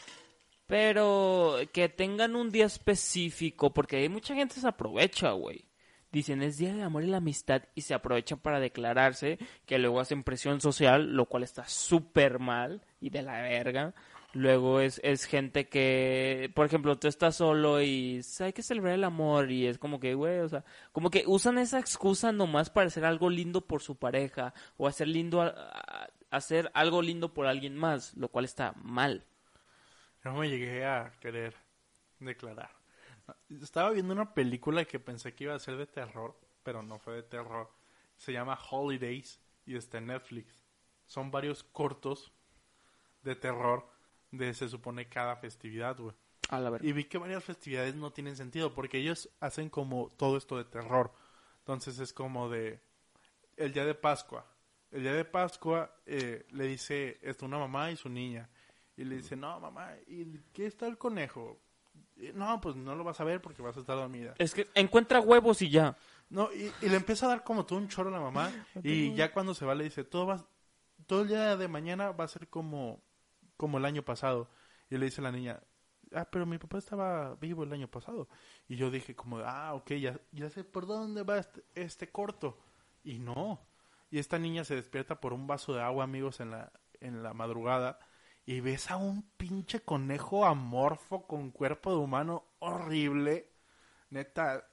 Pero 0.66 1.56
que 1.72 1.88
tengan 1.90 2.34
un 2.36 2.50
día 2.50 2.64
específico, 2.64 3.74
porque 3.74 3.96
hay 3.96 4.08
mucha 4.08 4.34
gente 4.34 4.54
se 4.54 4.66
aprovecha, 4.66 5.32
güey. 5.32 5.66
Dicen, 6.12 6.42
es 6.42 6.58
Día 6.58 6.72
del 6.74 6.82
Amor 6.82 7.04
y 7.04 7.06
la 7.06 7.16
Amistad, 7.16 7.62
y 7.74 7.80
se 7.80 7.94
aprovechan 7.94 8.38
para 8.38 8.60
declararse, 8.60 9.38
que 9.64 9.78
luego 9.78 9.98
hacen 9.98 10.24
presión 10.24 10.60
social, 10.60 11.16
lo 11.16 11.24
cual 11.24 11.42
está 11.42 11.66
súper 11.66 12.38
mal 12.38 12.84
y 13.00 13.08
de 13.08 13.22
la 13.22 13.40
verga. 13.40 13.94
Luego 14.34 14.80
es, 14.80 14.98
es 15.04 15.26
gente 15.26 15.68
que, 15.68 16.50
por 16.54 16.64
ejemplo, 16.64 16.98
tú 16.98 17.06
estás 17.06 17.36
solo 17.36 17.82
y 17.82 18.22
hay 18.40 18.52
que 18.54 18.62
celebrar 18.62 18.94
el 18.94 19.04
amor 19.04 19.50
y 19.50 19.66
es 19.66 19.78
como 19.78 20.00
que, 20.00 20.14
güey, 20.14 20.38
o 20.38 20.48
sea, 20.48 20.64
como 20.92 21.10
que 21.10 21.24
usan 21.26 21.58
esa 21.58 21.78
excusa 21.78 22.32
nomás 22.32 22.70
para 22.70 22.86
hacer 22.86 23.04
algo 23.04 23.28
lindo 23.28 23.60
por 23.66 23.82
su 23.82 23.96
pareja 23.96 24.54
o 24.78 24.86
hacer 24.86 25.08
lindo 25.08 25.42
hacer 26.30 26.70
algo 26.72 27.02
lindo 27.02 27.34
por 27.34 27.46
alguien 27.46 27.76
más, 27.76 28.16
lo 28.16 28.28
cual 28.28 28.46
está 28.46 28.72
mal. 28.82 29.24
No 30.24 30.34
me 30.34 30.48
llegué 30.48 30.86
a 30.86 31.12
querer 31.20 31.54
declarar. 32.18 32.70
Estaba 33.50 33.90
viendo 33.90 34.14
una 34.14 34.32
película 34.32 34.84
que 34.86 34.98
pensé 34.98 35.34
que 35.34 35.44
iba 35.44 35.54
a 35.54 35.58
ser 35.58 35.76
de 35.76 35.86
terror, 35.86 36.34
pero 36.62 36.82
no 36.82 36.98
fue 36.98 37.16
de 37.16 37.22
terror. 37.22 37.70
Se 38.16 38.32
llama 38.32 38.58
Holidays 38.70 39.40
y 39.66 39.76
está 39.76 39.98
en 39.98 40.06
Netflix. 40.06 40.64
Son 41.04 41.30
varios 41.30 41.62
cortos 41.64 42.32
de 43.22 43.36
terror 43.36 43.91
de 44.32 44.52
se 44.54 44.68
supone 44.68 45.08
cada 45.08 45.36
festividad, 45.36 45.96
güey. 45.98 46.14
A 46.48 46.58
la 46.58 46.70
verga. 46.70 46.86
Y 46.86 46.92
vi 46.92 47.04
que 47.04 47.18
varias 47.18 47.44
festividades 47.44 47.94
no 47.94 48.12
tienen 48.12 48.36
sentido 48.36 48.74
porque 48.74 48.98
ellos 48.98 49.30
hacen 49.40 49.70
como 49.70 50.10
todo 50.16 50.36
esto 50.36 50.56
de 50.58 50.64
terror. 50.64 51.12
Entonces 51.60 51.98
es 52.00 52.12
como 52.12 52.48
de 52.50 52.80
el 53.56 53.72
día 53.72 53.84
de 53.84 53.94
Pascua. 53.94 54.44
El 54.90 55.02
día 55.02 55.14
de 55.14 55.24
Pascua 55.24 55.94
eh, 56.04 56.44
le 56.50 56.66
dice 56.66 57.18
esto 57.22 57.46
una 57.46 57.58
mamá 57.58 57.90
y 57.90 57.96
su 57.96 58.08
niña. 58.08 58.50
Y 58.96 59.04
le 59.04 59.16
dice, 59.16 59.36
no, 59.36 59.58
mamá, 59.60 59.92
¿y 60.06 60.38
qué 60.52 60.66
está 60.66 60.86
el 60.86 60.98
conejo? 60.98 61.58
"Y, 62.16 62.32
No, 62.34 62.60
pues 62.60 62.76
no 62.76 62.94
lo 62.94 63.04
vas 63.04 63.20
a 63.20 63.24
ver 63.24 63.40
porque 63.40 63.62
vas 63.62 63.76
a 63.76 63.80
estar 63.80 63.96
dormida. 63.96 64.34
Es 64.38 64.52
que 64.52 64.68
encuentra 64.74 65.20
huevos 65.20 65.62
y 65.62 65.70
ya. 65.70 65.96
No, 66.28 66.52
y, 66.52 66.70
y 66.84 66.88
le 66.90 66.96
empieza 66.96 67.26
a 67.26 67.30
dar 67.30 67.44
como 67.44 67.64
todo 67.64 67.78
un 67.78 67.88
choro 67.88 68.08
a 68.10 68.12
la 68.12 68.20
mamá. 68.20 68.50
y 68.82 69.14
ya 69.14 69.32
cuando 69.32 69.54
se 69.54 69.64
va 69.64 69.74
le 69.74 69.84
dice, 69.84 70.04
todo 70.04 70.26
va, 70.26 70.46
todo 71.06 71.22
el 71.22 71.28
día 71.28 71.56
de 71.56 71.68
mañana 71.68 72.10
va 72.12 72.24
a 72.24 72.28
ser 72.28 72.48
como, 72.48 73.02
como 73.62 73.78
el 73.78 73.84
año 73.84 74.02
pasado. 74.02 74.50
Y 74.90 74.98
le 74.98 75.04
dice 75.04 75.22
la 75.22 75.30
niña, 75.30 75.62
ah, 76.16 76.24
pero 76.28 76.46
mi 76.46 76.58
papá 76.58 76.78
estaba 76.78 77.36
vivo 77.36 77.62
el 77.62 77.72
año 77.72 77.86
pasado. 77.86 78.28
Y 78.66 78.74
yo 78.74 78.90
dije 78.90 79.14
como, 79.14 79.38
ah, 79.38 79.72
ok, 79.74 79.92
ya, 79.92 80.20
ya 80.32 80.50
sé 80.50 80.64
por 80.64 80.84
dónde 80.84 81.22
va 81.22 81.38
este, 81.38 81.62
este 81.76 82.10
corto. 82.10 82.58
Y 83.04 83.20
no. 83.20 83.60
Y 84.10 84.18
esta 84.18 84.40
niña 84.40 84.64
se 84.64 84.74
despierta 84.74 85.20
por 85.20 85.32
un 85.32 85.46
vaso 85.46 85.74
de 85.74 85.80
agua, 85.80 86.02
amigos, 86.02 86.40
en 86.40 86.50
la, 86.50 86.72
en 86.98 87.22
la 87.22 87.34
madrugada. 87.34 88.00
Y 88.44 88.58
ves 88.58 88.90
a 88.90 88.96
un 88.96 89.22
pinche 89.36 89.78
conejo 89.78 90.44
amorfo 90.44 91.28
con 91.28 91.52
cuerpo 91.52 91.92
de 91.92 91.98
humano 91.98 92.44
horrible. 92.58 93.48
Neta, 94.10 94.66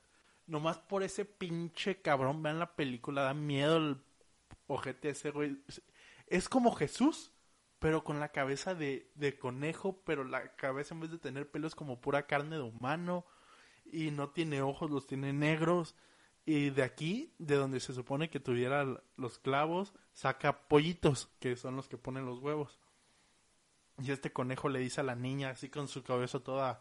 nomás 0.48 0.80
por 0.80 1.04
ese 1.04 1.26
pinche 1.26 2.02
cabrón, 2.02 2.42
vean 2.42 2.58
la 2.58 2.76
película, 2.76 3.22
da 3.22 3.36
miedo 3.36 3.78
el 3.78 4.02
ojete 4.66 5.10
ese, 5.10 5.30
güey. 5.30 5.64
Es 6.26 6.50
como 6.50 6.72
Jesús, 6.72 7.32
pero 7.80 8.04
con 8.04 8.20
la 8.20 8.30
cabeza 8.30 8.76
de, 8.76 9.10
de 9.16 9.38
conejo, 9.38 10.02
pero 10.06 10.24
la 10.24 10.56
cabeza 10.56 10.94
en 10.94 11.02
vez 11.02 11.12
de 11.12 11.18
tener 11.18 11.50
pelos 11.50 11.76
como 11.76 12.02
pura 12.02 12.28
carne 12.28 12.58
de 12.58 12.62
humano. 12.62 13.26
Y 13.92 14.12
no 14.12 14.30
tiene 14.30 14.62
ojos, 14.62 14.92
los 14.92 15.08
tiene 15.08 15.34
negros. 15.34 15.96
Y 16.46 16.70
de 16.70 16.84
aquí, 16.84 17.34
de 17.38 17.56
donde 17.56 17.80
se 17.80 17.94
supone 17.94 18.30
que 18.30 18.40
tuviera 18.40 18.86
los 19.18 19.40
clavos, 19.40 19.94
saca 20.14 20.68
pollitos, 20.68 21.30
que 21.40 21.56
son 21.56 21.76
los 21.76 21.88
que 21.88 21.98
ponen 21.98 22.26
los 22.26 22.40
huevos. 22.40 22.80
Y 23.98 24.12
este 24.12 24.32
conejo 24.32 24.70
le 24.70 24.80
dice 24.80 25.02
a 25.02 25.04
la 25.04 25.16
niña, 25.16 25.50
así 25.50 25.70
con 25.70 25.88
su 25.88 26.04
cabeza 26.04 26.40
toda, 26.40 26.80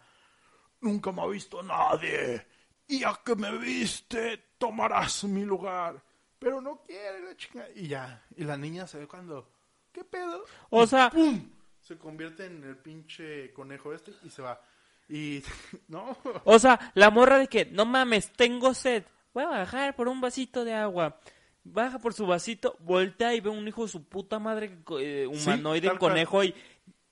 Nunca 0.80 1.12
me 1.12 1.22
ha 1.22 1.26
visto 1.26 1.62
nadie. 1.62 2.46
Y 2.86 3.00
ya 3.00 3.20
que 3.24 3.34
me 3.34 3.56
viste, 3.58 4.38
tomarás 4.58 5.24
mi 5.24 5.44
lugar. 5.44 6.02
Pero 6.38 6.60
no 6.60 6.82
quiere 6.82 7.20
la 7.20 7.36
chica. 7.36 7.66
Y 7.74 7.88
ya. 7.88 8.24
Y 8.36 8.44
la 8.44 8.56
niña 8.56 8.86
se 8.86 8.98
ve 8.98 9.08
cuando. 9.08 9.50
¿Qué 9.98 10.04
pedo? 10.04 10.44
O 10.70 10.86
sea- 10.86 11.10
¡Pum! 11.10 11.50
Se 11.80 11.98
convierte 11.98 12.46
en 12.46 12.62
el 12.62 12.76
pinche 12.76 13.52
conejo 13.52 13.92
este 13.92 14.12
y 14.22 14.30
se 14.30 14.42
va. 14.42 14.60
Y. 15.08 15.42
No. 15.88 16.16
O 16.44 16.58
sea, 16.58 16.92
la 16.94 17.10
morra 17.10 17.38
de 17.38 17.48
que, 17.48 17.64
no 17.66 17.84
mames, 17.84 18.30
tengo 18.32 18.74
sed. 18.74 19.04
Voy 19.34 19.42
a 19.44 19.48
bajar 19.48 19.96
por 19.96 20.06
un 20.08 20.20
vasito 20.20 20.64
de 20.64 20.74
agua. 20.74 21.18
baja 21.64 21.98
por 21.98 22.12
su 22.14 22.26
vasito, 22.26 22.76
voltea 22.80 23.34
y 23.34 23.40
ve 23.40 23.50
un 23.50 23.66
hijo 23.66 23.82
de 23.84 23.88
su 23.88 24.04
puta 24.04 24.38
madre 24.38 24.78
eh, 25.00 25.26
humanoide 25.26 25.98
conejo 25.98 26.44
y 26.44 26.54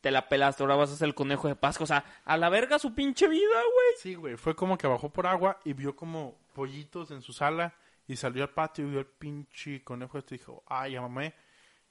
te 0.01 0.11
la 0.11 0.29
pelaste, 0.29 0.63
ahora 0.63 0.77
vas 0.77 0.93
a 0.93 0.97
ser 0.97 1.09
el 1.09 1.15
conejo 1.15 1.49
de 1.49 1.57
Pascua. 1.57 1.85
O 1.85 1.87
sea, 1.87 2.05
a 2.25 2.37
la 2.37 2.49
verga 2.49 2.79
su 2.79 2.95
pinche 2.95 3.27
vida, 3.29 3.49
güey. 3.61 3.87
Sí, 3.99 4.15
güey, 4.15 4.37
fue 4.37 4.55
como 4.55 4.79
que 4.79 4.87
bajó 4.87 5.09
por 5.11 5.27
agua 5.27 5.59
y 5.65 5.73
vio 5.73 5.97
como 5.97 6.39
pollitos 6.53 7.11
en 7.11 7.23
su 7.23 7.33
sala 7.33 7.75
y 8.07 8.17
salió 8.17 8.45
al 8.45 8.51
patio 8.51 8.87
y 8.87 8.91
vio 8.91 9.01
el 9.01 9.07
pinche 9.07 9.83
conejo 9.83 10.19
este 10.19 10.37
y 10.37 10.39
dijo, 10.39 10.63
ay, 10.69 10.93
ya 10.93 11.01
mamé. 11.01 11.35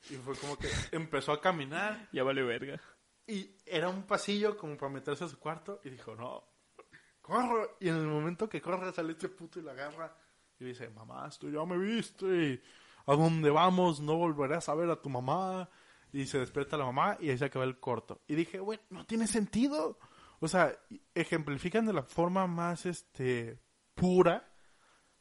Y 0.10 0.16
fue 0.16 0.36
como 0.36 0.58
que 0.58 0.70
empezó 0.92 1.32
a 1.32 1.42
caminar 1.42 2.10
Ya 2.12 2.24
vale 2.24 2.44
verga. 2.44 2.80
y 3.28 3.56
era 3.66 3.90
un 3.90 4.04
pasillo 4.04 4.58
como 4.58 4.78
para 4.78 4.92
meterse 4.92 5.24
a 5.24 5.28
su 5.28 5.40
cuarto 5.40 5.82
y 5.84 5.90
dijo, 5.90 6.16
no, 6.16 6.44
corro. 7.22 7.78
Y 7.80 7.90
en 7.90 7.96
el 7.96 8.08
momento 8.08 8.48
que 8.48 8.62
corre 8.62 8.92
sale 8.94 9.14
este 9.14 9.30
puto 9.30 9.60
y 9.60 9.64
la 9.64 9.72
agarra 9.72 10.16
y 10.60 10.66
dice, 10.66 10.90
mamá, 10.90 11.30
tú 11.40 11.50
ya 11.50 11.66
me 11.66 11.78
viste. 11.78 12.62
¿A 13.08 13.16
dónde 13.16 13.50
vamos? 13.50 14.00
No 14.00 14.16
volverás 14.16 14.70
a 14.70 14.76
ver 14.76 14.90
a 14.90 15.02
tu 15.02 15.10
mamá. 15.10 15.70
Y 16.14 16.28
se 16.28 16.40
despierta 16.40 16.78
la 16.78 16.86
mamá 16.86 17.18
y 17.20 17.30
ahí 17.30 17.38
se 17.38 17.46
acaba 17.46 17.66
el 17.66 17.80
corto. 17.80 18.22
Y 18.28 18.36
dije, 18.36 18.60
güey, 18.60 18.80
no 18.90 19.06
tiene 19.06 19.28
sentido. 19.28 20.00
O 20.40 20.48
sea, 20.48 20.78
ejemplifican 21.14 21.86
de 21.86 21.94
la 21.94 22.04
forma 22.04 22.48
más, 22.48 22.86
este, 22.86 23.60
pura, 23.96 24.50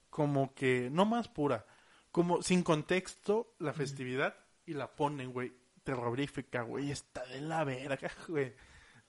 como 0.09 0.55
que, 0.55 0.90
no 0.92 1.05
más 1.05 1.29
pura, 1.29 1.66
como 2.12 2.42
sin 2.42 2.62
contexto 2.62 3.55
la 3.59 3.73
festividad 3.73 4.37
y 4.66 4.74
la 4.74 4.94
ponen, 4.94 5.33
güey, 5.33 5.53
terrorífica, 5.83 6.62
güey, 6.62 6.90
está 6.90 7.24
de 7.27 7.40
la 7.40 7.64
verga, 7.64 8.11
güey. 8.29 8.55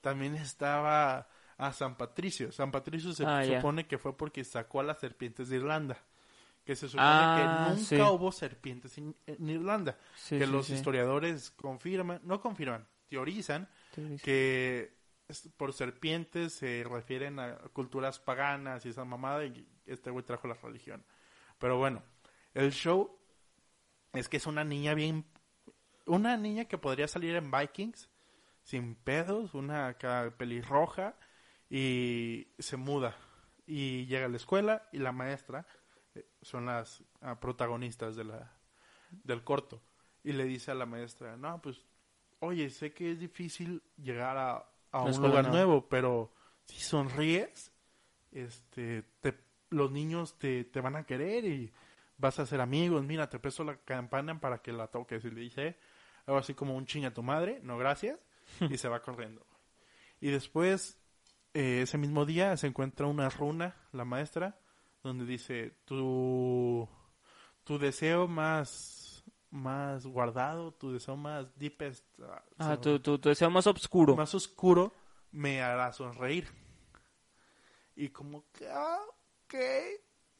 También 0.00 0.34
estaba 0.36 1.28
a 1.56 1.72
San 1.72 1.96
Patricio. 1.96 2.52
San 2.52 2.70
Patricio 2.70 3.12
se 3.12 3.24
Ah, 3.26 3.42
supone 3.44 3.86
que 3.86 3.98
fue 3.98 4.16
porque 4.16 4.44
sacó 4.44 4.80
a 4.80 4.84
las 4.84 4.98
serpientes 5.00 5.48
de 5.48 5.56
Irlanda. 5.56 5.98
Que 6.64 6.74
se 6.76 6.88
supone 6.88 7.06
Ah, 7.08 7.36
que 7.68 7.70
nunca 7.74 7.86
sí. 7.86 8.00
hubo 8.14 8.32
serpientes 8.32 8.98
en, 8.98 9.16
en 9.26 9.48
Irlanda. 9.48 9.96
Sí, 10.16 10.38
que 10.38 10.46
sí, 10.46 10.52
los 10.52 10.68
historiadores 10.70 11.50
confirman, 11.52 12.20
no 12.24 12.40
confirman, 12.40 12.86
teorizan 13.08 13.68
sí. 13.94 14.16
que 14.22 14.94
por 15.56 15.72
serpientes 15.72 16.52
se 16.54 16.84
refieren 16.88 17.38
a 17.38 17.56
culturas 17.72 18.18
paganas 18.20 18.84
y 18.84 18.90
esa 18.90 19.04
mamada 19.04 19.44
y 19.44 19.66
este 19.86 20.10
güey 20.10 20.24
trajo 20.24 20.46
la 20.48 20.54
religión. 20.54 21.04
Pero 21.58 21.78
bueno, 21.78 22.02
el 22.54 22.72
show 22.72 23.16
es 24.12 24.28
que 24.28 24.36
es 24.36 24.46
una 24.46 24.64
niña 24.64 24.94
bien 24.94 25.24
una 26.06 26.36
niña 26.36 26.66
que 26.66 26.78
podría 26.78 27.08
salir 27.08 27.34
en 27.36 27.50
Vikings 27.50 28.08
sin 28.62 28.94
pedos, 28.96 29.54
una 29.54 29.88
acá 29.88 30.32
pelirroja 30.36 31.16
y 31.70 32.48
se 32.58 32.76
muda 32.76 33.16
y 33.66 34.06
llega 34.06 34.26
a 34.26 34.28
la 34.28 34.36
escuela 34.36 34.88
y 34.92 34.98
la 34.98 35.12
maestra 35.12 35.66
eh, 36.14 36.26
son 36.42 36.66
las 36.66 37.02
ah, 37.20 37.38
protagonistas 37.40 38.16
de 38.16 38.24
la 38.24 38.52
del 39.24 39.44
corto 39.44 39.82
y 40.24 40.32
le 40.32 40.44
dice 40.44 40.70
a 40.70 40.74
la 40.74 40.86
maestra, 40.86 41.36
"No, 41.36 41.60
pues 41.62 41.84
oye, 42.40 42.70
sé 42.70 42.92
que 42.92 43.12
es 43.12 43.18
difícil 43.20 43.82
llegar 43.96 44.36
a, 44.36 44.68
a 44.92 45.02
un 45.02 45.20
lugar 45.22 45.44
no. 45.46 45.50
nuevo, 45.52 45.88
pero 45.88 46.32
si 46.64 46.80
sonríes, 46.80 47.72
este, 48.32 49.02
te- 49.20 49.38
los 49.70 49.90
niños 49.90 50.38
te, 50.38 50.64
te 50.64 50.80
van 50.80 50.96
a 50.96 51.04
querer 51.04 51.44
y 51.44 51.72
vas 52.18 52.38
a 52.38 52.42
hacer 52.42 52.60
amigos. 52.60 53.04
Mira, 53.04 53.28
te 53.28 53.38
presto 53.38 53.64
la 53.64 53.76
campana 53.78 54.38
para 54.40 54.58
que 54.62 54.72
la 54.72 54.88
toques. 54.88 55.24
Y 55.24 55.30
le 55.30 55.40
dice 55.40 55.76
algo 56.26 56.38
así 56.38 56.54
como 56.54 56.76
un 56.76 56.86
ching 56.86 57.04
a 57.04 57.14
tu 57.14 57.22
madre, 57.22 57.60
no 57.62 57.78
gracias, 57.78 58.18
y 58.70 58.76
se 58.78 58.88
va 58.88 59.02
corriendo. 59.02 59.46
Y 60.20 60.30
después, 60.30 60.98
eh, 61.54 61.80
ese 61.82 61.98
mismo 61.98 62.24
día, 62.26 62.56
se 62.56 62.66
encuentra 62.66 63.06
una 63.06 63.28
runa, 63.28 63.76
la 63.92 64.04
maestra, 64.04 64.58
donde 65.02 65.24
dice, 65.24 65.72
tu, 65.84 66.88
tu 67.64 67.78
deseo 67.78 68.26
más, 68.26 69.24
más 69.50 70.04
guardado, 70.06 70.72
tu 70.72 70.92
deseo 70.92 71.16
más 71.16 71.56
deepest, 71.58 72.04
ah, 72.22 72.42
Ah, 72.58 72.76
tu, 72.80 72.98
tu, 72.98 73.18
tu 73.18 73.28
deseo 73.28 73.50
más 73.50 73.66
oscuro. 73.66 74.16
más 74.16 74.34
oscuro 74.34 74.92
me 75.30 75.62
hará 75.62 75.92
sonreír. 75.92 76.48
Y 77.94 78.08
como 78.10 78.44
que, 78.52 78.68
ah, 78.68 78.98
ok. 79.44 79.54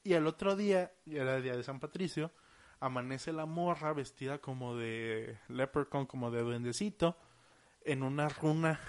Y 0.04 0.12
el 0.14 0.26
otro 0.26 0.56
día, 0.56 0.92
y 1.04 1.16
era 1.16 1.36
el 1.36 1.42
día 1.42 1.56
de 1.56 1.62
San 1.62 1.80
Patricio, 1.80 2.32
amanece 2.80 3.32
la 3.32 3.46
morra 3.46 3.92
vestida 3.92 4.38
como 4.38 4.76
de 4.76 5.38
leprechaun, 5.48 6.06
como 6.06 6.30
de 6.30 6.42
duendecito, 6.42 7.16
en 7.84 8.02
una 8.02 8.28
runa 8.28 8.80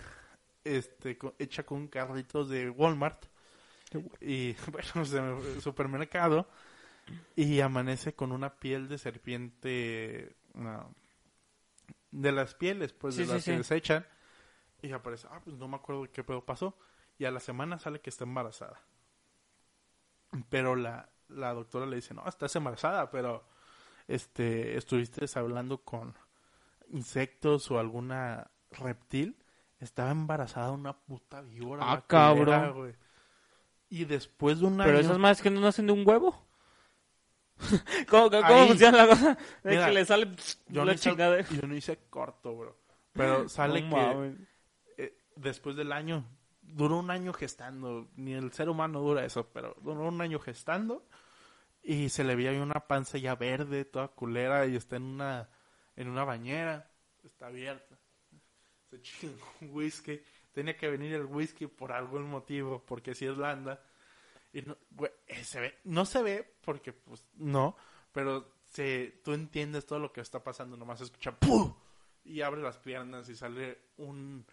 este, 0.63 1.17
hecha 1.39 1.63
con 1.65 1.87
carritos 1.87 2.49
de 2.49 2.69
Walmart. 2.69 3.25
Y, 4.21 4.53
bueno, 4.71 5.39
supermercado. 5.61 6.47
Y 7.35 7.61
amanece 7.61 8.13
con 8.15 8.31
una 8.31 8.59
piel 8.59 8.87
de 8.89 8.97
serpiente. 8.97 10.35
no, 10.53 10.93
de 12.11 12.31
las 12.31 12.55
pieles, 12.55 12.93
pues, 12.93 13.15
de 13.15 13.25
Sí, 13.25 13.31
las 13.31 13.43
sí, 13.43 13.51
que 13.51 13.51
sí. 13.51 13.57
desechan. 13.57 14.05
Y 14.81 14.91
aparece, 14.91 15.27
ah, 15.31 15.41
pues 15.43 15.55
no 15.57 15.67
me 15.67 15.75
acuerdo 15.77 16.11
qué 16.11 16.23
pedo 16.23 16.45
pasó. 16.45 16.77
Y 17.17 17.25
a 17.25 17.31
la 17.31 17.39
semana 17.39 17.79
sale 17.79 17.99
que 18.01 18.09
está 18.09 18.23
embarazada. 18.25 18.81
Pero 20.49 20.75
la, 20.75 21.09
la 21.29 21.53
doctora 21.53 21.85
le 21.85 21.95
dice, 21.97 22.13
no, 22.13 22.27
estás 22.27 22.55
embarazada, 22.55 23.09
pero 23.11 23.45
este 24.07 24.77
estuviste 24.77 25.25
hablando 25.37 25.79
con 25.79 26.15
insectos 26.89 27.69
o 27.71 27.79
alguna 27.79 28.49
reptil. 28.71 29.37
Estaba 29.79 30.11
embarazada 30.11 30.71
una 30.71 30.93
puta 30.97 31.41
víbora. 31.41 31.83
Ah, 31.83 32.01
culera, 32.01 32.61
cabrón. 32.61 32.95
Y 33.89 34.05
después 34.05 34.59
de 34.59 34.65
un 34.65 34.77
Pero 34.77 34.89
año... 34.89 34.99
esas 34.99 35.19
madres 35.19 35.41
que 35.41 35.49
no 35.51 35.61
nacen 35.61 35.87
de 35.87 35.93
un 35.93 36.07
huevo. 36.07 36.47
¿Cómo, 38.09 38.29
cómo 38.29 38.67
funciona 38.67 38.97
la 38.97 39.07
cosa? 39.07 39.37
De 39.63 39.71
Mira, 39.71 39.87
que 39.87 39.93
le 39.93 40.05
sale 40.05 40.25
yo, 40.67 40.81
no 40.81 40.85
la 40.85 40.93
hice, 40.93 41.09
chingada. 41.09 41.41
yo 41.41 41.67
no 41.67 41.75
hice 41.75 41.97
corto, 42.09 42.55
bro. 42.55 42.77
Pero 43.13 43.49
sale 43.49 43.81
No 43.81 44.21
que 44.21 44.35
eh, 44.97 45.17
después 45.35 45.75
del 45.75 45.91
año, 45.91 46.25
duró 46.61 46.97
un 46.97 47.09
año 47.09 47.33
gestando, 47.33 48.07
ni 48.15 48.33
el 48.33 48.51
ser 48.51 48.69
humano 48.69 48.99
dura 48.99 49.25
eso, 49.25 49.47
pero 49.53 49.75
duró 49.81 50.07
un 50.07 50.21
año 50.21 50.39
gestando 50.39 51.07
y 51.87 52.09
se 52.09 52.25
le 52.25 52.35
veía 52.35 52.51
una 52.61 52.85
panza 52.85 53.17
ya 53.17 53.35
verde, 53.35 53.85
toda 53.85 54.09
culera 54.09 54.65
y 54.67 54.75
está 54.75 54.97
en 54.97 55.03
una, 55.03 55.49
en 55.95 56.09
una 56.09 56.25
bañera, 56.25 56.91
está 57.23 57.47
abierta. 57.47 57.97
Se 58.89 59.01
chingó 59.01 59.47
un 59.61 59.69
whisky, 59.71 60.21
tenía 60.51 60.75
que 60.75 60.89
venir 60.89 61.13
el 61.13 61.23
whisky 61.23 61.67
por 61.67 61.93
algún 61.93 62.29
motivo, 62.29 62.83
porque 62.85 63.15
si 63.15 63.25
es 63.25 63.37
Landa. 63.37 63.81
Y 64.51 64.63
no, 64.63 64.77
güey, 64.91 65.11
eh, 65.27 65.45
se 65.45 65.61
ve, 65.61 65.77
no 65.85 66.05
se 66.05 66.21
ve 66.21 66.57
porque 66.61 66.91
pues 66.91 67.23
no, 67.35 67.77
pero 68.11 68.55
se, 68.65 69.21
tú 69.23 69.31
entiendes 69.31 69.85
todo 69.85 69.99
lo 69.99 70.11
que 70.11 70.19
está 70.19 70.43
pasando, 70.43 70.75
nomás 70.75 70.99
escucha 70.99 71.31
¡pum! 71.39 71.73
y 72.25 72.41
abre 72.41 72.61
las 72.61 72.77
piernas 72.79 73.29
y 73.29 73.35
sale 73.37 73.79
un, 73.95 74.45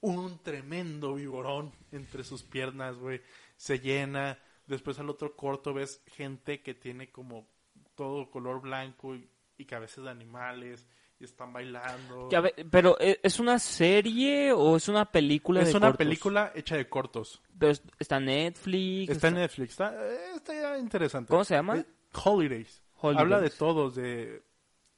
un 0.00 0.42
tremendo 0.42 1.16
vigorón 1.16 1.70
entre 1.92 2.24
sus 2.24 2.42
piernas, 2.44 2.96
güey. 2.96 3.20
Se 3.58 3.78
llena. 3.78 4.38
Después 4.68 4.98
al 5.00 5.10
otro 5.10 5.34
corto 5.34 5.74
ves 5.74 6.02
gente 6.06 6.62
que 6.62 6.74
tiene 6.74 7.10
como 7.10 7.48
todo 7.96 8.30
color 8.30 8.60
blanco 8.60 9.16
y, 9.16 9.28
y 9.56 9.64
cabezas 9.64 10.04
de 10.04 10.10
animales 10.10 10.86
y 11.18 11.24
están 11.24 11.52
bailando. 11.52 12.28
Ya 12.30 12.42
pero 12.70 12.96
¿e- 13.00 13.18
¿es 13.22 13.40
una 13.40 13.58
serie 13.58 14.52
o 14.52 14.76
es 14.76 14.86
una 14.88 15.10
película 15.10 15.62
es 15.62 15.68
de 15.72 15.76
una 15.76 15.88
cortos? 15.88 15.98
película 15.98 16.52
hecha 16.54 16.76
de 16.76 16.88
cortos. 16.88 17.42
Pero 17.58 17.72
es- 17.72 17.82
está 17.98 18.20
Netflix. 18.20 19.10
Está 19.10 19.28
en 19.28 19.34
Netflix. 19.34 19.70
Está, 19.72 19.94
eh, 20.06 20.18
está 20.36 20.78
interesante. 20.78 21.28
¿Cómo 21.30 21.44
se 21.44 21.54
llama? 21.54 21.78
Eh, 21.78 21.86
Holidays. 22.24 22.82
Holidays. 23.00 23.20
Habla 23.22 23.40
de 23.40 23.50
todos, 23.50 23.94
de 23.96 24.42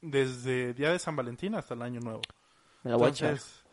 desde 0.02 0.74
Día 0.74 0.90
de 0.92 0.98
San 0.98 1.14
Valentín 1.16 1.54
hasta 1.54 1.74
el 1.74 1.82
Año 1.82 2.00
Nuevo. 2.00 2.22
Me 2.82 2.90
la 2.90 2.96
voy 2.96 3.06
a 3.06 3.10
echar. 3.10 3.30
Entonces, 3.30 3.64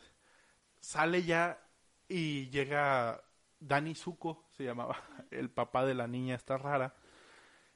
sale 0.80 1.24
ya 1.24 1.60
y 2.08 2.50
llega 2.50 3.22
Dani 3.60 3.96
Zuko, 3.96 4.48
se 4.52 4.64
llamaba, 4.64 4.98
el 5.32 5.50
papá 5.50 5.86
de 5.86 5.96
la 5.96 6.08
niña 6.08 6.36
esta 6.36 6.58
rara, 6.58 6.96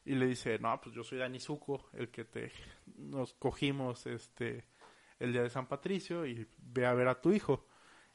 y 0.04 0.16
le 0.16 0.26
dice, 0.26 0.58
no, 0.60 0.80
pues 0.82 0.96
yo 0.96 1.04
soy 1.04 1.20
Dani 1.20 1.40
Zuko, 1.40 1.90
el 1.94 2.10
que 2.10 2.26
te 2.26 2.52
nos 2.96 3.34
cogimos 3.34 4.06
este 4.08 4.66
el 5.20 5.32
día 5.34 5.44
de 5.44 5.50
San 5.52 5.68
Patricio 5.68 6.26
y 6.26 6.48
ve 6.58 6.88
a 6.88 6.94
ver 6.94 7.08
a 7.08 7.22
tu 7.22 7.32
hijo. 7.32 7.68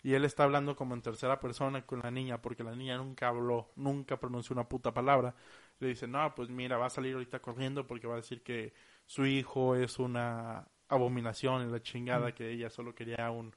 Y 0.02 0.14
él 0.14 0.24
está 0.24 0.44
hablando 0.44 0.76
como 0.76 0.94
en 0.94 1.02
tercera 1.02 1.40
persona 1.40 1.86
con 1.86 2.00
la 2.00 2.10
niña, 2.10 2.42
porque 2.42 2.64
la 2.64 2.74
niña 2.74 2.96
nunca 2.96 3.28
habló, 3.28 3.70
nunca 3.76 4.18
pronunció 4.18 4.54
una 4.54 4.68
puta 4.68 4.92
palabra. 4.92 5.34
Le 5.78 5.88
dice, 5.88 6.06
no, 6.06 6.34
pues 6.34 6.48
mira, 6.48 6.76
va 6.76 6.86
a 6.86 6.90
salir 6.90 7.14
ahorita 7.14 7.40
corriendo 7.40 7.86
porque 7.86 8.06
va 8.06 8.14
a 8.14 8.18
decir 8.18 8.42
que 8.42 8.74
su 9.04 9.24
hijo 9.24 9.76
es 9.76 9.98
una 9.98 10.68
abominación 10.88 11.62
en 11.62 11.72
la 11.72 11.80
chingada, 11.80 12.34
que 12.34 12.50
ella 12.50 12.70
solo 12.70 12.94
quería 12.94 13.30
un, 13.30 13.54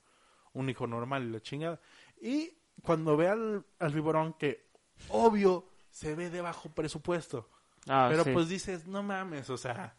un 0.54 0.70
hijo 0.70 0.88
normal 0.88 1.28
y 1.28 1.32
la 1.32 1.40
chingada. 1.40 1.80
Y 2.22 2.59
cuando 2.84 3.18
ve 3.18 3.28
al, 3.30 3.66
al 3.80 3.94
viborón 3.94 4.34
que, 4.34 4.68
obvio, 5.10 5.66
se 5.92 6.16
ve 6.16 6.30
de 6.30 6.42
bajo 6.42 6.70
presupuesto. 6.70 7.50
Ah, 7.88 8.08
pero 8.10 8.24
sí. 8.24 8.32
pues 8.32 8.50
dices, 8.50 8.86
no 8.88 9.02
mames, 9.04 9.50
o 9.50 9.58
sea, 9.58 9.96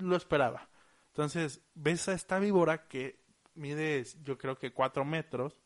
lo 0.00 0.16
esperaba. 0.16 0.68
Entonces, 1.08 1.60
ves 1.74 2.08
a 2.08 2.12
esta 2.14 2.38
víbora 2.38 2.88
que 2.88 3.20
mide, 3.54 4.04
yo 4.24 4.36
creo 4.38 4.58
que 4.58 4.72
cuatro 4.72 5.04
metros. 5.04 5.60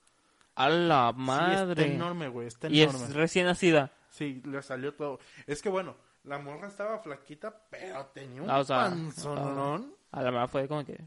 A 0.55 0.69
la 0.69 1.13
Sí, 1.17 1.21
madre. 1.23 1.83
está 1.83 1.95
enorme, 1.95 2.29
güey, 2.29 2.49
está 2.49 2.69
y 2.69 2.83
enorme. 2.83 3.05
es 3.05 3.15
recién 3.15 3.47
nacida. 3.47 3.93
Sí, 4.11 4.43
le 4.45 4.61
salió 4.63 4.95
todo. 4.95 5.21
Es 5.47 5.63
que 5.63 5.69
bueno, 5.69 5.97
La 6.25 6.39
morra 6.39 6.67
estaba 6.69 6.99
flaquita, 6.99 7.63
pero 7.71 8.05
tenía 8.07 8.43
un 8.43 8.51
Ah, 8.51 8.59
o 8.59 8.65
sea, 8.65 8.77
panzonón. 8.91 9.95
A 10.11 10.21
la 10.23 10.31
verdad 10.31 10.49
fue 10.49 10.67
como 10.69 10.85
que 10.85 10.99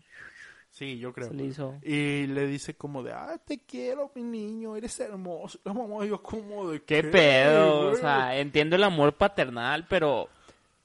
Sí, 0.71 0.97
yo 0.97 1.11
creo. 1.13 1.27
se 1.27 1.33
le 1.35 1.43
hizo. 1.45 1.77
Y 1.83 2.27
le 2.27 2.47
dice 2.47 2.75
como 2.75 3.03
de, 3.03 3.11
ah, 3.11 3.37
te 3.45 3.59
quiero, 3.59 4.09
mi 4.15 4.23
niño, 4.23 4.75
eres 4.75 4.99
hermoso. 5.01 5.59
La 5.65 5.73
mamá, 5.73 6.05
yo 6.05 6.23
como 6.23 6.69
de, 6.71 6.81
¿Qué 6.83 7.03
pedo? 7.03 7.79
O 7.79 7.89
güey?" 7.89 8.01
sea, 8.01 8.37
entiendo 8.39 8.77
el 8.77 8.83
amor 8.83 9.13
paternal, 9.15 9.85
pero 9.89 10.29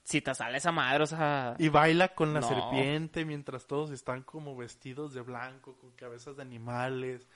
si 0.03 0.21
te 0.21 0.35
sale 0.35 0.57
esa 0.57 0.71
madre, 0.73 1.03
o 1.03 1.07
sea... 1.07 1.55
Y 1.57 1.69
baila 1.69 2.09
con 2.09 2.33
la 2.33 2.41
No. 2.41 2.47
serpiente 2.47 3.23
mientras 3.25 3.65
todos 3.65 3.91
están 3.91 4.23
como 4.23 4.55
vestidos 4.57 5.13
de 5.13 5.21
blanco, 5.21 5.77
con 5.79 5.91
cabezas 5.91 6.35
de 6.35 6.41
animales. 6.41 7.27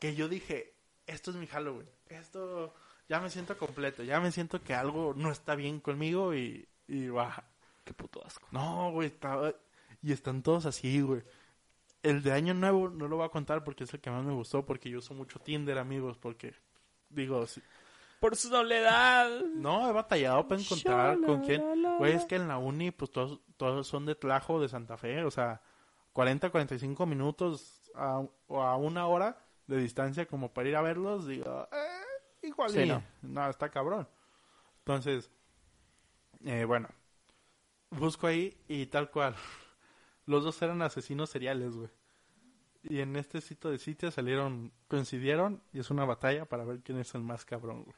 Que 0.00 0.14
yo 0.16 0.28
dije, 0.28 0.72
esto 1.06 1.30
es 1.30 1.36
mi 1.36 1.46
Halloween. 1.46 1.88
Esto 2.08 2.74
ya 3.08 3.20
me 3.20 3.30
siento 3.30 3.56
completo. 3.56 4.02
Ya 4.02 4.20
me 4.20 4.32
siento 4.32 4.60
que 4.60 4.74
algo 4.74 5.14
no 5.16 5.30
está 5.30 5.54
bien 5.54 5.78
conmigo 5.80 6.34
y, 6.34 6.66
y 6.88 7.08
baja. 7.08 7.44
Qué 7.84 7.94
puto 7.94 8.24
asco. 8.26 8.46
No, 8.50 8.90
güey, 8.90 9.06
estaba... 9.08 9.52
Y 10.02 10.10
están 10.12 10.42
todos 10.42 10.66
así, 10.66 11.00
güey. 11.00 11.22
El 12.02 12.22
de 12.22 12.32
Año 12.32 12.52
Nuevo 12.54 12.88
no 12.88 13.06
lo 13.08 13.16
voy 13.16 13.26
a 13.26 13.30
contar 13.30 13.62
porque 13.64 13.84
es 13.84 13.94
el 13.94 14.00
que 14.00 14.10
más 14.10 14.24
me 14.24 14.32
gustó, 14.32 14.64
porque 14.66 14.90
yo 14.90 14.98
uso 14.98 15.14
mucho 15.14 15.38
Tinder, 15.38 15.78
amigos, 15.78 16.18
porque... 16.18 16.54
Digo, 17.08 17.46
sí- 17.46 17.62
Por 18.20 18.34
su 18.36 18.48
soledad. 18.48 19.28
no, 19.54 19.88
he 19.88 19.92
batallado 19.92 20.48
para 20.48 20.60
encontrar 20.60 21.20
con 21.20 21.42
quién. 21.42 21.62
Güey, 21.98 22.14
es 22.14 22.24
que 22.24 22.36
en 22.36 22.48
la 22.48 22.58
uni, 22.58 22.90
pues 22.90 23.10
todos, 23.10 23.40
todos 23.56 23.86
son 23.86 24.06
de 24.06 24.14
Tlajo, 24.14 24.60
de 24.60 24.68
Santa 24.68 24.96
Fe, 24.96 25.22
o 25.24 25.30
sea, 25.30 25.60
40, 26.12 26.50
45 26.50 27.06
minutos 27.06 27.90
a, 27.94 28.22
o 28.48 28.62
a 28.62 28.76
una 28.76 29.06
hora 29.06 29.38
de 29.66 29.76
distancia 29.76 30.26
como 30.26 30.52
para 30.52 30.68
ir 30.68 30.76
a 30.76 30.82
verlos, 30.82 31.26
digo, 31.26 31.68
eh, 31.72 32.46
igual 32.46 32.70
Sí, 32.70 32.86
no. 32.86 33.02
no, 33.22 33.48
está 33.48 33.68
cabrón. 33.70 34.08
Entonces, 34.78 35.30
eh, 36.44 36.64
bueno, 36.64 36.88
busco 37.90 38.26
ahí 38.26 38.56
y 38.68 38.86
tal 38.86 39.10
cual. 39.10 39.36
Los 40.26 40.44
dos 40.44 40.60
eran 40.62 40.82
asesinos 40.82 41.30
seriales, 41.30 41.74
güey. 41.74 41.88
Y 42.84 43.00
en 43.00 43.16
este 43.16 43.40
sitio 43.40 43.70
de 43.70 43.78
sitio 43.78 44.10
salieron, 44.10 44.72
coincidieron 44.88 45.62
y 45.72 45.78
es 45.80 45.90
una 45.90 46.04
batalla 46.04 46.44
para 46.46 46.64
ver 46.64 46.80
quién 46.80 46.98
es 46.98 47.14
el 47.14 47.22
más 47.22 47.44
cabrón, 47.44 47.84
güey. 47.84 47.96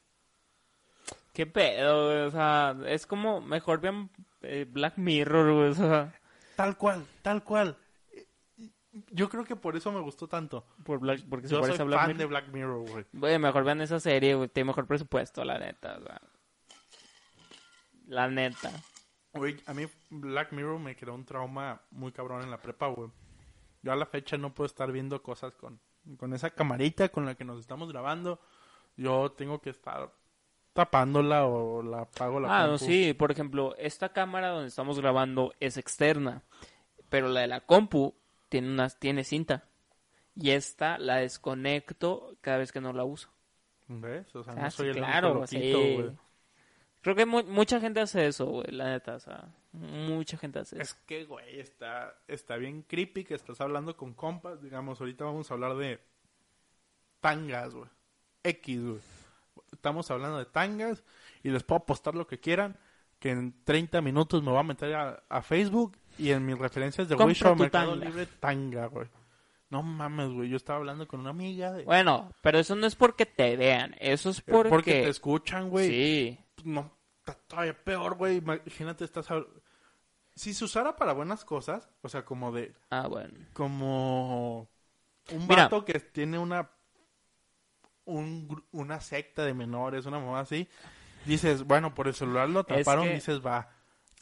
Qué 1.33 1.47
pedo, 1.47 2.07
güey. 2.07 2.19
O 2.23 2.31
sea, 2.31 2.77
es 2.87 3.07
como 3.07 3.41
mejor 3.41 3.81
vean 3.81 4.11
eh, 4.43 4.67
Black 4.71 4.99
Mirror, 4.99 5.53
güey. 5.55 5.69
O 5.71 5.75
sea, 5.75 6.15
Tal 6.57 6.77
cual, 6.77 7.05
tal 7.23 7.43
cual. 7.43 7.77
Yo 9.11 9.29
creo 9.29 9.45
que 9.45 9.57
por 9.57 9.75
eso 9.75 9.91
me 9.91 10.01
gustó 10.01 10.29
tanto. 10.29 10.65
por 10.85 11.01
Black, 11.01 11.23
porque 11.29 11.49
se 11.49 11.53
Yo 11.55 11.59
soy 11.59 11.67
parece 11.69 11.83
a 11.83 11.87
Black 11.87 11.99
fan 12.01 12.09
Mirror. 12.09 12.19
de 12.19 12.27
Black 12.27 12.49
Mirror, 12.53 12.89
güey. 12.89 13.05
Güey, 13.13 13.39
mejor 13.41 13.65
vean 13.65 13.81
esa 13.81 13.99
serie, 13.99 14.35
güey. 14.35 14.49
Tiene 14.49 14.69
mejor 14.69 14.87
presupuesto, 14.87 15.45
la 15.45 15.59
neta. 15.59 15.97
o 15.99 16.03
sea. 16.05 16.21
La 18.07 18.29
neta. 18.29 18.71
Güey, 19.35 19.57
a 19.67 19.75
mí 19.75 19.87
Black 20.11 20.53
Mirror 20.53 20.79
me 20.79 20.97
creó 20.97 21.15
un 21.15 21.25
trauma 21.25 21.81
muy 21.91 22.13
cabrón 22.13 22.43
en 22.43 22.51
la 22.51 22.63
prepa, 22.63 22.87
güey. 22.89 23.11
Yo 23.83 23.93
a 23.93 23.97
la 23.97 24.07
fecha 24.07 24.37
no 24.37 24.55
puedo 24.55 24.67
estar 24.67 24.91
viendo 24.93 25.23
cosas 25.23 25.55
con, 25.57 25.81
con 26.19 26.33
esa 26.33 26.51
camarita 26.51 27.09
con 27.11 27.27
la 27.27 27.35
que 27.35 27.45
nos 27.45 27.61
estamos 27.61 27.91
grabando. 27.91 28.41
Yo 28.97 29.33
tengo 29.33 29.61
que 29.61 29.71
estar 29.71 30.11
tapándola 30.73 31.47
o 31.47 31.83
la 31.83 32.03
apago 32.03 32.41
la 32.41 32.63
Ah, 32.63 32.67
compu. 32.69 32.85
sí. 32.85 33.13
Por 33.15 33.31
ejemplo, 33.31 33.75
esta 33.77 34.11
cámara 34.13 34.49
donde 34.51 34.69
estamos 34.69 34.99
grabando 35.01 35.53
es 35.61 35.77
externa. 35.77 36.43
Pero 37.11 37.29
la 37.29 37.41
de 37.41 37.47
la 37.49 37.61
compu 37.61 38.15
tiene, 38.49 38.69
unas, 38.71 38.99
tiene 38.99 39.25
cinta. 39.25 39.65
Y 40.37 40.51
esta 40.51 40.99
la 40.99 41.17
desconecto 41.17 42.37
cada 42.41 42.59
vez 42.59 42.73
que 42.73 42.81
no 42.81 42.93
la 42.93 43.05
uso. 43.05 43.29
¿Ves? 43.89 44.35
O 44.35 44.43
sea, 44.43 44.55
Ah, 44.55 44.63
no 44.63 44.71
sí, 44.71 44.77
soy 44.79 44.89
el 44.89 44.97
claro, 44.97 45.35
loquito, 45.35 45.79
sí. 45.79 46.11
Creo 47.05 47.15
que 47.15 47.25
mu- 47.27 47.45
mucha 47.45 47.79
gente 47.81 48.01
hace 48.01 48.27
eso, 48.27 48.47
güey, 48.47 48.67
la 48.73 48.87
neta, 48.91 49.15
o 49.17 49.21
sea, 49.21 49.45
mucha 49.73 50.37
gente 50.39 50.59
hace 50.59 50.81
Es 50.81 50.89
eso. 50.91 50.97
que, 51.07 51.25
güey, 51.27 51.61
está, 51.61 52.15
está 52.27 52.57
bien 52.57 52.83
creepy 52.83 53.25
que 53.25 53.35
estás 53.35 53.61
hablando 53.61 53.97
con 53.97 54.15
compas. 54.15 54.61
Digamos, 54.63 55.01
ahorita 55.01 55.25
vamos 55.25 55.51
a 55.51 55.55
hablar 55.55 55.77
de 55.77 56.01
tangas, 57.21 57.75
güey. 57.75 57.89
X, 58.43 58.81
güey. 58.83 59.01
Estamos 59.73 60.11
hablando 60.11 60.39
de 60.39 60.47
tangas 60.47 61.05
y 61.43 61.51
les 61.51 61.63
puedo 61.63 61.83
apostar 61.83 62.15
lo 62.15 62.27
que 62.27 62.41
quieran. 62.41 62.77
Que 63.19 63.31
en 63.31 63.55
30 63.65 64.01
minutos 64.03 64.43
me 64.43 64.51
voy 64.51 64.61
a 64.61 64.65
meter 64.65 64.95
a, 64.95 65.23
a 65.29 65.41
Facebook 65.43 65.97
y 66.19 66.31
en 66.31 66.45
mis 66.45 66.59
referencias 66.59 67.09
de 67.09 67.15
Wish 67.15 67.45
o 67.45 67.55
Mercado 67.57 67.93
tanga. 67.93 68.05
Libre, 68.07 68.27
tanga, 68.41 68.87
güey. 68.87 69.07
No 69.71 69.83
mames, 69.83 70.31
güey. 70.31 70.49
Yo 70.51 70.57
estaba 70.57 70.79
hablando 70.79 71.09
con 71.09 71.21
una 71.21 71.31
amiga 71.31 71.73
de... 71.73 71.85
Bueno, 71.85 72.31
pero 72.43 72.59
eso 72.59 72.77
no 72.77 72.87
es 72.87 72.95
porque 72.95 73.25
te 73.27 73.57
vean, 73.57 73.95
eso 73.99 74.31
es 74.31 74.41
porque... 74.43 74.69
porque 74.69 74.93
te 75.03 75.09
escuchan, 75.09 75.71
güey. 75.71 75.89
Sí, 75.89 76.39
no, 76.65 76.91
está 77.19 77.35
todavía 77.35 77.83
peor, 77.85 78.17
güey. 78.17 78.37
Imagínate, 78.39 79.05
estás... 79.05 79.29
Si 80.35 80.53
se 80.53 80.65
usara 80.65 80.97
para 80.97 81.13
buenas 81.13 81.45
cosas, 81.45 81.89
o 82.03 82.09
sea, 82.09 82.25
como 82.25 82.51
de... 82.51 82.75
ah, 82.91 83.07
bueno. 83.07 83.39
como 83.53 84.69
un 85.31 85.47
Mira. 85.47 85.65
vato 85.65 85.85
que 85.85 86.01
tiene 86.01 86.39
una 86.39 86.71
un 88.07 88.63
una 88.73 89.01
secta 89.01 89.45
de 89.45 89.55
menores, 89.55 90.07
una 90.07 90.19
mamá 90.19 90.41
así, 90.41 90.69
dices, 91.25 91.65
bueno, 91.65 91.95
por 91.95 92.09
el 92.09 92.15
celular 92.15 92.49
lo 92.49 92.61
Es 92.61 92.67
taparon, 92.85 93.07
que- 93.09 93.15
dices, 93.15 93.41
va. 93.45 93.71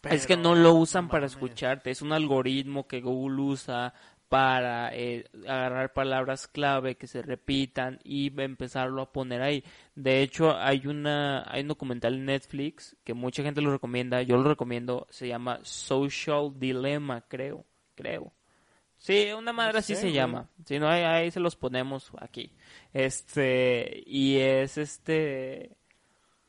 es 0.05 0.27
que 0.27 0.37
no 0.37 0.55
lo 0.55 0.75
usan 0.75 1.09
para 1.09 1.27
escucharte, 1.27 1.91
es 1.91 2.03
un 2.03 2.13
algoritmo 2.13 2.87
que 2.87 3.01
Google 3.01 3.41
usa 3.43 3.95
para 4.33 4.89
eh, 4.97 5.27
agarrar 5.47 5.93
palabras 5.93 6.49
clave 6.49 6.95
que 6.97 7.07
se 7.07 7.21
repitan 7.21 7.99
y 8.03 8.33
empezarlo 8.41 9.03
a 9.03 9.13
poner 9.13 9.43
ahí. 9.43 9.63
De 9.95 10.23
hecho, 10.23 10.57
hay 10.57 10.87
una 10.87 11.45
hay 11.53 11.61
un 11.61 11.69
documental 11.69 12.15
en 12.15 12.25
Netflix 12.25 12.97
que 13.05 13.13
mucha 13.13 13.43
gente 13.43 13.61
lo 13.61 13.71
recomienda, 13.71 14.23
yo 14.23 14.39
lo 14.39 14.49
recomiendo, 14.49 15.07
se 15.11 15.29
llama 15.29 15.59
Social 15.65 16.51
Dilemma, 16.59 17.21
creo, 17.29 17.67
creo. 17.95 18.33
Sí, 18.97 19.29
una 19.37 19.53
madre 19.53 19.81
así 19.81 19.95
sé, 19.95 20.01
se 20.01 20.07
güey. 20.07 20.15
llama. 20.15 20.49
Si 20.65 20.79
no, 20.79 20.89
ahí, 20.89 21.03
ahí 21.03 21.31
se 21.31 21.39
los 21.41 21.55
ponemos 21.55 22.11
aquí. 22.19 22.53
Este, 22.95 24.03
y 24.07 24.39
es 24.39 24.79
este, 24.79 25.77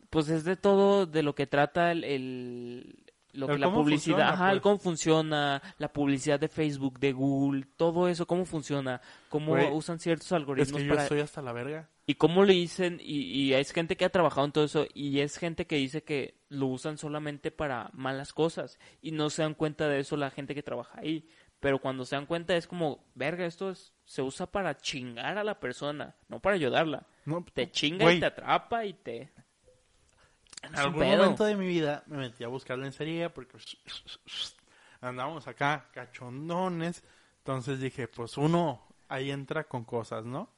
pues 0.10 0.30
es 0.30 0.46
de 0.46 0.56
todo 0.56 1.06
de 1.06 1.22
lo 1.22 1.36
que 1.36 1.48
trata 1.48 1.92
el, 1.92 2.06
el- 2.06 3.03
lo 3.34 3.48
que 3.48 3.58
la 3.58 3.72
publicidad, 3.72 4.18
funciona, 4.18 4.34
ajá, 4.34 4.50
pues. 4.52 4.62
cómo 4.62 4.78
funciona, 4.78 5.62
la 5.78 5.92
publicidad 5.92 6.40
de 6.40 6.48
Facebook, 6.48 7.00
de 7.00 7.12
Google, 7.12 7.66
todo 7.78 8.08
eso, 8.08 8.26
cómo 8.26 8.46
funciona, 8.46 9.02
cómo 9.30 9.54
usan 9.76 10.00
ciertos 10.00 10.28
Es 10.28 10.34
algoritmos 10.34 10.82
que 10.82 10.88
yo 10.88 10.90
para 10.90 11.04
estoy 11.04 11.20
hasta 11.20 11.42
la 11.42 11.52
verga. 11.52 11.90
y 12.06 12.16
cómo 12.16 12.44
le 12.44 12.54
dicen, 12.54 13.00
y, 13.02 13.22
y 13.22 13.54
es 13.54 13.72
gente 13.72 13.98
que 13.98 14.06
ha 14.06 14.10
trabajado 14.10 14.46
en 14.46 14.52
todo 14.52 14.64
eso, 14.64 14.86
y 14.94 15.20
es 15.20 15.38
gente 15.38 15.66
que 15.68 15.76
dice 15.76 16.04
que 16.04 16.36
lo 16.50 16.68
usan 16.68 16.98
solamente 16.98 17.52
para 17.52 17.90
malas 17.94 18.34
cosas, 18.34 18.80
y 19.02 19.12
no 19.12 19.30
se 19.30 19.42
dan 19.42 19.56
cuenta 19.56 19.88
de 19.88 20.00
eso 20.00 20.16
la 20.16 20.32
gente 20.32 20.56
que 20.56 20.64
trabaja 20.64 21.00
ahí. 21.00 21.28
Pero 21.60 21.80
cuando 21.80 22.04
se 22.04 22.18
dan 22.18 22.26
cuenta 22.26 22.58
es 22.58 22.68
como, 22.68 23.06
verga, 23.16 23.46
esto 23.46 23.70
es, 23.70 23.94
se 24.04 24.22
usa 24.22 24.48
para 24.52 24.76
chingar 24.76 25.38
a 25.38 25.46
la 25.46 25.62
persona, 25.62 26.14
no 26.28 26.42
para 26.42 26.58
ayudarla. 26.58 27.08
No, 27.26 27.44
Te 27.54 27.72
chinga 27.72 28.04
güey, 28.04 28.18
y 28.18 28.20
te 28.20 28.26
atrapa 28.26 28.86
y 28.86 28.94
te... 28.94 29.32
en 30.64 30.76
algún 30.80 31.00
pedo. 31.02 31.18
momento 31.24 31.46
de 31.46 31.56
mi 31.56 31.68
vida 31.68 32.04
me 32.08 32.18
metí 32.18 32.44
a 32.44 32.48
buscar 32.48 32.78
lencería 32.78 33.34
porque 33.34 33.58
andábamos 35.02 35.48
acá 35.48 35.90
cachondones. 35.94 37.04
Entonces 37.40 37.80
dije, 37.80 38.08
pues 38.08 38.38
uno 38.38 38.82
ahí 39.10 39.30
entra 39.32 39.66
con 39.66 39.84
cosas, 39.84 40.26
¿no? 40.26 40.50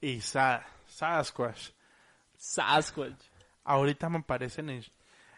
Y 0.00 0.20
sa 0.20 0.66
Sasquatch. 0.86 1.70
Sasquatch. 2.36 3.22
ahorita 3.64 4.08
me 4.08 4.18
aparecen 4.18 4.70
en, 4.70 4.84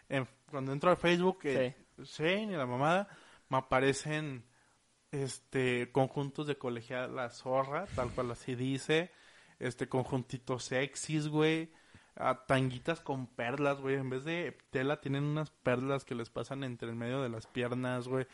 en- 0.09 0.27
cuando 0.49 0.71
entro 0.71 0.89
a 0.91 0.95
Facebook 0.95 1.39
eh, 1.43 1.75
sí. 2.05 2.23
ni 2.45 2.53
la 2.55 2.65
mamada 2.65 3.07
me 3.49 3.57
aparecen 3.57 4.43
este 5.11 5.91
conjuntos 5.91 6.47
de 6.47 6.57
colegial 6.57 7.15
la 7.15 7.29
zorra 7.29 7.85
tal 7.95 8.09
cual 8.11 8.31
así 8.31 8.55
dice 8.55 9.11
este 9.59 9.87
conjuntitos 9.89 10.63
sexys 10.63 11.27
güey 11.27 11.71
ah, 12.17 12.43
tanguitas 12.47 13.01
con 13.01 13.27
perlas 13.27 13.79
güey 13.81 13.95
en 13.95 14.09
vez 14.09 14.23
de 14.23 14.57
tela 14.69 15.01
tienen 15.01 15.23
unas 15.23 15.49
perlas 15.49 16.05
que 16.05 16.15
les 16.15 16.29
pasan 16.29 16.63
entre 16.63 16.89
el 16.89 16.95
medio 16.95 17.21
de 17.21 17.29
las 17.29 17.47
piernas 17.47 18.07
güey 18.07 18.27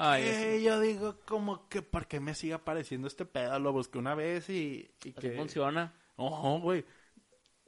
Ay, 0.00 0.22
Eh, 0.24 0.62
yo 0.62 0.78
digo 0.80 1.16
como 1.26 1.68
que 1.68 1.82
por 1.82 2.06
qué 2.06 2.20
me 2.20 2.34
sigue 2.34 2.54
apareciendo 2.54 3.08
este 3.08 3.24
pedo 3.24 3.58
lo 3.58 3.72
busqué 3.72 3.98
una 3.98 4.14
vez 4.14 4.48
y, 4.48 4.88
y 5.02 5.12
que 5.12 5.32
funciona. 5.32 5.92
Ojo, 6.16 6.60
güey. 6.60 6.84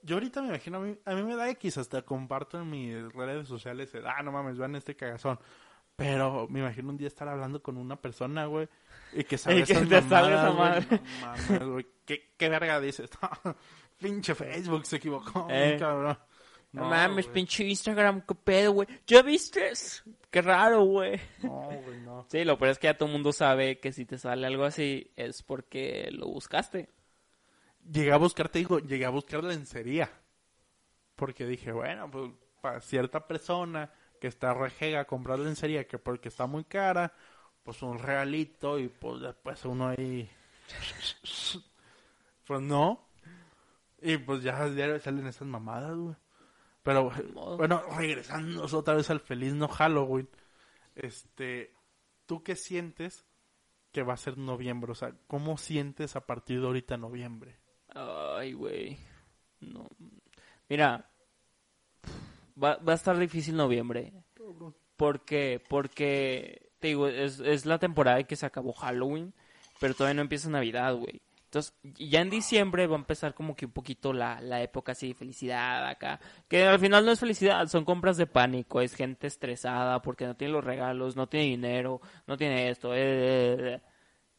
Yo 0.02 0.16
ahorita 0.16 0.40
me 0.40 0.48
imagino, 0.48 0.78
a 0.78 0.80
mí, 0.80 0.96
a 1.04 1.14
mí 1.14 1.22
me 1.24 1.36
da 1.36 1.50
X, 1.50 1.76
hasta 1.78 2.02
comparto 2.02 2.58
en 2.60 2.70
mis 2.70 3.12
redes 3.12 3.48
sociales, 3.48 3.92
el, 3.94 4.06
ah, 4.06 4.22
no 4.22 4.32
mames, 4.32 4.56
vean 4.58 4.74
este 4.76 4.96
cagazón. 4.96 5.38
Pero 5.96 6.46
me 6.48 6.60
imagino 6.60 6.88
un 6.88 6.96
día 6.96 7.08
estar 7.08 7.28
hablando 7.28 7.62
con 7.62 7.76
una 7.76 8.00
persona, 8.00 8.46
güey, 8.46 8.68
y 9.12 9.24
que 9.24 9.36
Y 9.50 9.64
que 9.64 9.74
te 9.74 10.00
mamadas, 10.00 10.54
güey. 10.54 10.54
madre. 10.54 10.86
No 10.88 11.02
mames, 11.18 11.62
güey. 11.64 11.86
¿Qué, 12.06 12.32
¿Qué 12.36 12.48
verga 12.48 12.80
dices? 12.80 13.10
Pinche 14.00 14.34
Facebook 14.34 14.86
se 14.86 14.96
equivocó, 14.96 15.46
Eh. 15.50 15.76
cabrón. 15.78 16.18
No, 16.72 16.84
mames, 16.84 17.26
pinche 17.26 17.64
Instagram, 17.64 18.22
qué 18.26 18.34
pedo, 18.34 18.72
güey. 18.72 18.88
¿Ya 19.06 19.22
viste? 19.22 19.72
Qué 20.30 20.40
raro, 20.40 20.84
güey. 20.84 21.20
No, 21.42 21.62
güey, 21.62 22.00
no. 22.02 22.26
Sí, 22.30 22.44
lo 22.44 22.56
peor 22.58 22.70
es 22.70 22.78
que 22.78 22.86
ya 22.86 22.96
todo 22.96 23.08
el 23.08 23.12
mundo 23.12 23.32
sabe 23.32 23.80
que 23.80 23.92
si 23.92 24.04
te 24.06 24.18
sale 24.18 24.46
algo 24.46 24.64
así 24.64 25.10
es 25.16 25.42
porque 25.42 26.08
lo 26.12 26.28
buscaste. 26.28 26.88
Llegué 27.90 28.12
a 28.12 28.18
buscar, 28.18 28.48
te 28.48 28.60
digo, 28.60 28.78
llegué 28.78 29.04
a 29.04 29.10
buscar 29.10 29.42
lencería. 29.42 30.10
Porque 31.16 31.44
dije, 31.44 31.72
bueno, 31.72 32.08
pues 32.08 32.30
para 32.60 32.80
cierta 32.80 33.26
persona 33.26 33.90
que 34.20 34.28
está 34.28 34.54
rejega 34.54 35.06
comprar 35.06 35.40
lencería 35.40 35.88
que 35.88 35.98
porque 35.98 36.28
está 36.28 36.46
muy 36.46 36.62
cara, 36.64 37.12
pues 37.64 37.82
un 37.82 37.98
realito 37.98 38.78
y 38.78 38.88
pues 38.88 39.20
después 39.22 39.64
uno 39.64 39.88
ahí 39.88 40.30
pues 42.46 42.60
no. 42.60 43.09
Y 44.02 44.16
pues 44.18 44.42
ya 44.42 44.66
diario 44.68 44.98
salen 45.00 45.26
esas 45.26 45.46
mamadas, 45.46 45.96
güey. 45.96 46.16
Pero 46.82 47.10
bueno, 47.58 47.82
regresando 47.96 48.64
otra 48.64 48.94
vez 48.94 49.10
al 49.10 49.20
feliz 49.20 49.54
no 49.54 49.68
Halloween. 49.68 50.28
Este, 50.94 51.74
¿tú 52.26 52.42
qué 52.42 52.56
sientes 52.56 53.26
que 53.92 54.02
va 54.02 54.14
a 54.14 54.18
ser 54.18 54.38
noviembre? 54.38 54.92
O 54.92 54.94
sea, 54.94 55.14
¿cómo 55.26 55.58
sientes 55.58 56.16
a 56.16 56.26
partir 56.26 56.60
de 56.60 56.66
ahorita 56.66 56.96
noviembre? 56.96 57.58
Ay, 57.94 58.54
güey. 58.54 58.98
No. 59.60 59.88
Mira, 60.68 61.10
va, 62.62 62.76
va 62.76 62.92
a 62.92 62.96
estar 62.96 63.18
difícil 63.18 63.56
noviembre. 63.56 64.12
¿Por 64.96 65.24
qué? 65.24 65.62
Porque, 65.68 66.72
te 66.78 66.88
digo, 66.88 67.08
es, 67.08 67.40
es 67.40 67.66
la 67.66 67.78
temporada 67.78 68.20
en 68.20 68.26
que 68.26 68.36
se 68.36 68.46
acabó 68.46 68.72
Halloween, 68.72 69.34
pero 69.80 69.94
todavía 69.94 70.14
no 70.14 70.22
empieza 70.22 70.48
Navidad, 70.48 70.94
güey. 70.94 71.20
Entonces, 71.50 71.74
ya 71.82 72.20
en 72.20 72.30
diciembre 72.30 72.86
va 72.86 72.94
a 72.94 73.00
empezar 73.00 73.34
como 73.34 73.56
que 73.56 73.66
un 73.66 73.72
poquito 73.72 74.12
la, 74.12 74.40
la 74.40 74.62
época 74.62 74.92
así 74.92 75.08
de 75.08 75.14
felicidad 75.14 75.88
acá. 75.88 76.20
Que 76.48 76.64
al 76.64 76.78
final 76.78 77.04
no 77.04 77.10
es 77.12 77.18
felicidad, 77.20 77.66
son 77.66 77.84
compras 77.84 78.16
de 78.16 78.26
pánico, 78.28 78.80
es 78.80 78.94
gente 78.94 79.26
estresada 79.26 80.00
porque 80.00 80.26
no 80.26 80.36
tiene 80.36 80.52
los 80.54 80.64
regalos, 80.64 81.16
no 81.16 81.28
tiene 81.28 81.46
dinero, 81.46 82.00
no 82.28 82.36
tiene 82.36 82.70
esto. 82.70 82.94
eh, 82.94 82.98
eh, 83.02 83.56
eh. 83.74 83.80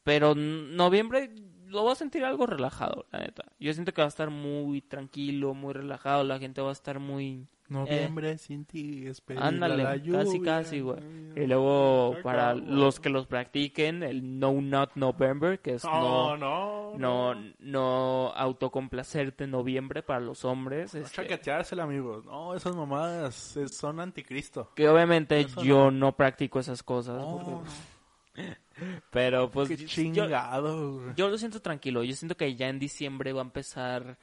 Pero 0.04 0.32
n- 0.34 0.76
noviembre 0.76 1.32
lo 1.68 1.84
va 1.86 1.94
a 1.94 1.96
sentir 1.96 2.24
algo 2.26 2.46
relajado, 2.48 3.06
la 3.12 3.20
neta. 3.20 3.46
Yo 3.60 3.74
siento 3.74 3.94
que 3.94 4.02
va 4.02 4.08
a 4.08 4.10
estar 4.10 4.30
muy 4.30 4.82
tranquilo, 4.82 5.54
muy 5.54 5.74
relajado, 5.74 6.24
la 6.24 6.40
gente 6.40 6.62
va 6.62 6.70
a 6.70 6.74
estar 6.74 7.00
muy... 7.00 7.48
Noviembre 7.72 8.38
sin 8.38 8.66
ti, 8.66 9.08
es 9.08 9.24
Ándale, 9.38 9.78
la 9.84 9.92
casi 9.94 10.02
lluvia. 10.38 10.44
casi, 10.44 10.80
güey. 10.82 11.00
Y 11.36 11.48
luego 11.48 12.16
para 12.22 12.54
los 12.54 13.00
que 13.00 13.10
los 13.10 13.26
practiquen, 13.28 14.04
el 14.04 14.40
No 14.40 14.52
Not 14.62 14.92
November, 14.96 15.60
que 15.60 15.76
es 15.76 15.84
No, 15.86 16.36
no, 16.38 16.98
no, 16.98 17.34
no, 17.36 17.54
no 17.60 18.28
autocomplacerte 18.36 19.46
en 19.46 19.52
noviembre 19.52 20.04
para 20.04 20.20
los 20.20 20.44
hombres. 20.46 20.94
No 20.94 21.00
este, 21.00 21.16
chaqueteársela, 21.16 21.84
amigos. 21.84 22.26
No, 22.26 22.54
esas 22.56 22.76
mamadas 22.76 23.56
eh, 23.58 23.68
son 23.70 24.00
anticristo. 24.00 24.72
que 24.76 24.90
obviamente 24.90 25.40
Eso 25.40 25.64
yo 25.64 25.90
no. 25.92 26.16
practico 26.16 26.60
esas 26.60 26.84
cosas. 26.84 27.18
No, 27.22 27.42
porque- 27.44 27.70
Pero 29.12 29.52
pues 29.52 29.68
qué 29.70 29.78
yo, 29.78 29.88
chingado, 29.88 30.94
güey. 31.00 31.16
yo 31.16 31.30
lo 31.30 31.38
siento 31.38 31.62
tranquilo. 31.62 32.04
Yo 32.04 32.14
siento 32.16 32.36
que 32.36 32.56
ya 32.56 32.70
en 32.70 32.80
diciembre 32.80 33.34
va 33.34 33.42
a 33.42 33.44
empezar 33.46 34.18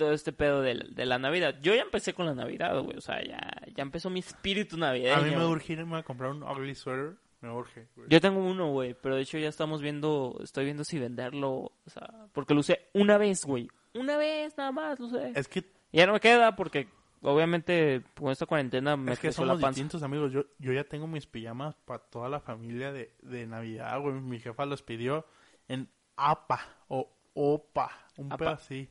todo 0.00 0.12
este 0.12 0.32
pedo 0.32 0.62
de, 0.62 0.74
de 0.90 1.06
la 1.06 1.18
Navidad. 1.18 1.56
Yo 1.60 1.74
ya 1.74 1.82
empecé 1.82 2.14
con 2.14 2.26
la 2.26 2.34
Navidad, 2.34 2.80
güey. 2.80 2.96
O 2.96 3.00
sea, 3.00 3.22
ya, 3.22 3.38
ya 3.76 3.82
empezó 3.82 4.08
mi 4.10 4.20
espíritu 4.20 4.76
navideño. 4.78 5.14
A 5.16 5.20
mí 5.20 5.30
me 5.30 5.44
urge 5.44 5.74
irme 5.74 5.98
a 5.98 6.02
comprar 6.02 6.30
un 6.30 6.42
ugly 6.42 6.74
sweater. 6.74 7.16
Me 7.42 7.50
urge, 7.50 7.86
güey. 7.94 8.08
Yo 8.08 8.20
tengo 8.20 8.40
uno, 8.40 8.70
güey, 8.70 8.94
pero 8.94 9.16
de 9.16 9.22
hecho 9.22 9.38
ya 9.38 9.48
estamos 9.48 9.80
viendo, 9.82 10.38
estoy 10.42 10.64
viendo 10.64 10.84
si 10.84 10.98
venderlo, 10.98 11.50
o 11.50 11.72
sea, 11.86 12.10
porque 12.32 12.54
lo 12.54 12.60
usé 12.60 12.88
una 12.92 13.16
vez, 13.18 13.44
güey. 13.44 13.68
Una 13.94 14.16
vez 14.16 14.56
nada 14.56 14.72
más 14.72 14.98
lo 15.00 15.06
usé. 15.06 15.32
Es 15.34 15.48
que, 15.48 15.64
Ya 15.92 16.06
no 16.06 16.12
me 16.14 16.20
queda 16.20 16.54
porque 16.56 16.88
obviamente 17.22 18.02
con 18.18 18.30
esta 18.30 18.46
cuarentena 18.46 18.96
me 18.96 19.12
es 19.12 19.18
que 19.18 19.28
creció 19.28 19.44
la 19.44 19.52
somos 19.52 19.62
panza. 19.62 19.76
distintos, 19.80 20.02
amigos. 20.02 20.32
Yo, 20.32 20.44
yo 20.58 20.72
ya 20.72 20.84
tengo 20.84 21.06
mis 21.06 21.26
pijamas 21.26 21.76
para 21.84 21.98
toda 22.00 22.28
la 22.28 22.40
familia 22.40 22.92
de, 22.92 23.14
de 23.22 23.46
Navidad, 23.46 24.00
güey. 24.00 24.14
Mi 24.14 24.38
jefa 24.38 24.64
los 24.66 24.82
pidió 24.82 25.26
en 25.68 25.88
APA 26.16 26.60
o 26.88 27.10
OPA. 27.34 27.90
Un 28.16 28.28
pedo 28.28 28.50
así. 28.50 28.88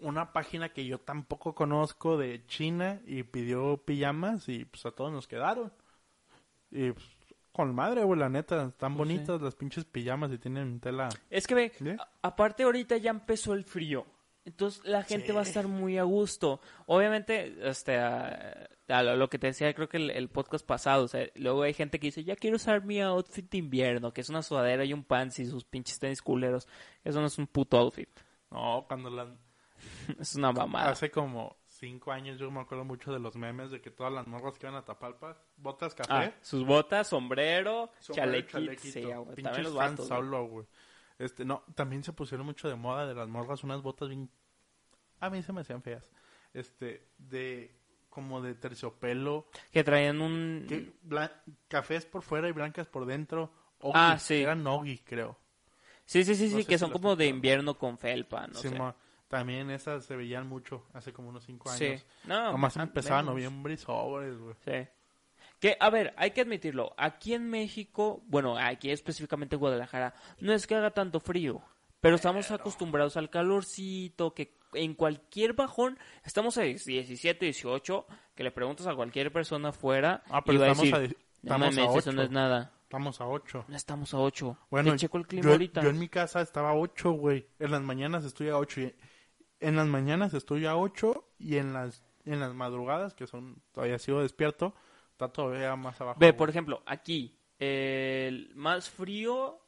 Una 0.00 0.32
página 0.32 0.70
que 0.70 0.84
yo 0.86 0.98
tampoco 0.98 1.54
conozco 1.54 2.16
de 2.16 2.44
China 2.46 3.00
y 3.06 3.22
pidió 3.22 3.76
pijamas 3.78 4.48
y 4.48 4.64
pues 4.64 4.84
a 4.86 4.90
todos 4.92 5.12
nos 5.12 5.26
quedaron. 5.28 5.72
Y 6.70 6.92
pues, 6.92 7.04
con 7.52 7.74
madre, 7.74 8.04
güey, 8.04 8.18
la 8.18 8.28
neta. 8.28 8.66
Están 8.68 8.96
Pues 8.96 9.08
sí. 9.08 9.14
bonitas 9.16 9.42
las 9.42 9.54
pinches 9.56 9.84
pijamas 9.84 10.32
y 10.32 10.38
tienen 10.38 10.80
tela. 10.80 11.08
Es 11.28 11.46
que 11.46 11.54
ve, 11.54 11.72
aparte 12.22 12.62
ahorita 12.62 12.96
ya 12.96 13.10
empezó 13.10 13.54
el 13.54 13.64
frío. 13.64 14.06
Entonces 14.46 14.82
la 14.86 15.02
gente 15.02 15.26
Sí. 15.28 15.32
va 15.32 15.40
a 15.40 15.42
estar 15.44 15.68
muy 15.68 15.98
a 15.98 16.02
gusto. 16.04 16.60
Obviamente, 16.86 17.54
este, 17.68 17.98
a- 17.98 18.68
a 18.88 19.02
lo, 19.02 19.14
lo 19.16 19.28
que 19.28 19.38
te 19.38 19.48
decía, 19.48 19.72
creo 19.74 19.88
que 19.88 19.98
el, 19.98 20.10
el 20.10 20.30
podcast 20.30 20.66
pasado, 20.66 21.04
o 21.04 21.08
sea, 21.08 21.26
luego 21.34 21.62
hay 21.62 21.74
gente 21.74 22.00
que 22.00 22.06
dice, 22.06 22.24
ya 22.24 22.36
quiero 22.36 22.56
usar 22.56 22.82
mi 22.84 23.00
outfit 23.02 23.48
de 23.50 23.58
invierno, 23.58 24.12
que 24.12 24.22
es 24.22 24.30
una 24.30 24.42
sudadera 24.42 24.84
y 24.84 24.94
un 24.94 25.04
pants 25.04 25.38
y 25.40 25.46
sus 25.46 25.64
pinches 25.64 25.98
tenis 25.98 26.22
culeros. 26.22 26.66
Eso 27.04 27.20
no 27.20 27.26
es 27.26 27.36
un 27.38 27.46
puto 27.46 27.76
outfit. 27.76 28.08
No, 28.50 28.84
cuando 28.88 29.10
las 29.10 29.28
Es 30.18 30.34
una 30.36 30.52
mamada. 30.52 30.90
Hace 30.90 31.10
como 31.10 31.56
cinco 31.66 32.12
años 32.12 32.38
yo 32.38 32.50
me 32.50 32.60
acuerdo 32.60 32.84
mucho 32.84 33.12
de 33.12 33.18
los 33.18 33.36
memes 33.36 33.70
de 33.70 33.80
que 33.80 33.90
todas 33.90 34.12
las 34.12 34.26
morras 34.26 34.58
que 34.58 34.66
iban 34.66 34.76
a 34.76 34.84
Tapalpa, 34.84 35.36
botas 35.56 35.94
café, 35.94 36.08
Ah, 36.12 36.32
sus 36.42 36.64
botas, 36.66 37.08
sombrero, 37.08 37.90
sombrero, 38.00 38.46
chalequito. 38.48 38.92
Sí, 38.92 39.02
güey, 39.04 39.24
pinches 39.34 39.42
también 39.44 39.64
los 39.64 39.74
Fran 39.74 39.90
vatos. 39.92 40.08
güey. 40.08 40.20
Solo, 40.20 40.44
güey. 40.46 40.66
Este, 41.18 41.44
no, 41.44 41.62
también 41.74 42.02
se 42.02 42.12
pusieron 42.12 42.46
mucho 42.46 42.68
de 42.68 42.74
moda 42.76 43.06
de 43.06 43.14
las 43.14 43.28
morras 43.28 43.62
unas 43.64 43.82
botas 43.82 44.08
bien 44.08 44.30
a 45.20 45.28
mí 45.28 45.42
se 45.42 45.52
me 45.52 45.60
hacían 45.60 45.82
feas. 45.82 46.10
Este, 46.54 47.06
de 47.18 47.78
como 48.08 48.40
de 48.40 48.54
terciopelo, 48.54 49.46
Que 49.70 49.84
traían 49.84 50.20
un... 50.20 50.64
que 50.68 50.92
blan- 51.06 51.30
cafés 51.68 52.06
por 52.06 52.22
fuera 52.22 52.48
y 52.48 52.52
blancas 52.52 52.88
por 52.88 53.04
dentro. 53.06 53.52
Ogi, 53.80 53.92
Ah, 53.94 54.18
sí. 54.18 54.36
Eran 54.42 54.62
Nogi, 54.64 54.98
creo. 54.98 55.38
Sí, 56.06 56.24
sí, 56.24 56.34
sí, 56.34 56.48
no 56.50 56.58
sí, 56.58 56.64
que 56.64 56.76
son 56.78 56.90
como 56.90 57.14
de 57.16 57.26
invierno 57.28 57.74
con 57.78 57.96
felpa, 57.98 58.46
no 58.48 58.54
Sí, 58.54 58.68
sé. 58.68 58.74
También 59.30 59.70
esas 59.70 60.04
se 60.04 60.16
veían 60.16 60.48
mucho 60.48 60.84
hace 60.92 61.12
como 61.12 61.28
unos 61.28 61.44
cinco 61.44 61.70
Sí. 61.70 61.86
años. 61.86 62.06
No, 62.24 62.50
Nomás 62.52 62.76
empezaba 62.76 63.22
menos. 63.22 63.34
noviembre 63.34 63.74
y 63.74 63.76
sobres, 63.76 64.36
güey. 64.36 64.54
Sí. 64.64 64.88
Que, 65.60 65.76
a 65.78 65.88
ver, 65.88 66.12
hay 66.16 66.32
que 66.32 66.40
admitirlo. 66.40 66.92
Aquí 66.96 67.32
en 67.34 67.48
México, 67.48 68.22
bueno, 68.26 68.56
aquí 68.58 68.90
específicamente 68.90 69.54
en 69.56 69.60
Guadalajara, 69.60 70.14
no 70.40 70.52
es 70.52 70.66
que 70.66 70.74
haga 70.74 70.90
tanto 70.90 71.20
frío. 71.20 71.62
Pero 72.00 72.16
estamos 72.16 72.50
acostumbrados 72.50 73.16
al 73.16 73.30
calorcito, 73.30 74.34
que 74.34 74.56
en 74.72 74.94
cualquier 74.94 75.52
bajón, 75.52 75.98
estamos 76.24 76.56
a 76.58 76.62
17, 76.62 77.44
18, 77.44 78.06
que 78.34 78.42
le 78.42 78.50
preguntas 78.50 78.86
a 78.86 78.94
cualquier 78.94 79.30
persona 79.32 79.68
afuera 79.68 80.22
Ah, 80.30 80.42
pero 80.44 80.56
y 80.56 80.60
va 80.60 80.66
a 80.66 80.70
estamos 80.72 80.90
decir, 81.00 81.16
a, 81.16 81.18
no 81.42 81.66
estamos 81.66 81.78
a 81.78 81.80
mames, 81.82 81.96
eso 81.98 82.08
8. 82.10 82.12
no 82.12 82.22
es 82.22 82.30
nada. 82.30 82.72
Estamos 82.84 83.20
a 83.20 83.26
8. 83.28 83.64
No 83.68 83.76
estamos 83.76 84.14
a 84.14 84.18
8. 84.18 84.58
Bueno, 84.70 84.96
checo 84.96 85.18
el 85.18 85.26
clima 85.28 85.44
yo, 85.44 85.52
ahorita. 85.52 85.82
yo 85.82 85.90
en 85.90 85.98
mi 86.00 86.08
casa 86.08 86.40
estaba 86.40 86.70
a 86.70 86.74
8, 86.74 87.12
güey. 87.12 87.46
En 87.60 87.70
las 87.70 87.82
mañanas 87.82 88.24
estoy 88.24 88.48
a 88.48 88.56
8. 88.56 88.80
Y 88.80 88.94
en 89.60 89.76
las 89.76 89.86
mañanas 89.86 90.34
estoy 90.34 90.66
a 90.66 90.76
8 90.76 91.24
y 91.38 91.56
en 91.56 91.72
las, 91.72 92.02
en 92.24 92.40
las 92.40 92.54
madrugadas, 92.54 93.14
que 93.14 93.26
son 93.26 93.62
todavía 93.72 93.98
sigo 93.98 94.22
despierto, 94.22 94.74
está 95.12 95.28
todavía 95.28 95.76
más 95.76 96.00
abajo. 96.00 96.18
Ve, 96.18 96.32
por 96.32 96.50
ejemplo, 96.50 96.82
aquí, 96.86 97.38
el 97.58 98.52
más 98.54 98.88
frío 98.88 99.60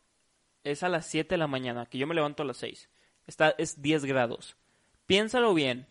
es 0.64 0.82
a 0.82 0.88
las 0.88 1.06
7 1.06 1.34
de 1.34 1.38
la 1.38 1.46
mañana, 1.46 1.86
que 1.86 1.98
yo 1.98 2.06
me 2.06 2.14
levanto 2.14 2.42
a 2.42 2.46
las 2.46 2.56
6. 2.58 2.88
Está, 3.26 3.50
es 3.58 3.80
10 3.80 4.04
grados. 4.06 4.56
Piénsalo 5.06 5.54
bien, 5.54 5.86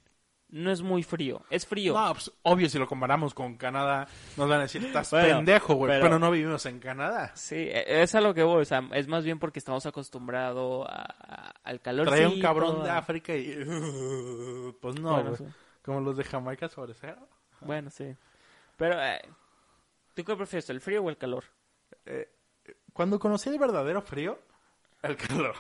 no 0.52 0.70
es 0.72 0.82
muy 0.82 1.02
frío, 1.04 1.44
es 1.50 1.66
frío. 1.66 1.94
No, 1.94 2.14
pues, 2.14 2.32
obvio, 2.44 2.70
si 2.70 2.78
lo 2.78 2.88
comparamos 2.88 3.34
con 3.34 3.56
Canadá, 3.58 4.08
nos 4.38 4.48
van 4.50 4.60
a 4.60 4.64
decir, 4.64 4.84
estás 4.86 5.10
Bueno, 5.12 5.38
pendejo, 5.38 5.74
güey. 5.76 5.92
pero- 5.92 6.04
Pero... 6.04 6.20
no 6.20 6.30
vivimos 6.32 6.66
en 6.66 6.80
Canadá. 6.80 7.32
Sí, 7.36 7.56
e- 7.56 8.02
es 8.04 8.14
a 8.16 8.22
lo 8.22 8.34
que 8.34 8.44
voy, 8.44 8.62
o 8.62 8.66
sea, 8.66 8.84
es 8.94 9.08
más 9.08 9.24
bien 9.24 9.40
porque 9.40 9.60
estamos 9.60 9.86
acostumbrados 9.86 10.88
al 11.64 11.80
calor. 11.82 12.08
Trae 12.08 12.28
un 12.28 12.40
cabrón 12.42 12.84
de 12.84 12.90
África 12.90 13.34
y... 13.36 13.56
Pues 14.82 15.00
no, 15.00 15.12
bueno, 15.14 15.36
güey. 15.36 15.38
sí. 15.38 15.56
Como 15.84 16.02
los 16.02 16.18
de 16.18 16.24
Jamaica 16.24 16.68
sobre 16.70 16.94
cero. 16.94 17.28
Bueno, 17.62 17.90
sí. 17.90 18.16
Pero, 18.78 19.02
eh, 19.02 19.22
¿tú 20.14 20.24
qué 20.24 20.36
prefieres, 20.36 20.70
el 20.70 20.82
frío 20.82 21.02
o 21.04 21.10
el 21.10 21.18
calor? 21.18 21.44
Cuando 22.94 23.20
conocí 23.20 23.50
el 23.50 23.58
verdadero 23.60 24.02
frío, 24.02 24.38
el 25.02 25.16
calor. 25.18 25.56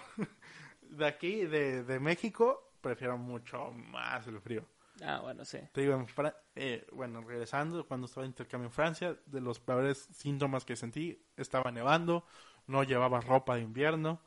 De 0.81 1.07
aquí, 1.07 1.45
de, 1.45 1.83
de 1.83 1.99
México, 1.99 2.71
prefiero 2.81 3.17
mucho 3.17 3.71
más 3.71 4.27
el 4.27 4.39
frío. 4.41 4.65
Ah, 5.03 5.19
bueno, 5.21 5.43
sí. 5.45 5.57
Te 5.71 5.81
digo, 5.81 5.93
en 5.95 6.07
Fra- 6.07 6.35
eh, 6.55 6.85
bueno, 6.91 7.21
regresando, 7.21 7.87
cuando 7.87 8.05
estaba 8.05 8.23
de 8.23 8.29
intercambio 8.29 8.67
en 8.67 8.73
Francia, 8.73 9.17
de 9.25 9.41
los 9.41 9.59
peores 9.59 10.07
síntomas 10.13 10.65
que 10.65 10.75
sentí, 10.75 11.25
estaba 11.37 11.71
nevando, 11.71 12.25
no 12.67 12.83
llevaba 12.83 13.19
ropa 13.21 13.55
de 13.55 13.61
invierno, 13.61 14.21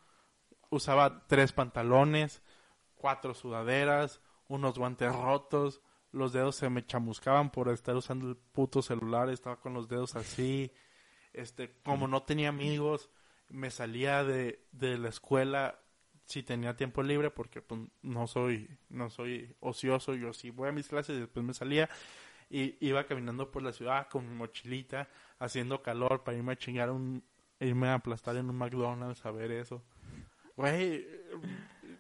usaba 0.71 1.27
tres 1.29 1.53
pantalones, 1.53 2.43
cuatro 2.97 3.35
sudaderas, 3.35 4.21
unos 4.49 4.79
guantes 4.79 5.15
rotos, 5.15 5.81
los 6.11 6.33
dedos 6.33 6.57
se 6.57 6.71
me 6.71 6.85
chamuscaban 6.87 7.51
por 7.51 7.69
estar 7.69 7.95
usando 7.97 8.29
el 8.29 8.37
puto 8.37 8.83
celular, 8.83 9.29
estaba 9.31 9.61
con 9.61 9.75
los 9.75 9.89
dedos 9.89 10.17
así, 10.17 10.73
este, 11.33 11.81
como 11.83 12.09
no 12.09 12.23
tenía 12.23 12.49
amigos, 12.49 13.11
me 13.49 13.71
salía 13.71 14.25
de, 14.25 14.67
de 14.73 14.99
la 14.99 15.09
escuela 15.09 15.81
si 16.27 16.43
tenía 16.43 16.77
tiempo 16.77 17.03
libre 17.03 17.31
porque 17.31 17.61
pues, 17.61 17.81
no 18.03 18.27
soy 18.27 18.69
no 18.89 19.11
soy 19.11 19.55
ocioso 19.61 20.15
yo 20.15 20.33
sí 20.33 20.51
voy 20.51 20.69
a 20.69 20.73
mis 20.73 20.89
clases 20.89 21.17
y 21.17 21.21
después 21.21 21.45
me 21.45 21.55
salía 21.55 21.89
y 22.51 22.77
iba 22.81 23.05
caminando 23.05 23.51
por 23.51 23.63
la 23.63 23.73
ciudad 23.73 24.09
con 24.09 24.29
mi 24.29 24.35
mochilita 24.35 25.09
haciendo 25.39 25.83
calor 25.83 26.25
para 26.25 26.37
irme 26.37 26.53
a 26.53 26.57
chingar 26.57 26.91
un 26.91 27.23
irme 27.61 27.89
a 27.89 27.95
aplastar 27.95 28.37
en 28.37 28.49
un 28.49 28.57
McDonald's 28.57 29.25
a 29.25 29.31
ver 29.31 29.53
eso 29.53 29.85
güey 30.57 31.07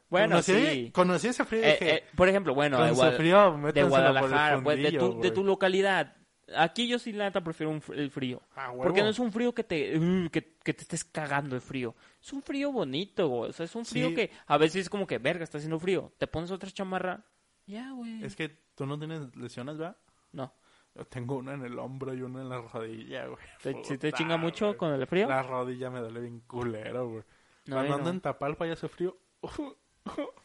Bueno, 0.08 0.36
conocí, 0.36 0.52
sí. 0.52 0.90
conocí 0.92 1.28
ese 1.28 1.44
frío 1.44 1.62
Eh, 1.62 1.76
dije 1.80 1.94
eh, 1.96 2.04
por 2.16 2.28
ejemplo, 2.28 2.54
bueno, 2.54 2.82
de, 2.82 2.94
frío 3.16 3.58
Guadalajara, 3.88 4.62
pues, 4.62 4.82
de, 4.82 4.92
tu, 4.92 5.20
de 5.20 5.30
tu 5.30 5.44
localidad, 5.44 6.16
Aquí 6.56 6.86
yo 6.88 6.98
sí, 6.98 7.12
la 7.12 7.24
neta, 7.24 7.42
prefiero 7.42 7.70
un 7.70 7.82
el 7.94 8.10
frío. 8.10 8.42
Ah. 8.54 8.72
Porque 8.76 9.02
no 9.02 9.08
es 9.08 9.18
un 9.18 9.32
frío 9.32 9.54
que 9.54 9.64
te, 9.64 9.98
uh, 9.98 10.28
que, 10.30 10.56
que 10.62 10.74
te 10.74 10.82
estés 10.82 11.04
cagando 11.04 11.54
de 11.54 11.60
frío. 11.60 11.94
Es 12.22 12.32
un 12.32 12.42
frío 12.42 12.70
bonito, 12.72 13.28
güey. 13.28 13.50
O 13.50 13.52
sea, 13.52 13.64
es 13.64 13.74
un 13.74 13.84
frío 13.84 14.08
Sí. 14.08 14.14
que 14.14 14.30
a 14.46 14.58
veces 14.58 14.82
es 14.82 14.90
como 14.90 15.06
que, 15.06 15.18
verga, 15.18 15.44
está 15.44 15.58
haciendo 15.58 15.78
frío. 15.80 16.12
Te 16.18 16.26
pones 16.26 16.50
otra 16.50 16.70
chamarra. 16.70 17.24
Ya, 17.66 17.90
güey. 17.92 18.22
Es 18.24 18.36
que 18.36 18.50
tú 18.74 18.84
no 18.86 18.98
tienes 18.98 19.34
lesiones, 19.36 19.78
¿verdad? 19.78 19.96
No. 20.32 20.52
Yo 20.94 21.04
tengo 21.06 21.36
una 21.36 21.54
en 21.54 21.62
el 21.64 21.78
hombro 21.78 22.14
y 22.14 22.20
una 22.22 22.42
en 22.42 22.48
la 22.50 22.60
rodilla, 22.60 23.26
güey. 23.26 23.38
¿Te, 23.62 23.82
si 23.84 23.98
te 23.98 24.12
chinga 24.12 24.36
mucho 24.36 24.66
güey. 24.66 24.76
con 24.78 24.92
el 24.92 25.06
frío? 25.06 25.26
La 25.28 25.42
rodilla 25.42 25.90
me 25.90 26.00
duele 26.00 26.20
bien 26.20 26.40
culero, 26.40 27.08
güey. 27.08 27.22
No, 27.66 27.76
Cuando 27.76 27.94
ando 27.94 28.04
no. 28.04 28.10
en 28.10 28.20
Tapalpa 28.20 28.66
y 28.66 28.70
hace 28.70 28.86
frío. 28.88 29.16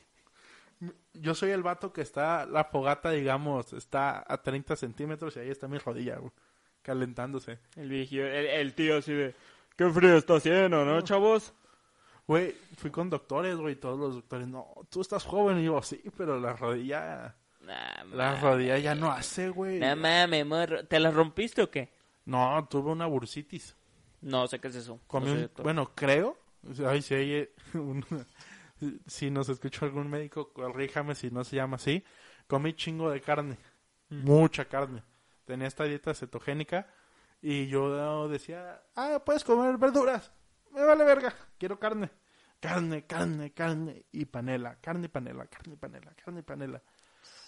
Yo 1.14 1.36
soy 1.36 1.52
el 1.52 1.62
vato 1.64 1.92
que 1.92 2.02
está, 2.02 2.46
la 2.46 2.64
fogata, 2.64 3.12
digamos, 3.12 3.74
está 3.74 4.24
a 4.28 4.42
30 4.42 4.76
centímetros 4.76 5.36
y 5.36 5.40
ahí 5.40 5.50
está 5.50 5.68
mi 5.68 5.78
rodilla, 5.78 6.18
güey. 6.18 6.32
Calentándose. 6.82 7.60
El 7.76 7.92
el, 7.92 8.18
el 8.48 8.74
tío 8.74 8.98
así 8.98 9.12
de, 9.12 9.36
qué 9.76 9.90
frío 9.90 10.16
está 10.18 10.36
haciendo, 10.36 10.86
¿no, 10.86 11.02
chavos? 11.02 11.54
Güey, 12.26 12.56
fui 12.78 12.92
con 12.92 13.10
doctores, 13.10 13.58
güey, 13.58 13.76
todos 13.76 14.00
los 14.00 14.14
doctores, 14.16 14.48
no, 14.48 14.68
tú 14.90 15.02
estás 15.02 15.24
joven. 15.26 15.60
Y 15.60 15.66
yo, 15.66 15.82
sí, 15.82 16.02
pero 16.16 16.40
la 16.40 16.54
rodilla, 16.54 17.36
Nah, 17.62 18.04
la 18.14 18.26
mames. 18.28 18.42
rodilla 18.42 18.78
ya 18.78 18.96
no 18.96 19.12
hace, 19.12 19.50
güey. 19.50 19.80
No 19.80 19.96
mames, 19.98 20.46
morro. 20.46 20.86
¿Te 20.86 21.00
la 21.00 21.12
rompiste 21.12 21.62
o 21.64 21.70
qué? 21.70 21.92
No, 22.26 22.66
tuve 22.70 22.92
una 22.92 23.06
bursitis. 23.08 23.76
No 24.22 24.48
sé 24.48 24.60
qué 24.60 24.70
es 24.70 24.76
eso. 24.76 25.00
Comí 25.08 25.28
No 25.28 25.34
un- 25.34 25.52
bueno, 25.64 25.92
creo. 25.96 26.38
o 26.70 26.74
sea, 26.74 26.92
Ay, 26.92 27.02
si 27.02 27.16
oye 27.16 27.52
un- 27.74 28.06
si 29.08 29.30
nos 29.32 29.50
escucha 29.50 29.86
algún 29.86 30.10
médico, 30.10 30.52
corríjame 30.54 31.16
si 31.16 31.32
no 31.32 31.44
se 31.44 31.58
llama 31.58 31.76
así. 31.76 32.04
Comí 32.48 32.74
chingo 32.74 33.10
de 33.10 33.22
carne. 33.22 33.58
Mucha 34.10 34.66
carne. 34.66 35.04
Tenía 35.46 35.68
esta 35.68 35.84
dieta 35.84 36.14
cetogénica. 36.14 36.88
Y 37.42 37.68
yo 37.68 38.28
decía, 38.28 38.84
ah, 38.96 39.22
puedes 39.26 39.44
comer 39.44 39.78
verduras. 39.78 40.32
Me 40.72 40.84
vale 40.84 41.04
verga. 41.04 41.34
Quiero 41.58 41.80
carne. 41.80 42.10
Carne, 42.60 43.06
carne, 43.06 43.54
carne 43.54 44.06
y 44.12 44.26
panela. 44.26 44.78
Carne 44.82 45.06
y 45.06 45.10
panela, 45.10 45.48
carne 45.48 45.74
y 45.74 45.78
panela, 45.78 46.14
carne 46.16 46.40
y 46.42 46.44
panela. 46.44 46.84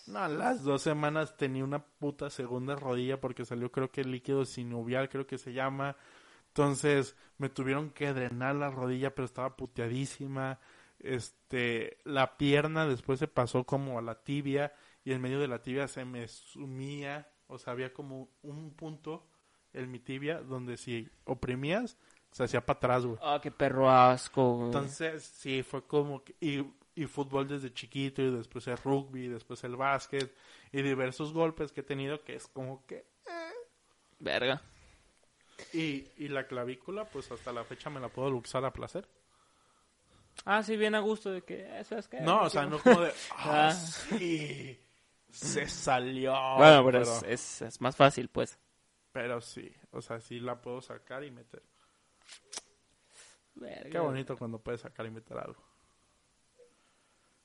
No, 0.07 0.19
a 0.19 0.27
las 0.27 0.63
dos 0.63 0.81
semanas 0.81 1.35
tenía 1.37 1.63
una 1.63 1.83
puta 1.83 2.29
segunda 2.29 2.75
rodilla 2.75 3.19
porque 3.19 3.45
salió 3.45 3.71
creo 3.71 3.91
que 3.91 4.03
líquido 4.03 4.45
sinovial, 4.45 5.09
creo 5.09 5.27
que 5.27 5.37
se 5.37 5.53
llama. 5.53 5.95
Entonces 6.47 7.15
me 7.37 7.49
tuvieron 7.49 7.91
que 7.91 8.13
drenar 8.13 8.55
la 8.55 8.69
rodilla, 8.69 9.13
pero 9.13 9.25
estaba 9.25 9.55
puteadísima. 9.55 10.59
Este, 11.03 11.97
la 12.03 12.37
pierna 12.37 12.85
después 12.87 13.19
se 13.19 13.27
pasó 13.27 13.63
como 13.63 13.97
a 13.97 14.01
la 14.01 14.23
tibia 14.23 14.73
y 15.03 15.11
en 15.13 15.21
medio 15.21 15.39
de 15.39 15.47
la 15.47 15.61
tibia 15.61 15.87
se 15.87 16.05
me 16.05 16.27
sumía, 16.27 17.31
o 17.47 17.57
sea, 17.57 17.73
había 17.73 17.91
como 17.93 18.29
un 18.43 18.71
punto 18.75 19.27
en 19.73 19.89
mi 19.89 19.99
tibia 19.99 20.41
donde 20.41 20.77
si 20.77 21.09
oprimías 21.25 21.97
se 22.31 22.43
hacía 22.43 22.65
para 22.65 22.77
atrás, 22.77 23.05
güey. 23.05 23.17
Ah, 23.21 23.39
qué 23.41 23.51
perro 23.51 23.89
asco, 23.89 24.53
güey. 24.55 24.65
Entonces, 24.67 25.23
sí, 25.23 25.63
fue 25.63 25.85
como 25.85 26.23
que, 26.23 26.35
y, 26.39 26.63
y 26.95 27.05
fútbol 27.07 27.47
desde 27.47 27.73
chiquito 27.73 28.21
y 28.21 28.31
después 28.31 28.67
el 28.67 28.77
rugby, 28.77 29.25
y 29.25 29.27
después 29.27 29.63
el 29.63 29.75
básquet 29.75 30.33
y 30.71 30.81
diversos 30.81 31.33
golpes 31.33 31.71
que 31.71 31.81
he 31.81 31.83
tenido 31.83 32.23
que 32.23 32.35
es 32.35 32.47
como 32.47 32.85
que 32.85 33.05
Verga. 34.19 34.61
y, 35.73 36.05
y 36.17 36.27
la 36.27 36.45
clavícula 36.47 37.05
pues 37.05 37.31
hasta 37.31 37.51
la 37.51 37.63
fecha 37.63 37.89
me 37.89 37.99
la 37.99 38.09
puedo 38.09 38.29
luxar 38.29 38.63
a 38.65 38.71
placer. 38.71 39.07
Ah, 40.45 40.63
sí, 40.63 40.75
bien 40.75 40.95
a 40.95 40.99
gusto 40.99 41.31
de 41.31 41.43
que, 41.43 41.79
eso 41.79 41.97
es 41.97 42.07
que... 42.07 42.19
No, 42.21 42.41
o 42.43 42.49
sea, 42.49 42.65
no 42.65 42.79
como 42.79 43.01
de 43.01 43.11
ah, 43.37 43.69
Ah. 43.69 43.71
sí, 43.73 44.79
se 45.29 45.67
salió. 45.67 46.33
Bueno, 46.57 46.83
pero, 46.85 46.99
pero, 46.99 47.01
es, 47.03 47.23
es, 47.23 47.61
es 47.61 47.81
más 47.81 47.95
fácil, 47.95 48.27
pues. 48.29 48.57
pero 49.11 49.39
sí, 49.41 49.71
o 49.91 50.01
sea, 50.01 50.19
sí 50.19 50.39
la 50.39 50.59
puedo 50.59 50.81
sacar 50.81 51.23
y 51.23 51.31
meter. 51.31 51.61
Verga. 53.53 53.89
Qué 53.89 53.99
bonito 53.99 54.35
cuando 54.37 54.57
puedes 54.59 54.81
sacar 54.81 55.05
y 55.05 55.11
meter 55.11 55.37
algo. 55.37 55.61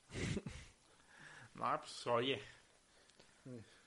no, 1.55 1.79
pues 1.79 2.07
oye. 2.07 2.41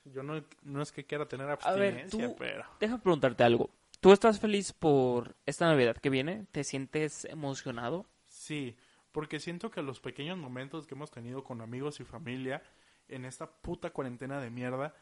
Yo 0.04 0.22
no, 0.22 0.42
no 0.62 0.82
es 0.82 0.92
que 0.92 1.04
quiera 1.04 1.26
tener 1.26 1.48
A 1.48 1.52
abstinencia, 1.54 2.18
ver, 2.18 2.28
tú, 2.30 2.36
pero... 2.38 2.64
déjame 2.80 3.02
preguntarte 3.02 3.44
algo. 3.44 3.70
¿Tú 4.00 4.12
estás 4.12 4.40
feliz 4.40 4.72
por 4.72 5.36
esta 5.44 5.66
Navidad 5.66 5.96
que 5.98 6.08
viene? 6.08 6.46
¿Te 6.52 6.64
sientes 6.64 7.26
emocionado? 7.26 8.06
Sí, 8.26 8.76
porque 9.12 9.40
siento 9.40 9.70
que 9.70 9.82
los 9.82 10.00
pequeños 10.00 10.38
momentos 10.38 10.86
que 10.86 10.94
hemos 10.94 11.10
tenido 11.10 11.44
con 11.44 11.60
amigos 11.60 12.00
y 12.00 12.04
familia 12.04 12.62
en 13.08 13.24
esta 13.24 13.50
puta 13.50 13.90
cuarentena 13.90 14.40
de 14.40 14.50
mierda, 14.50 14.94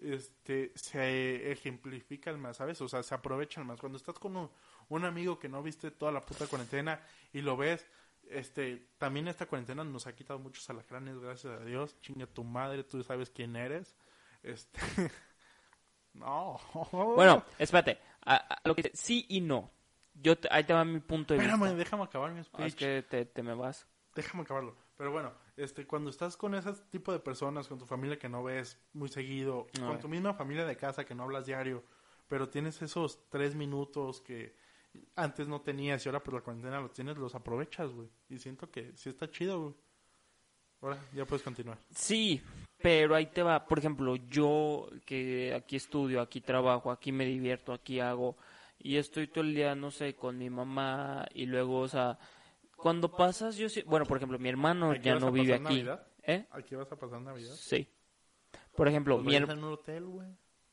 este, 0.00 0.72
se 0.74 1.50
ejemplifican 1.52 2.38
más, 2.40 2.58
¿sabes? 2.58 2.80
O 2.80 2.88
sea, 2.88 3.02
se 3.02 3.14
aprovechan 3.14 3.66
más. 3.66 3.80
Cuando 3.80 3.96
estás 3.96 4.18
con 4.18 4.36
un, 4.36 4.50
un 4.88 5.04
amigo 5.04 5.38
que 5.38 5.48
no 5.48 5.62
viste 5.62 5.90
toda 5.90 6.12
la 6.12 6.20
puta 6.20 6.46
cuarentena 6.46 7.00
y 7.32 7.40
lo 7.40 7.56
ves, 7.56 7.86
este, 8.28 8.88
también 8.98 9.28
esta 9.28 9.46
cuarentena 9.46 9.84
nos 9.84 10.06
ha 10.06 10.14
quitado 10.14 10.38
muchos 10.38 10.68
alacranes, 10.70 11.18
gracias 11.18 11.60
a 11.60 11.64
Dios. 11.64 12.00
Chinga 12.00 12.26
tu 12.26 12.44
madre, 12.44 12.84
tú 12.84 13.02
sabes 13.02 13.30
quién 13.30 13.56
eres. 13.56 13.96
Este, 14.42 14.80
no. 16.12 16.60
Bueno, 16.92 17.44
espérate. 17.58 17.98
A, 18.26 18.36
a 18.36 18.60
lo 18.64 18.74
que 18.74 18.90
sí 18.94 19.26
y 19.28 19.40
no. 19.40 19.70
Yo 20.14 20.36
te- 20.38 20.48
ahí 20.50 20.64
te 20.64 20.72
va 20.72 20.84
mi 20.84 21.00
punto 21.00 21.34
de 21.34 21.40
espérame, 21.40 21.60
vista. 21.62 21.76
déjame 21.76 22.02
acabar 22.04 22.32
mi 22.32 22.40
Ah, 22.40 22.44
speech. 22.44 22.66
es 22.68 22.74
que 22.76 23.02
te, 23.02 23.24
te 23.26 23.42
me 23.42 23.54
vas. 23.54 23.86
déjame 24.14 24.42
acabarlo. 24.44 24.76
Pero 24.96 25.10
bueno, 25.10 25.32
este, 25.56 25.86
cuando 25.86 26.08
estás 26.10 26.36
con 26.36 26.54
ese 26.54 26.72
tipo 26.90 27.12
de 27.12 27.18
personas, 27.18 27.66
con 27.66 27.78
tu 27.78 27.84
familia 27.86 28.16
que 28.18 28.28
no 28.28 28.44
ves 28.44 28.78
muy 28.92 29.08
seguido, 29.08 29.66
No, 29.80 29.88
con 29.88 29.96
eh. 29.96 30.00
tu 30.00 30.08
misma 30.08 30.34
familia 30.34 30.64
de 30.64 30.76
casa 30.76 31.04
que 31.04 31.16
no 31.16 31.24
hablas 31.24 31.46
diario, 31.46 31.82
pero 32.28 32.48
tienes 32.48 32.80
esos 32.80 33.28
tres 33.28 33.56
minutos 33.56 34.20
que 34.20 34.54
antes 35.16 35.48
no 35.48 35.60
tenías 35.62 36.06
y 36.06 36.08
ahora 36.08 36.22
por 36.22 36.34
la 36.34 36.40
cuarentena 36.42 36.80
los 36.80 36.92
tienes, 36.92 37.16
los 37.18 37.34
aprovechas, 37.34 37.90
güey. 37.90 38.08
Y 38.28 38.38
siento 38.38 38.70
que 38.70 38.92
sí 38.96 39.08
está 39.10 39.28
chido, 39.28 39.60
güey. 39.60 39.74
Ahora, 40.80 40.98
ya 41.12 41.24
puedes 41.24 41.42
continuar. 41.42 41.78
Sí, 41.90 42.40
pero 42.78 43.14
ahí 43.16 43.26
te 43.26 43.42
va. 43.42 43.66
Por 43.66 43.78
ejemplo, 43.80 44.14
yo 44.16 44.88
que 45.06 45.54
aquí 45.54 45.74
estudio, 45.76 46.20
aquí 46.20 46.40
trabajo, 46.40 46.90
aquí 46.92 47.10
me 47.10 47.24
divierto, 47.24 47.72
aquí 47.72 47.98
hago. 48.00 48.36
Y 48.78 48.96
estoy 48.96 49.28
todo 49.28 49.44
el 49.44 49.54
día, 49.54 49.74
no 49.74 49.90
sé, 49.90 50.14
con 50.14 50.38
mi 50.38 50.50
mamá. 50.50 51.26
Y 51.34 51.46
luego, 51.46 51.80
o 51.80 51.88
sea, 51.88 52.18
cuando 52.76 53.10
pasas, 53.10 53.56
yo 53.56 53.68
sí. 53.68 53.82
Bueno, 53.82 54.04
por 54.06 54.18
ejemplo, 54.18 54.38
mi 54.38 54.48
hermano 54.48 54.90
¿Aquí 54.90 55.02
ya 55.02 55.14
no 55.16 55.32
vive 55.32 55.54
aquí. 55.54 55.62
Navidad? 55.62 56.06
¿Eh? 56.22 56.46
¿Aquí 56.50 56.74
vas 56.74 56.90
a 56.92 56.96
pasar 56.96 57.20
Navidad? 57.20 57.54
Sí. 57.54 57.88
Por 58.76 58.88
ejemplo, 58.88 59.16
Pues 59.16 59.26
mi 59.26 59.36
hermano. 59.36 59.60
en 59.60 59.64
un 59.66 59.72
hotel, 59.74 60.04
güey. 60.04 60.28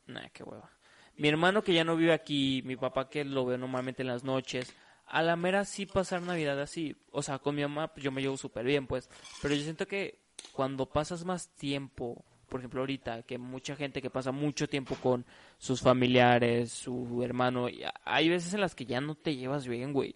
Nah, 0.06 0.28
qué 0.32 0.42
hueva. 0.42 0.70
Mi 1.16 1.28
hermano 1.28 1.62
que 1.62 1.74
ya 1.74 1.84
no 1.84 1.96
vive 1.96 2.12
aquí, 2.12 2.62
mi 2.64 2.76
papá 2.76 3.08
que 3.08 3.24
lo 3.24 3.44
veo 3.44 3.58
normalmente 3.58 4.02
en 4.02 4.08
las 4.08 4.24
noches, 4.24 4.74
a 5.06 5.22
la 5.22 5.36
mera 5.36 5.64
sí 5.64 5.86
pasar 5.86 6.22
Navidad 6.22 6.60
así. 6.60 6.96
O 7.10 7.22
sea, 7.22 7.38
con 7.38 7.54
mi 7.54 7.62
mamá 7.62 7.92
pues, 7.92 8.02
yo 8.02 8.10
me 8.10 8.22
llevo 8.22 8.36
súper 8.36 8.64
bien, 8.64 8.86
pues. 8.86 9.08
Pero 9.40 9.54
yo 9.54 9.62
siento 9.62 9.86
que 9.86 10.18
cuando 10.52 10.86
pasas 10.86 11.24
más 11.24 11.54
tiempo, 11.54 12.24
por 12.52 12.60
ejemplo 12.60 12.80
ahorita, 12.80 13.22
que 13.22 13.38
mucha 13.38 13.74
gente 13.76 14.02
que 14.02 14.10
pasa 14.10 14.30
mucho 14.30 14.68
tiempo 14.68 14.94
con 14.96 15.24
sus 15.56 15.80
familiares, 15.80 16.70
su 16.70 17.22
hermano, 17.24 17.66
hay 18.04 18.28
veces 18.28 18.52
en 18.52 18.60
las 18.60 18.74
que 18.74 18.84
ya 18.84 19.00
no 19.00 19.14
te 19.14 19.34
llevas 19.36 19.66
bien, 19.66 19.92
güey. 19.94 20.14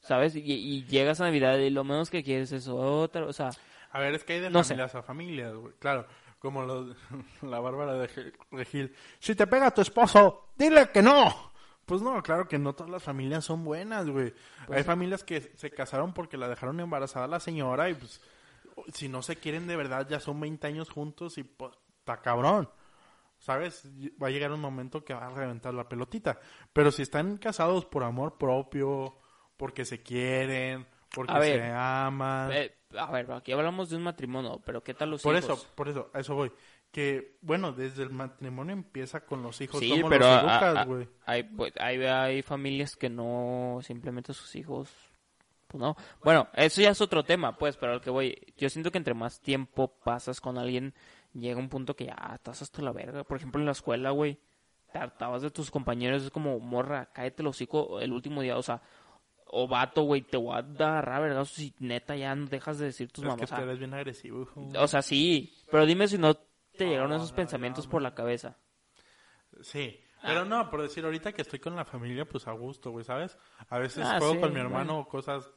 ¿Sabes? 0.00 0.34
Y, 0.36 0.40
y 0.52 0.84
llegas 0.86 1.20
a 1.20 1.24
Navidad 1.24 1.56
y 1.58 1.70
lo 1.70 1.84
menos 1.84 2.10
que 2.10 2.22
quieres 2.24 2.50
es 2.52 2.66
otra, 2.68 3.24
o 3.24 3.32
sea, 3.32 3.50
A 3.92 4.00
ver, 4.00 4.14
es 4.14 4.24
que 4.24 4.34
hay 4.34 4.40
de 4.40 4.50
No 4.50 4.64
sé. 4.64 4.70
familias 4.74 4.94
a 4.96 5.02
familias, 5.02 5.54
güey. 5.54 5.72
Claro, 5.78 6.06
como 6.40 6.62
lo- 6.64 6.94
la 7.42 7.60
Bárbara 7.60 7.94
de 7.94 8.08
Gil- 8.08 8.32
de 8.50 8.64
Gil. 8.64 8.94
Si 9.20 9.34
te 9.36 9.46
pega 9.46 9.70
tu 9.70 9.80
esposo, 9.80 10.48
dile 10.58 10.90
que 10.92 11.00
no. 11.02 11.52
Pues 11.86 12.02
no, 12.02 12.22
claro 12.22 12.48
que 12.48 12.58
no 12.58 12.72
todas 12.74 12.90
las 12.90 13.02
familias 13.02 13.44
son 13.44 13.62
buenas, 13.64 14.08
güey. 14.08 14.34
Pues 14.66 14.78
hay 14.78 14.84
familias 14.84 15.22
que 15.22 15.40
se 15.40 15.70
casaron 15.70 16.12
porque 16.12 16.36
la 16.36 16.48
dejaron 16.48 16.80
embarazada 16.80 17.26
la 17.28 17.40
señora 17.40 17.88
y 17.90 17.94
pues 17.94 18.20
si 18.92 19.08
no 19.08 19.22
se 19.22 19.36
quieren 19.36 19.66
de 19.66 19.76
verdad 19.76 20.06
ya 20.08 20.20
son 20.20 20.40
20 20.40 20.66
años 20.66 20.90
juntos 20.90 21.38
y 21.38 21.44
pues 21.44 21.72
está 21.98 22.20
cabrón. 22.20 22.68
¿Sabes? 23.38 23.86
Va 24.22 24.28
a 24.28 24.30
llegar 24.30 24.52
un 24.52 24.60
momento 24.60 25.04
que 25.04 25.12
va 25.12 25.26
a 25.26 25.30
reventar 25.30 25.74
la 25.74 25.88
pelotita. 25.88 26.38
Pero 26.72 26.90
si 26.90 27.02
están 27.02 27.36
casados 27.36 27.84
por 27.84 28.02
amor 28.04 28.38
propio, 28.38 29.18
porque 29.56 29.84
se 29.84 30.02
quieren, 30.02 30.86
porque 31.10 31.32
A 31.32 31.38
ver, 31.40 31.60
se 31.60 31.70
aman. 31.70 32.52
eh, 32.52 32.74
a 32.96 33.10
ver, 33.10 33.30
aquí 33.32 33.52
hablamos 33.52 33.90
de 33.90 33.96
un 33.96 34.02
matrimonio, 34.04 34.62
pero 34.64 34.82
¿qué 34.82 34.94
tal 34.94 35.10
los 35.10 35.22
Por 35.22 35.36
hijos? 35.36 35.50
eso, 35.58 35.66
por 35.74 35.88
eso, 35.88 36.10
a 36.14 36.20
eso 36.20 36.34
voy. 36.34 36.52
Que, 36.90 37.36
bueno, 37.42 37.72
desde 37.72 38.04
el 38.04 38.10
matrimonio 38.10 38.72
empieza 38.72 39.26
con 39.26 39.42
los 39.42 39.60
hijos. 39.60 39.80
Sí, 39.80 39.90
¿Cómo 39.90 40.08
pero 40.08 40.26
los 40.26 40.38
educas, 40.40 40.76
a- 40.76 40.86
hay, 41.26 41.42
pues, 41.42 41.72
hay, 41.80 42.02
hay 42.04 42.42
familias 42.42 42.94
que 42.96 43.10
no 43.10 43.80
simplemente 43.82 44.32
sus 44.32 44.54
hijos, 44.56 44.90
no. 45.78 45.96
Bueno, 46.22 46.48
eso 46.54 46.80
ya 46.80 46.90
es 46.90 47.00
otro 47.00 47.22
tema, 47.24 47.56
pues, 47.56 47.76
pero 47.76 47.92
al 47.94 48.00
que 48.00 48.10
voy, 48.10 48.36
yo 48.56 48.68
siento 48.70 48.90
que 48.90 48.98
entre 48.98 49.14
más 49.14 49.40
tiempo 49.40 49.88
pasas 50.04 50.40
con 50.40 50.58
alguien, 50.58 50.94
llega 51.32 51.58
un 51.58 51.68
punto 51.68 51.94
que 51.96 52.06
ya 52.06 52.32
estás 52.34 52.62
hasta 52.62 52.82
la 52.82 52.92
verga. 52.92 53.24
Por 53.24 53.36
ejemplo, 53.36 53.60
en 53.60 53.66
la 53.66 53.72
escuela, 53.72 54.10
güey, 54.10 54.38
te 54.92 54.98
hartabas 54.98 55.42
de 55.42 55.50
tus 55.50 55.70
compañeros, 55.70 56.22
es 56.22 56.30
como, 56.30 56.58
morra, 56.60 57.10
cállate 57.12 57.42
el 57.42 57.48
hocico 57.48 58.00
el 58.00 58.12
último 58.12 58.42
día, 58.42 58.56
o 58.56 58.62
sea, 58.62 58.80
o 59.46 59.68
vato, 59.68 60.02
güey, 60.02 60.22
te 60.22 60.36
voy 60.36 60.54
a 60.54 60.58
agarrar, 60.58 61.22
¿verdad? 61.22 61.44
Si 61.44 61.74
neta 61.78 62.16
ya 62.16 62.34
no 62.34 62.46
dejas 62.46 62.78
de 62.78 62.86
decir 62.86 63.08
tus 63.12 63.24
Es 63.24 63.30
que 63.30 63.36
mamás. 63.36 63.50
tú 63.50 63.56
eres 63.62 63.78
bien 63.78 63.94
agresivo, 63.94 64.42
hijo. 64.42 64.68
O 64.78 64.86
sea, 64.88 65.02
sí, 65.02 65.52
pero 65.70 65.86
dime 65.86 66.08
si 66.08 66.18
no 66.18 66.34
te 66.34 66.86
llegaron 66.86 67.10
No, 67.10 67.16
esos 67.16 67.30
no, 67.30 67.36
pensamientos 67.36 67.84
no, 67.86 67.90
por 67.90 68.02
la 68.02 68.14
cabeza. 68.14 68.56
Sí, 69.60 70.00
pero 70.22 70.44
no, 70.44 70.70
por 70.70 70.82
decir 70.82 71.04
ahorita 71.04 71.32
que 71.32 71.42
estoy 71.42 71.58
con 71.60 71.76
la 71.76 71.84
familia, 71.84 72.24
pues 72.24 72.48
a 72.48 72.52
gusto, 72.52 72.90
güey, 72.90 73.04
¿sabes? 73.04 73.38
A 73.68 73.78
veces 73.78 74.04
Ah, 74.04 74.16
juego 74.18 74.34
sí, 74.34 74.40
con 74.40 74.52
mi 74.54 74.60
hermano 74.60 75.06
cosas... 75.06 75.48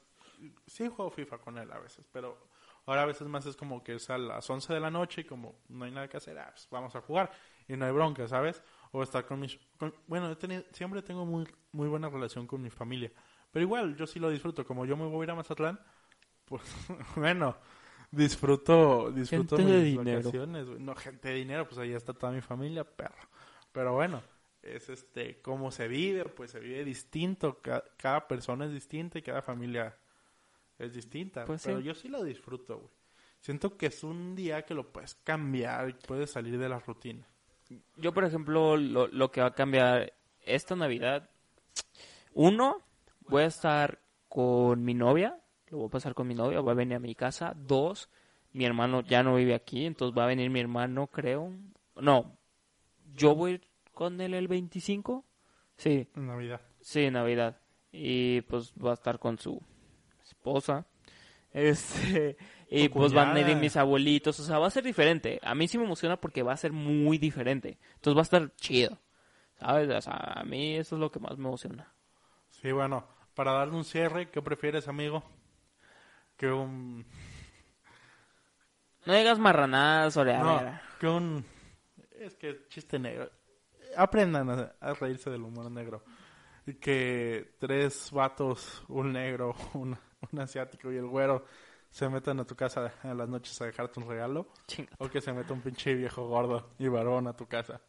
Sí 0.66 0.88
juego 0.88 1.10
FIFA 1.12 1.40
con 1.40 1.58
él 1.58 1.72
a 1.72 1.80
veces, 1.80 2.08
pero 2.12 2.38
ahora 2.86 3.04
a 3.04 3.06
veces 3.06 3.28
más 3.28 3.46
es 3.46 3.56
como 3.56 3.84
que 3.84 3.96
es 3.96 4.10
a 4.10 4.18
las 4.18 4.50
11 4.50 4.74
de 4.74 4.80
la 4.80 4.92
noche 4.92 5.22
y 5.22 5.24
como 5.26 5.60
no 5.70 5.86
hay 5.86 5.92
nada 5.92 6.08
que 6.08 6.18
hacer, 6.18 6.38
ah, 6.40 6.50
pues 6.54 6.68
vamos 6.72 6.96
a 6.96 7.02
jugar 7.02 7.32
y 7.68 7.76
no 7.76 7.86
hay 7.86 7.92
bronca, 7.92 8.28
¿sabes? 8.28 8.62
O 8.92 9.04
estar 9.04 9.26
con 9.26 9.40
mis... 9.40 9.58
con- 9.78 9.94
bueno, 10.08 10.32
he 10.32 10.36
tenido, 10.36 10.64
siempre 10.72 11.02
tengo 11.02 11.26
muy, 11.26 11.48
muy 11.72 11.88
buena 11.88 12.10
relación 12.10 12.48
con 12.48 12.62
mi 12.62 12.70
familia, 12.70 13.12
pero 13.52 13.64
igual 13.64 13.96
yo 13.96 14.06
sí 14.08 14.20
lo 14.20 14.30
disfruto, 14.30 14.66
como 14.66 14.86
yo 14.86 14.96
me 14.98 15.06
voy 15.06 15.22
a 15.22 15.24
ir 15.26 15.32
a 15.32 15.36
Mazatlán, 15.36 15.80
pues 16.46 16.64
bueno, 17.16 17.58
disfruto, 18.12 19.12
disfruto 19.12 19.58
Gente 19.58 19.64
de 19.64 19.66
mis 19.66 19.92
vacaciones, 19.94 20.66
güey. 20.68 20.80
No, 20.80 20.96
gente 20.96 21.30
de 21.30 21.36
dinero, 21.36 21.68
pues 21.68 21.78
ahí 21.80 21.92
está 21.94 22.14
toda 22.14 22.32
mi 22.32 22.42
familia, 22.42 22.84
perro. 22.86 23.28
Pero 23.72 23.94
bueno, 23.94 24.24
es 24.62 24.90
este, 24.90 25.42
cómo 25.42 25.72
se 25.72 25.88
vive, 25.88 26.26
pues 26.26 26.52
se 26.52 26.60
vive 26.60 26.84
distinto, 26.86 27.62
ca- 27.62 27.84
cada, 27.98 28.28
persona 28.28 28.66
es 28.66 28.72
distinta 28.72 29.20
y 29.20 29.22
cada 29.22 29.42
familia 29.42 29.98
es 30.80 30.94
distinta. 30.94 31.46
Pues 31.46 31.64
pero 31.66 31.80
sí. 31.80 31.84
yo 31.84 31.94
sí 31.94 32.08
lo 32.08 32.24
disfruto, 32.24 32.78
güey. 32.78 32.92
Siento 33.40 33.78
que 33.78 33.88
es 33.88 34.04
un 34.04 34.36
día 34.36 34.64
que 34.64 34.74
lo 34.74 34.92
puedes 34.92 35.16
cambiar 35.16 35.90
y 35.90 35.94
puedes 35.94 36.32
salir 36.32 36.58
de 36.58 36.70
la 36.70 36.80
rutina. 36.80 37.28
Yo, 37.96 38.14
por 38.14 38.24
ejemplo, 38.26 38.78
lo, 38.78 39.08
lo 39.08 39.32
que 39.32 39.42
va 39.42 39.48
a 39.48 39.54
cambiar 39.54 40.14
esta 40.42 40.76
Navidad, 40.76 41.30
uno, 42.34 42.82
voy 43.28 43.44
a 43.44 43.48
estar 43.48 44.02
con 44.28 44.84
mi 44.84 44.94
novia, 44.94 45.40
lo 45.70 45.78
voy 45.80 45.88
a 45.88 45.92
pasar 45.92 46.14
con 46.14 46.28
mi 46.28 46.34
novia, 46.34 46.62
va 46.62 46.72
a 46.72 46.76
venir 46.76 46.96
a 46.96 47.00
mi 47.00 47.14
casa. 47.16 47.54
Dos, 47.56 48.10
mi 48.54 48.66
hermano 48.66 49.02
ya 49.02 49.24
no 49.24 49.36
vive 49.36 49.54
aquí, 49.54 49.86
entonces 49.86 50.18
va 50.18 50.24
a 50.24 50.28
venir 50.28 50.50
mi 50.50 50.60
hermano, 50.60 51.08
creo. 51.08 51.54
No, 51.96 52.38
yo 53.14 53.36
voy 53.36 53.62
con 53.94 54.20
él 54.22 54.34
el 54.34 54.48
25. 54.48 55.26
Sí, 55.78 56.08
En 56.16 56.28
Navidad. 56.28 56.62
sí, 56.82 57.04
en 57.04 57.14
Navidad. 57.14 57.62
Y 57.92 58.42
pues 58.42 58.74
va 58.74 58.92
a 58.92 58.94
estar 58.94 59.20
con 59.20 59.38
su 59.38 59.62
esposa. 60.28 60.86
Este, 61.52 62.38
y 62.70 62.90
pues 62.90 63.14
van 63.14 63.36
a 63.36 63.40
ir 63.40 63.56
mis 63.56 63.78
abuelitos, 63.78 64.40
o 64.40 64.44
sea, 64.44 64.60
va 64.60 64.68
a 64.68 64.72
ser 64.72 64.84
diferente. 64.84 65.40
A 65.44 65.56
mí 65.56 65.68
sí 65.68 65.78
me 65.78 65.86
emociona 65.86 66.18
porque 66.20 66.44
va 66.44 66.54
a 66.54 66.58
ser 66.58 66.72
muy 66.72 67.18
diferente. 67.18 67.80
Entonces 67.96 68.16
va 68.16 68.22
a 68.22 68.24
estar 68.24 68.56
chido. 68.56 69.00
¿Sabes? 69.60 69.90
O 69.90 70.02
sea, 70.02 70.14
a 70.14 70.44
mí 70.44 70.76
eso 70.76 70.96
es 70.96 71.00
lo 71.00 71.12
que 71.12 71.20
más 71.20 71.38
me 71.38 71.48
emociona. 71.48 71.92
Sí, 72.50 72.72
bueno, 72.72 73.08
para 73.34 73.54
darle 73.54 73.76
un 73.76 73.86
cierre, 73.86 74.30
¿qué 74.30 74.42
prefieres, 74.42 74.88
amigo? 74.88 75.24
Que 76.36 76.52
un... 76.52 77.06
No 79.06 79.14
digas 79.14 79.40
marranadas, 79.40 80.16
No, 80.16 80.22
Oreana. 80.22 80.82
que 81.00 81.08
un... 81.08 81.46
Es 82.20 82.36
que 82.36 82.68
chiste 82.68 83.00
negro. 83.00 83.32
Aprendan 83.96 84.50
a, 84.50 84.76
a 84.80 84.94
reírse 84.94 85.30
del 85.30 85.42
humor 85.44 85.72
negro. 85.72 86.04
Y 86.68 86.74
Que 86.76 87.56
tres 87.60 88.12
vatos, 88.12 88.84
un 88.90 89.14
negro, 89.14 89.56
un, 89.74 89.98
un 90.32 90.40
asiático 90.40 90.92
y 90.92 90.98
el 90.98 91.08
güero 91.08 91.46
se 91.90 92.10
metan 92.10 92.40
a 92.40 92.46
tu 92.46 92.56
casa 92.56 92.94
a 93.02 93.14
las 93.14 93.30
noches 93.30 93.60
a 93.62 93.66
dejarte 93.66 94.00
un 94.00 94.08
regalo. 94.08 94.48
O 95.00 95.10
que 95.10 95.22
se 95.22 95.34
meta 95.34 95.54
un 95.54 95.62
pinche 95.62 95.94
viejo 95.96 96.28
gordo 96.28 96.72
y 96.78 96.88
varón 96.88 97.28
a 97.28 97.36
tu 97.36 97.48
casa. 97.48 97.82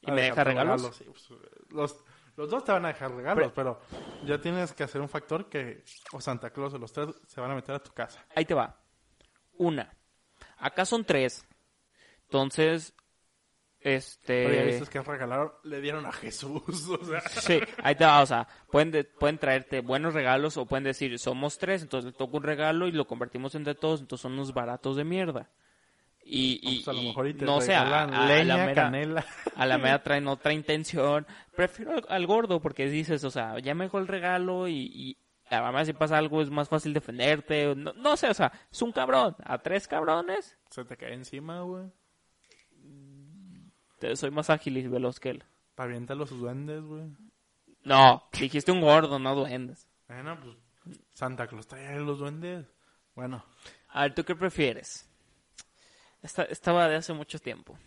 ¿Y 0.00 0.10
me 0.10 0.22
deja 0.22 0.44
regalos? 0.44 0.94
sí, 0.96 1.04
pues, 1.04 1.28
los, 1.70 2.04
los 2.36 2.50
dos 2.50 2.64
te 2.64 2.72
van 2.72 2.84
a 2.84 2.88
dejar 2.88 3.12
regalos, 3.12 3.52
pero, 3.54 3.80
ya 4.24 4.40
tienes 4.40 4.72
que 4.72 4.82
hacer 4.82 5.00
un 5.00 5.08
factor 5.08 5.48
que 5.48 5.84
o 6.12 6.20
Santa 6.20 6.50
Claus 6.50 6.74
o 6.74 6.78
los 6.78 6.92
tres 6.92 7.08
se 7.26 7.40
van 7.40 7.50
a 7.50 7.54
meter 7.54 7.74
a 7.74 7.82
tu 7.82 7.92
casa. 7.92 8.24
Ahí 8.34 8.44
te 8.44 8.54
va. 8.54 8.80
Una. 9.56 9.94
Acá 10.58 10.84
son 10.84 11.04
tres. 11.04 11.46
Entonces, 12.24 12.94
este... 13.84 14.56
Ya 14.56 14.62
viste 14.64 14.86
que 14.90 15.00
regalaron, 15.02 15.52
le 15.62 15.80
dieron 15.80 16.04
a 16.06 16.12
Jesús, 16.12 16.88
o 17.00 17.04
sea... 17.04 17.20
Sí, 17.28 17.60
ahí 17.82 17.94
te 17.94 18.04
va, 18.04 18.22
o 18.22 18.26
sea, 18.26 18.48
pueden, 18.72 18.90
de- 18.90 19.04
pueden 19.04 19.38
traerte 19.38 19.80
buenos 19.80 20.14
regalos 20.14 20.56
o 20.56 20.66
pueden 20.66 20.84
decir, 20.84 21.16
somos 21.18 21.58
tres, 21.58 21.82
entonces 21.82 22.12
le 22.12 22.16
toca 22.18 22.36
un 22.38 22.42
regalo 22.42 22.88
y 22.88 22.92
lo 22.92 23.06
convertimos 23.06 23.54
entre 23.54 23.74
todos, 23.76 24.00
entonces 24.00 24.22
son 24.22 24.32
unos 24.32 24.52
baratos 24.54 24.96
de 24.96 25.04
mierda. 25.04 25.50
Y, 26.26 26.58
y, 26.62 26.76
Pues 26.82 26.88
a 26.88 26.92
lo 26.94 27.02
mejor 27.02 27.28
y 27.28 27.34
no 27.34 27.60
sé, 27.60 27.74
a, 27.74 27.82
a- 27.82 28.04
a 28.04 28.26
leña, 28.26 28.56
la 28.56 28.64
mera, 28.66 28.82
canela. 28.84 29.26
a 29.56 29.66
la 29.66 29.76
mera 29.76 30.02
traen 30.02 30.26
otra 30.26 30.54
intención. 30.54 31.26
Prefiero 31.54 31.92
al, 31.92 32.06
al 32.08 32.26
gordo 32.26 32.62
porque 32.62 32.86
dices, 32.88 33.22
o 33.24 33.30
sea, 33.30 33.58
ya 33.58 33.74
me 33.74 33.84
dejó 33.84 33.98
el 33.98 34.08
regalo 34.08 34.66
y, 34.66 34.74
y 34.94 35.18
además 35.50 35.86
si 35.86 35.92
pasa 35.92 36.16
algo 36.16 36.40
es 36.40 36.48
más 36.48 36.70
fácil 36.70 36.94
defenderte. 36.94 37.74
No, 37.76 37.92
no 37.92 38.16
sé, 38.16 38.28
o 38.30 38.34
sea, 38.34 38.50
es 38.72 38.80
un 38.80 38.92
cabrón. 38.92 39.36
A 39.44 39.58
tres 39.58 39.86
cabrones, 39.86 40.56
Se 40.70 40.86
te 40.86 40.96
cae 40.96 41.12
encima, 41.12 41.60
güey. 41.60 41.84
Soy 44.16 44.30
más 44.30 44.50
ágil 44.50 44.76
y 44.78 44.86
veloz 44.88 45.20
que 45.20 45.30
él. 45.30 45.44
Pavienta 45.74 46.14
los 46.14 46.30
duendes, 46.30 46.82
güey. 46.82 47.08
No, 47.82 48.24
dijiste 48.38 48.72
un 48.72 48.80
gordo, 48.80 49.18
no 49.18 49.34
duendes. 49.34 49.86
Bueno, 50.08 50.38
pues 50.40 50.56
Santa 51.14 51.46
Claus 51.46 51.66
trae 51.66 51.98
los 52.00 52.18
duendes. 52.18 52.66
Bueno, 53.14 53.44
A 53.88 54.02
ver, 54.02 54.14
¿tú 54.14 54.24
qué 54.24 54.34
prefieres? 54.34 55.08
Esta, 56.22 56.42
estaba 56.44 56.88
de 56.88 56.96
hace 56.96 57.12
mucho 57.12 57.38
tiempo. 57.38 57.78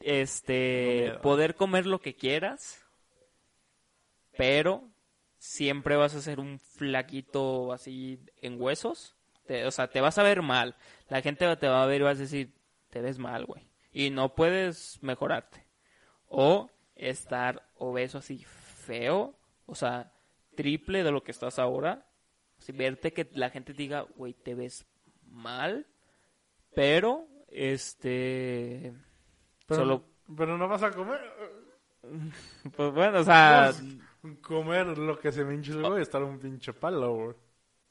Este, 0.00 1.14
poder 1.22 1.54
comer 1.54 1.86
lo 1.86 2.00
que 2.00 2.14
quieras, 2.14 2.84
pero 4.36 4.88
siempre 5.38 5.96
vas 5.96 6.14
a 6.14 6.20
ser 6.22 6.40
un 6.40 6.58
flaquito 6.58 7.72
así 7.72 8.20
en 8.40 8.60
huesos. 8.60 9.16
Te- 9.46 9.66
o 9.66 9.70
sea, 9.70 9.88
te 9.88 10.00
vas 10.00 10.18
a 10.18 10.22
ver 10.22 10.42
mal. 10.42 10.76
La 11.08 11.20
gente 11.22 11.56
te 11.56 11.68
va 11.68 11.82
a 11.82 11.86
ver 11.86 12.00
y 12.00 12.04
vas 12.04 12.18
a 12.18 12.22
decir, 12.22 12.52
te 12.90 13.00
ves 13.00 13.18
mal, 13.18 13.44
güey. 13.46 13.66
Y 13.92 14.10
no 14.10 14.34
puedes 14.34 15.02
mejorarte. 15.02 15.66
O 16.28 16.70
estar 16.96 17.68
obeso 17.76 18.18
así 18.18 18.42
feo, 18.44 19.36
o 19.66 19.74
sea, 19.74 20.12
triple 20.56 21.04
de 21.04 21.12
lo 21.12 21.22
que 21.22 21.30
estás 21.30 21.58
ahora. 21.58 22.06
Así, 22.58 22.72
verte 22.72 23.12
que 23.12 23.28
la 23.32 23.50
gente 23.50 23.72
diga, 23.72 24.02
güey, 24.16 24.34
te 24.34 24.54
ves 24.54 24.86
mal, 25.26 25.86
pero 26.74 27.26
este 27.48 28.92
pero, 29.66 29.80
solo 29.80 30.04
pero 30.36 30.56
no 30.56 30.68
vas 30.68 30.82
a 30.82 30.90
comer. 30.90 31.20
pues 32.76 32.92
bueno, 32.94 33.20
o 33.20 33.24
sea, 33.24 33.72
Pues, 34.20 34.40
comer 34.40 34.96
lo 34.98 35.18
que 35.18 35.32
se 35.32 35.44
me 35.44 35.54
hinche 35.54 35.72
el 35.72 35.82
huevo 35.82 35.98
y 35.98 36.02
estar 36.02 36.22
un 36.22 36.38
pinche 36.38 36.72
palo, 36.72 37.14
güey. 37.14 37.36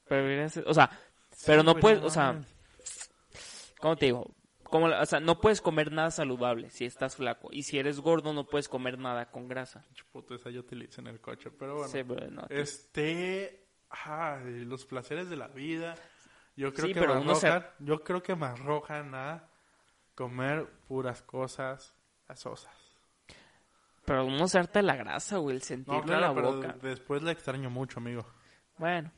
prefieres- 0.08 0.64
o 0.66 0.74
sea, 0.74 0.90
pero 1.46 1.64
no 1.64 1.76
puedes, 1.76 2.02
o 2.02 2.10
sea. 2.10 2.42
¿cómo 3.80 3.96
te 3.96 4.06
digo? 4.08 4.26
Como, 4.72 4.88
o 4.88 5.06
sea, 5.06 5.20
no 5.20 5.40
puedes 5.40 5.62
comer 5.62 5.92
nada 5.92 6.10
saludable 6.12 6.70
si 6.72 6.86
estás 6.86 7.16
flaco 7.18 7.50
y 7.52 7.64
si 7.64 7.78
eres 7.78 8.00
gordo 8.00 8.34
no 8.34 8.48
puedes 8.48 8.68
comer 8.70 8.98
nada 8.98 9.30
con 9.30 9.48
grasa. 9.48 9.86
Puto, 10.12 10.34
esa 10.34 10.50
yo 10.50 10.66
en 11.02 11.08
el 11.08 11.20
coche, 11.22 11.52
pero 11.52 11.76
bueno. 11.76 11.90
Sí, 11.90 12.04
pero 12.04 12.32
no. 12.32 12.46
Este, 12.50 13.66
ay, 13.90 14.66
los 14.66 14.86
placeres 14.86 15.30
de 15.30 15.36
la 15.36 15.48
vida. 15.50 15.96
Yo 16.56 16.74
creo 16.74 16.88
Sí, 16.88 16.94
que 16.94 17.00
pero 17.00 17.14
se- 17.36 17.48
arrojan, 17.48 17.70
yo 17.80 18.04
creo 18.04 18.24
que 18.24 18.36
me 18.36 18.46
arrojan 18.48 19.14
a 19.14 19.44
comer 20.16 20.66
puras 20.88 21.22
cosas 21.22 21.94
gasosas. 22.28 22.74
Pero 24.06 24.26
uno 24.26 24.48
se 24.48 24.58
harta 24.58 24.80
de 24.80 24.84
la 24.84 24.96
grasa, 24.96 25.38
güey, 25.38 25.56
el 25.58 25.62
sentirlo 25.64 26.00
No, 26.02 26.06
claro, 26.06 26.26
en 26.26 26.30
la 26.30 26.34
pero 26.36 26.54
boca. 26.54 26.76
después 26.82 27.22
la 27.24 27.32
extraño 27.32 27.70
mucho, 27.70 28.00
amigo. 28.00 28.26
Bueno, 28.78 29.12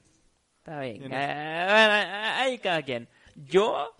está 0.57 0.79
bien. 0.81 1.11
Ahí 1.13 2.59
cada 2.59 2.81
quien. 2.83 3.07
Yo, 3.35 3.95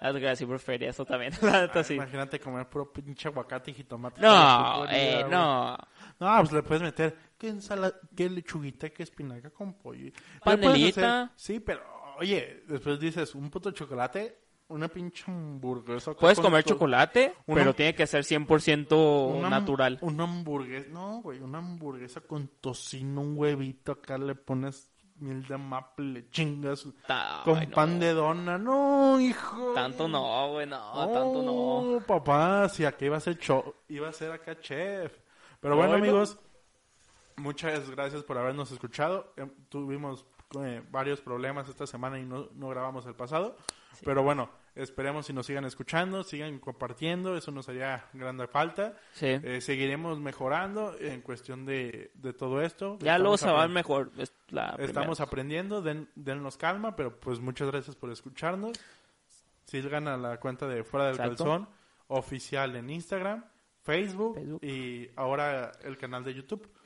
ah, 0.00 0.36
sí 0.36 0.46
prefería 0.46 0.90
eso 0.90 1.04
también. 1.04 1.32
La 1.42 1.62
neta, 1.62 1.82
sí. 1.84 1.94
Imagínate 1.94 2.38
comer 2.40 2.68
puro 2.68 2.92
pinche 2.92 3.28
aguacate 3.28 3.70
y 3.70 3.74
jitomate. 3.74 4.20
No, 4.20 4.84
eh, 4.90 5.18
güey. 5.20 5.30
no. 5.30 5.76
No, 6.18 6.36
pues 6.38 6.52
le 6.52 6.62
puedes 6.62 6.82
meter 6.82 7.16
que 7.38 7.48
ensalada, 7.48 7.94
que 8.14 8.28
lechuguita, 8.30 8.90
que 8.90 9.02
espinaca 9.02 9.50
con 9.50 9.74
pollo. 9.74 10.10
Panelita. 10.42 11.32
Sí, 11.36 11.60
pero 11.60 11.82
oye, 12.18 12.64
después 12.66 12.98
dices 12.98 13.34
un 13.34 13.50
puto 13.50 13.70
chocolate, 13.72 14.38
una 14.68 14.88
pinche 14.88 15.24
hamburguesa. 15.28 16.14
Puedes 16.14 16.40
comer 16.40 16.64
chocolate, 16.64 17.34
Una- 17.46 17.60
pero 17.60 17.74
tiene 17.74 17.94
que 17.94 18.06
ser 18.06 18.24
100% 18.24 19.36
una- 19.36 19.50
natural. 19.50 19.98
Una 20.00 20.24
hamburguesa, 20.24 20.88
no, 20.90 21.20
güey, 21.22 21.40
una 21.40 21.58
hamburguesa 21.58 22.20
con 22.22 22.48
tocino, 22.60 23.20
un 23.20 23.36
huevito, 23.38 23.92
acá 23.92 24.18
le 24.18 24.34
pones 24.34 24.90
miel 25.18 25.46
de 25.46 25.56
maple, 25.56 26.04
le 26.12 26.30
chingas 26.30 26.86
Ta- 27.06 27.42
con 27.44 27.58
ay, 27.58 27.66
no. 27.66 27.74
pan 27.74 27.98
de 28.00 28.12
dona. 28.12 28.58
No, 28.58 29.18
hijo. 29.20 29.72
Tanto 29.74 30.08
no, 30.08 30.50
güey, 30.52 30.66
no, 30.66 30.92
tanto 31.12 31.42
no. 31.42 32.00
Papá, 32.06 32.68
si 32.68 32.84
acá 32.84 33.04
iba 33.04 33.16
a 33.16 33.20
ser 33.20 33.38
cho- 33.38 33.74
iba 33.88 34.08
a 34.08 34.12
ser 34.12 34.32
acá 34.32 34.58
chef. 34.60 35.12
Pero 35.60 35.76
bueno, 35.76 35.94
amigos, 35.94 36.38
muchas 37.36 37.88
gracias 37.90 38.22
por 38.22 38.38
habernos 38.38 38.70
escuchado. 38.70 39.32
Eh, 39.36 39.46
tuvimos 39.68 40.24
eh, 40.60 40.82
varios 40.90 41.20
problemas 41.20 41.68
esta 41.68 41.86
semana 41.86 42.18
y 42.18 42.24
no, 42.24 42.48
no 42.54 42.68
grabamos 42.68 43.06
el 43.06 43.14
pasado. 43.14 43.56
Pero 44.04 44.22
bueno, 44.22 44.50
esperemos 44.76 45.26
si 45.26 45.32
nos 45.32 45.46
sigan 45.46 45.64
escuchando, 45.64 46.22
sigan 46.22 46.58
compartiendo, 46.58 47.36
eso 47.36 47.50
nos 47.50 47.68
haría 47.68 48.06
grande 48.12 48.46
falta. 48.46 48.94
Sí. 49.12 49.26
Eh, 49.26 49.60
seguiremos 49.60 50.20
mejorando 50.20 50.94
en 51.00 51.22
cuestión 51.22 51.64
de, 51.66 52.10
de 52.14 52.32
todo 52.32 52.62
esto. 52.62 52.98
ya 53.00 53.16
Estamos 53.16 53.40
se 53.40 53.50
va 53.50 53.66
mejor. 53.68 54.12
Es 54.18 54.32
la 54.50 54.72
primera. 54.74 54.86
Estamos 54.86 55.20
aprendiendo, 55.20 55.82
den, 55.82 56.08
dennos 56.14 56.56
calma, 56.56 56.94
pero 56.94 57.18
pues 57.18 57.40
muchas 57.40 57.70
gracias 57.70 57.96
por 57.96 58.10
escucharnos. 58.10 58.78
Sigan 59.64 60.06
a 60.06 60.16
la 60.16 60.38
cuenta 60.38 60.68
de 60.68 60.84
Fuera 60.84 61.06
del 61.06 61.16
Exacto. 61.16 61.44
Calzón 61.44 61.68
oficial 62.08 62.76
en 62.76 62.90
Instagram, 62.90 63.44
Facebook, 63.82 64.36
Facebook. 64.36 64.64
y 64.64 65.10
ahora 65.16 65.72
el 65.82 65.96
canal 65.96 66.22
de 66.22 66.34
YouTube. 66.34 66.68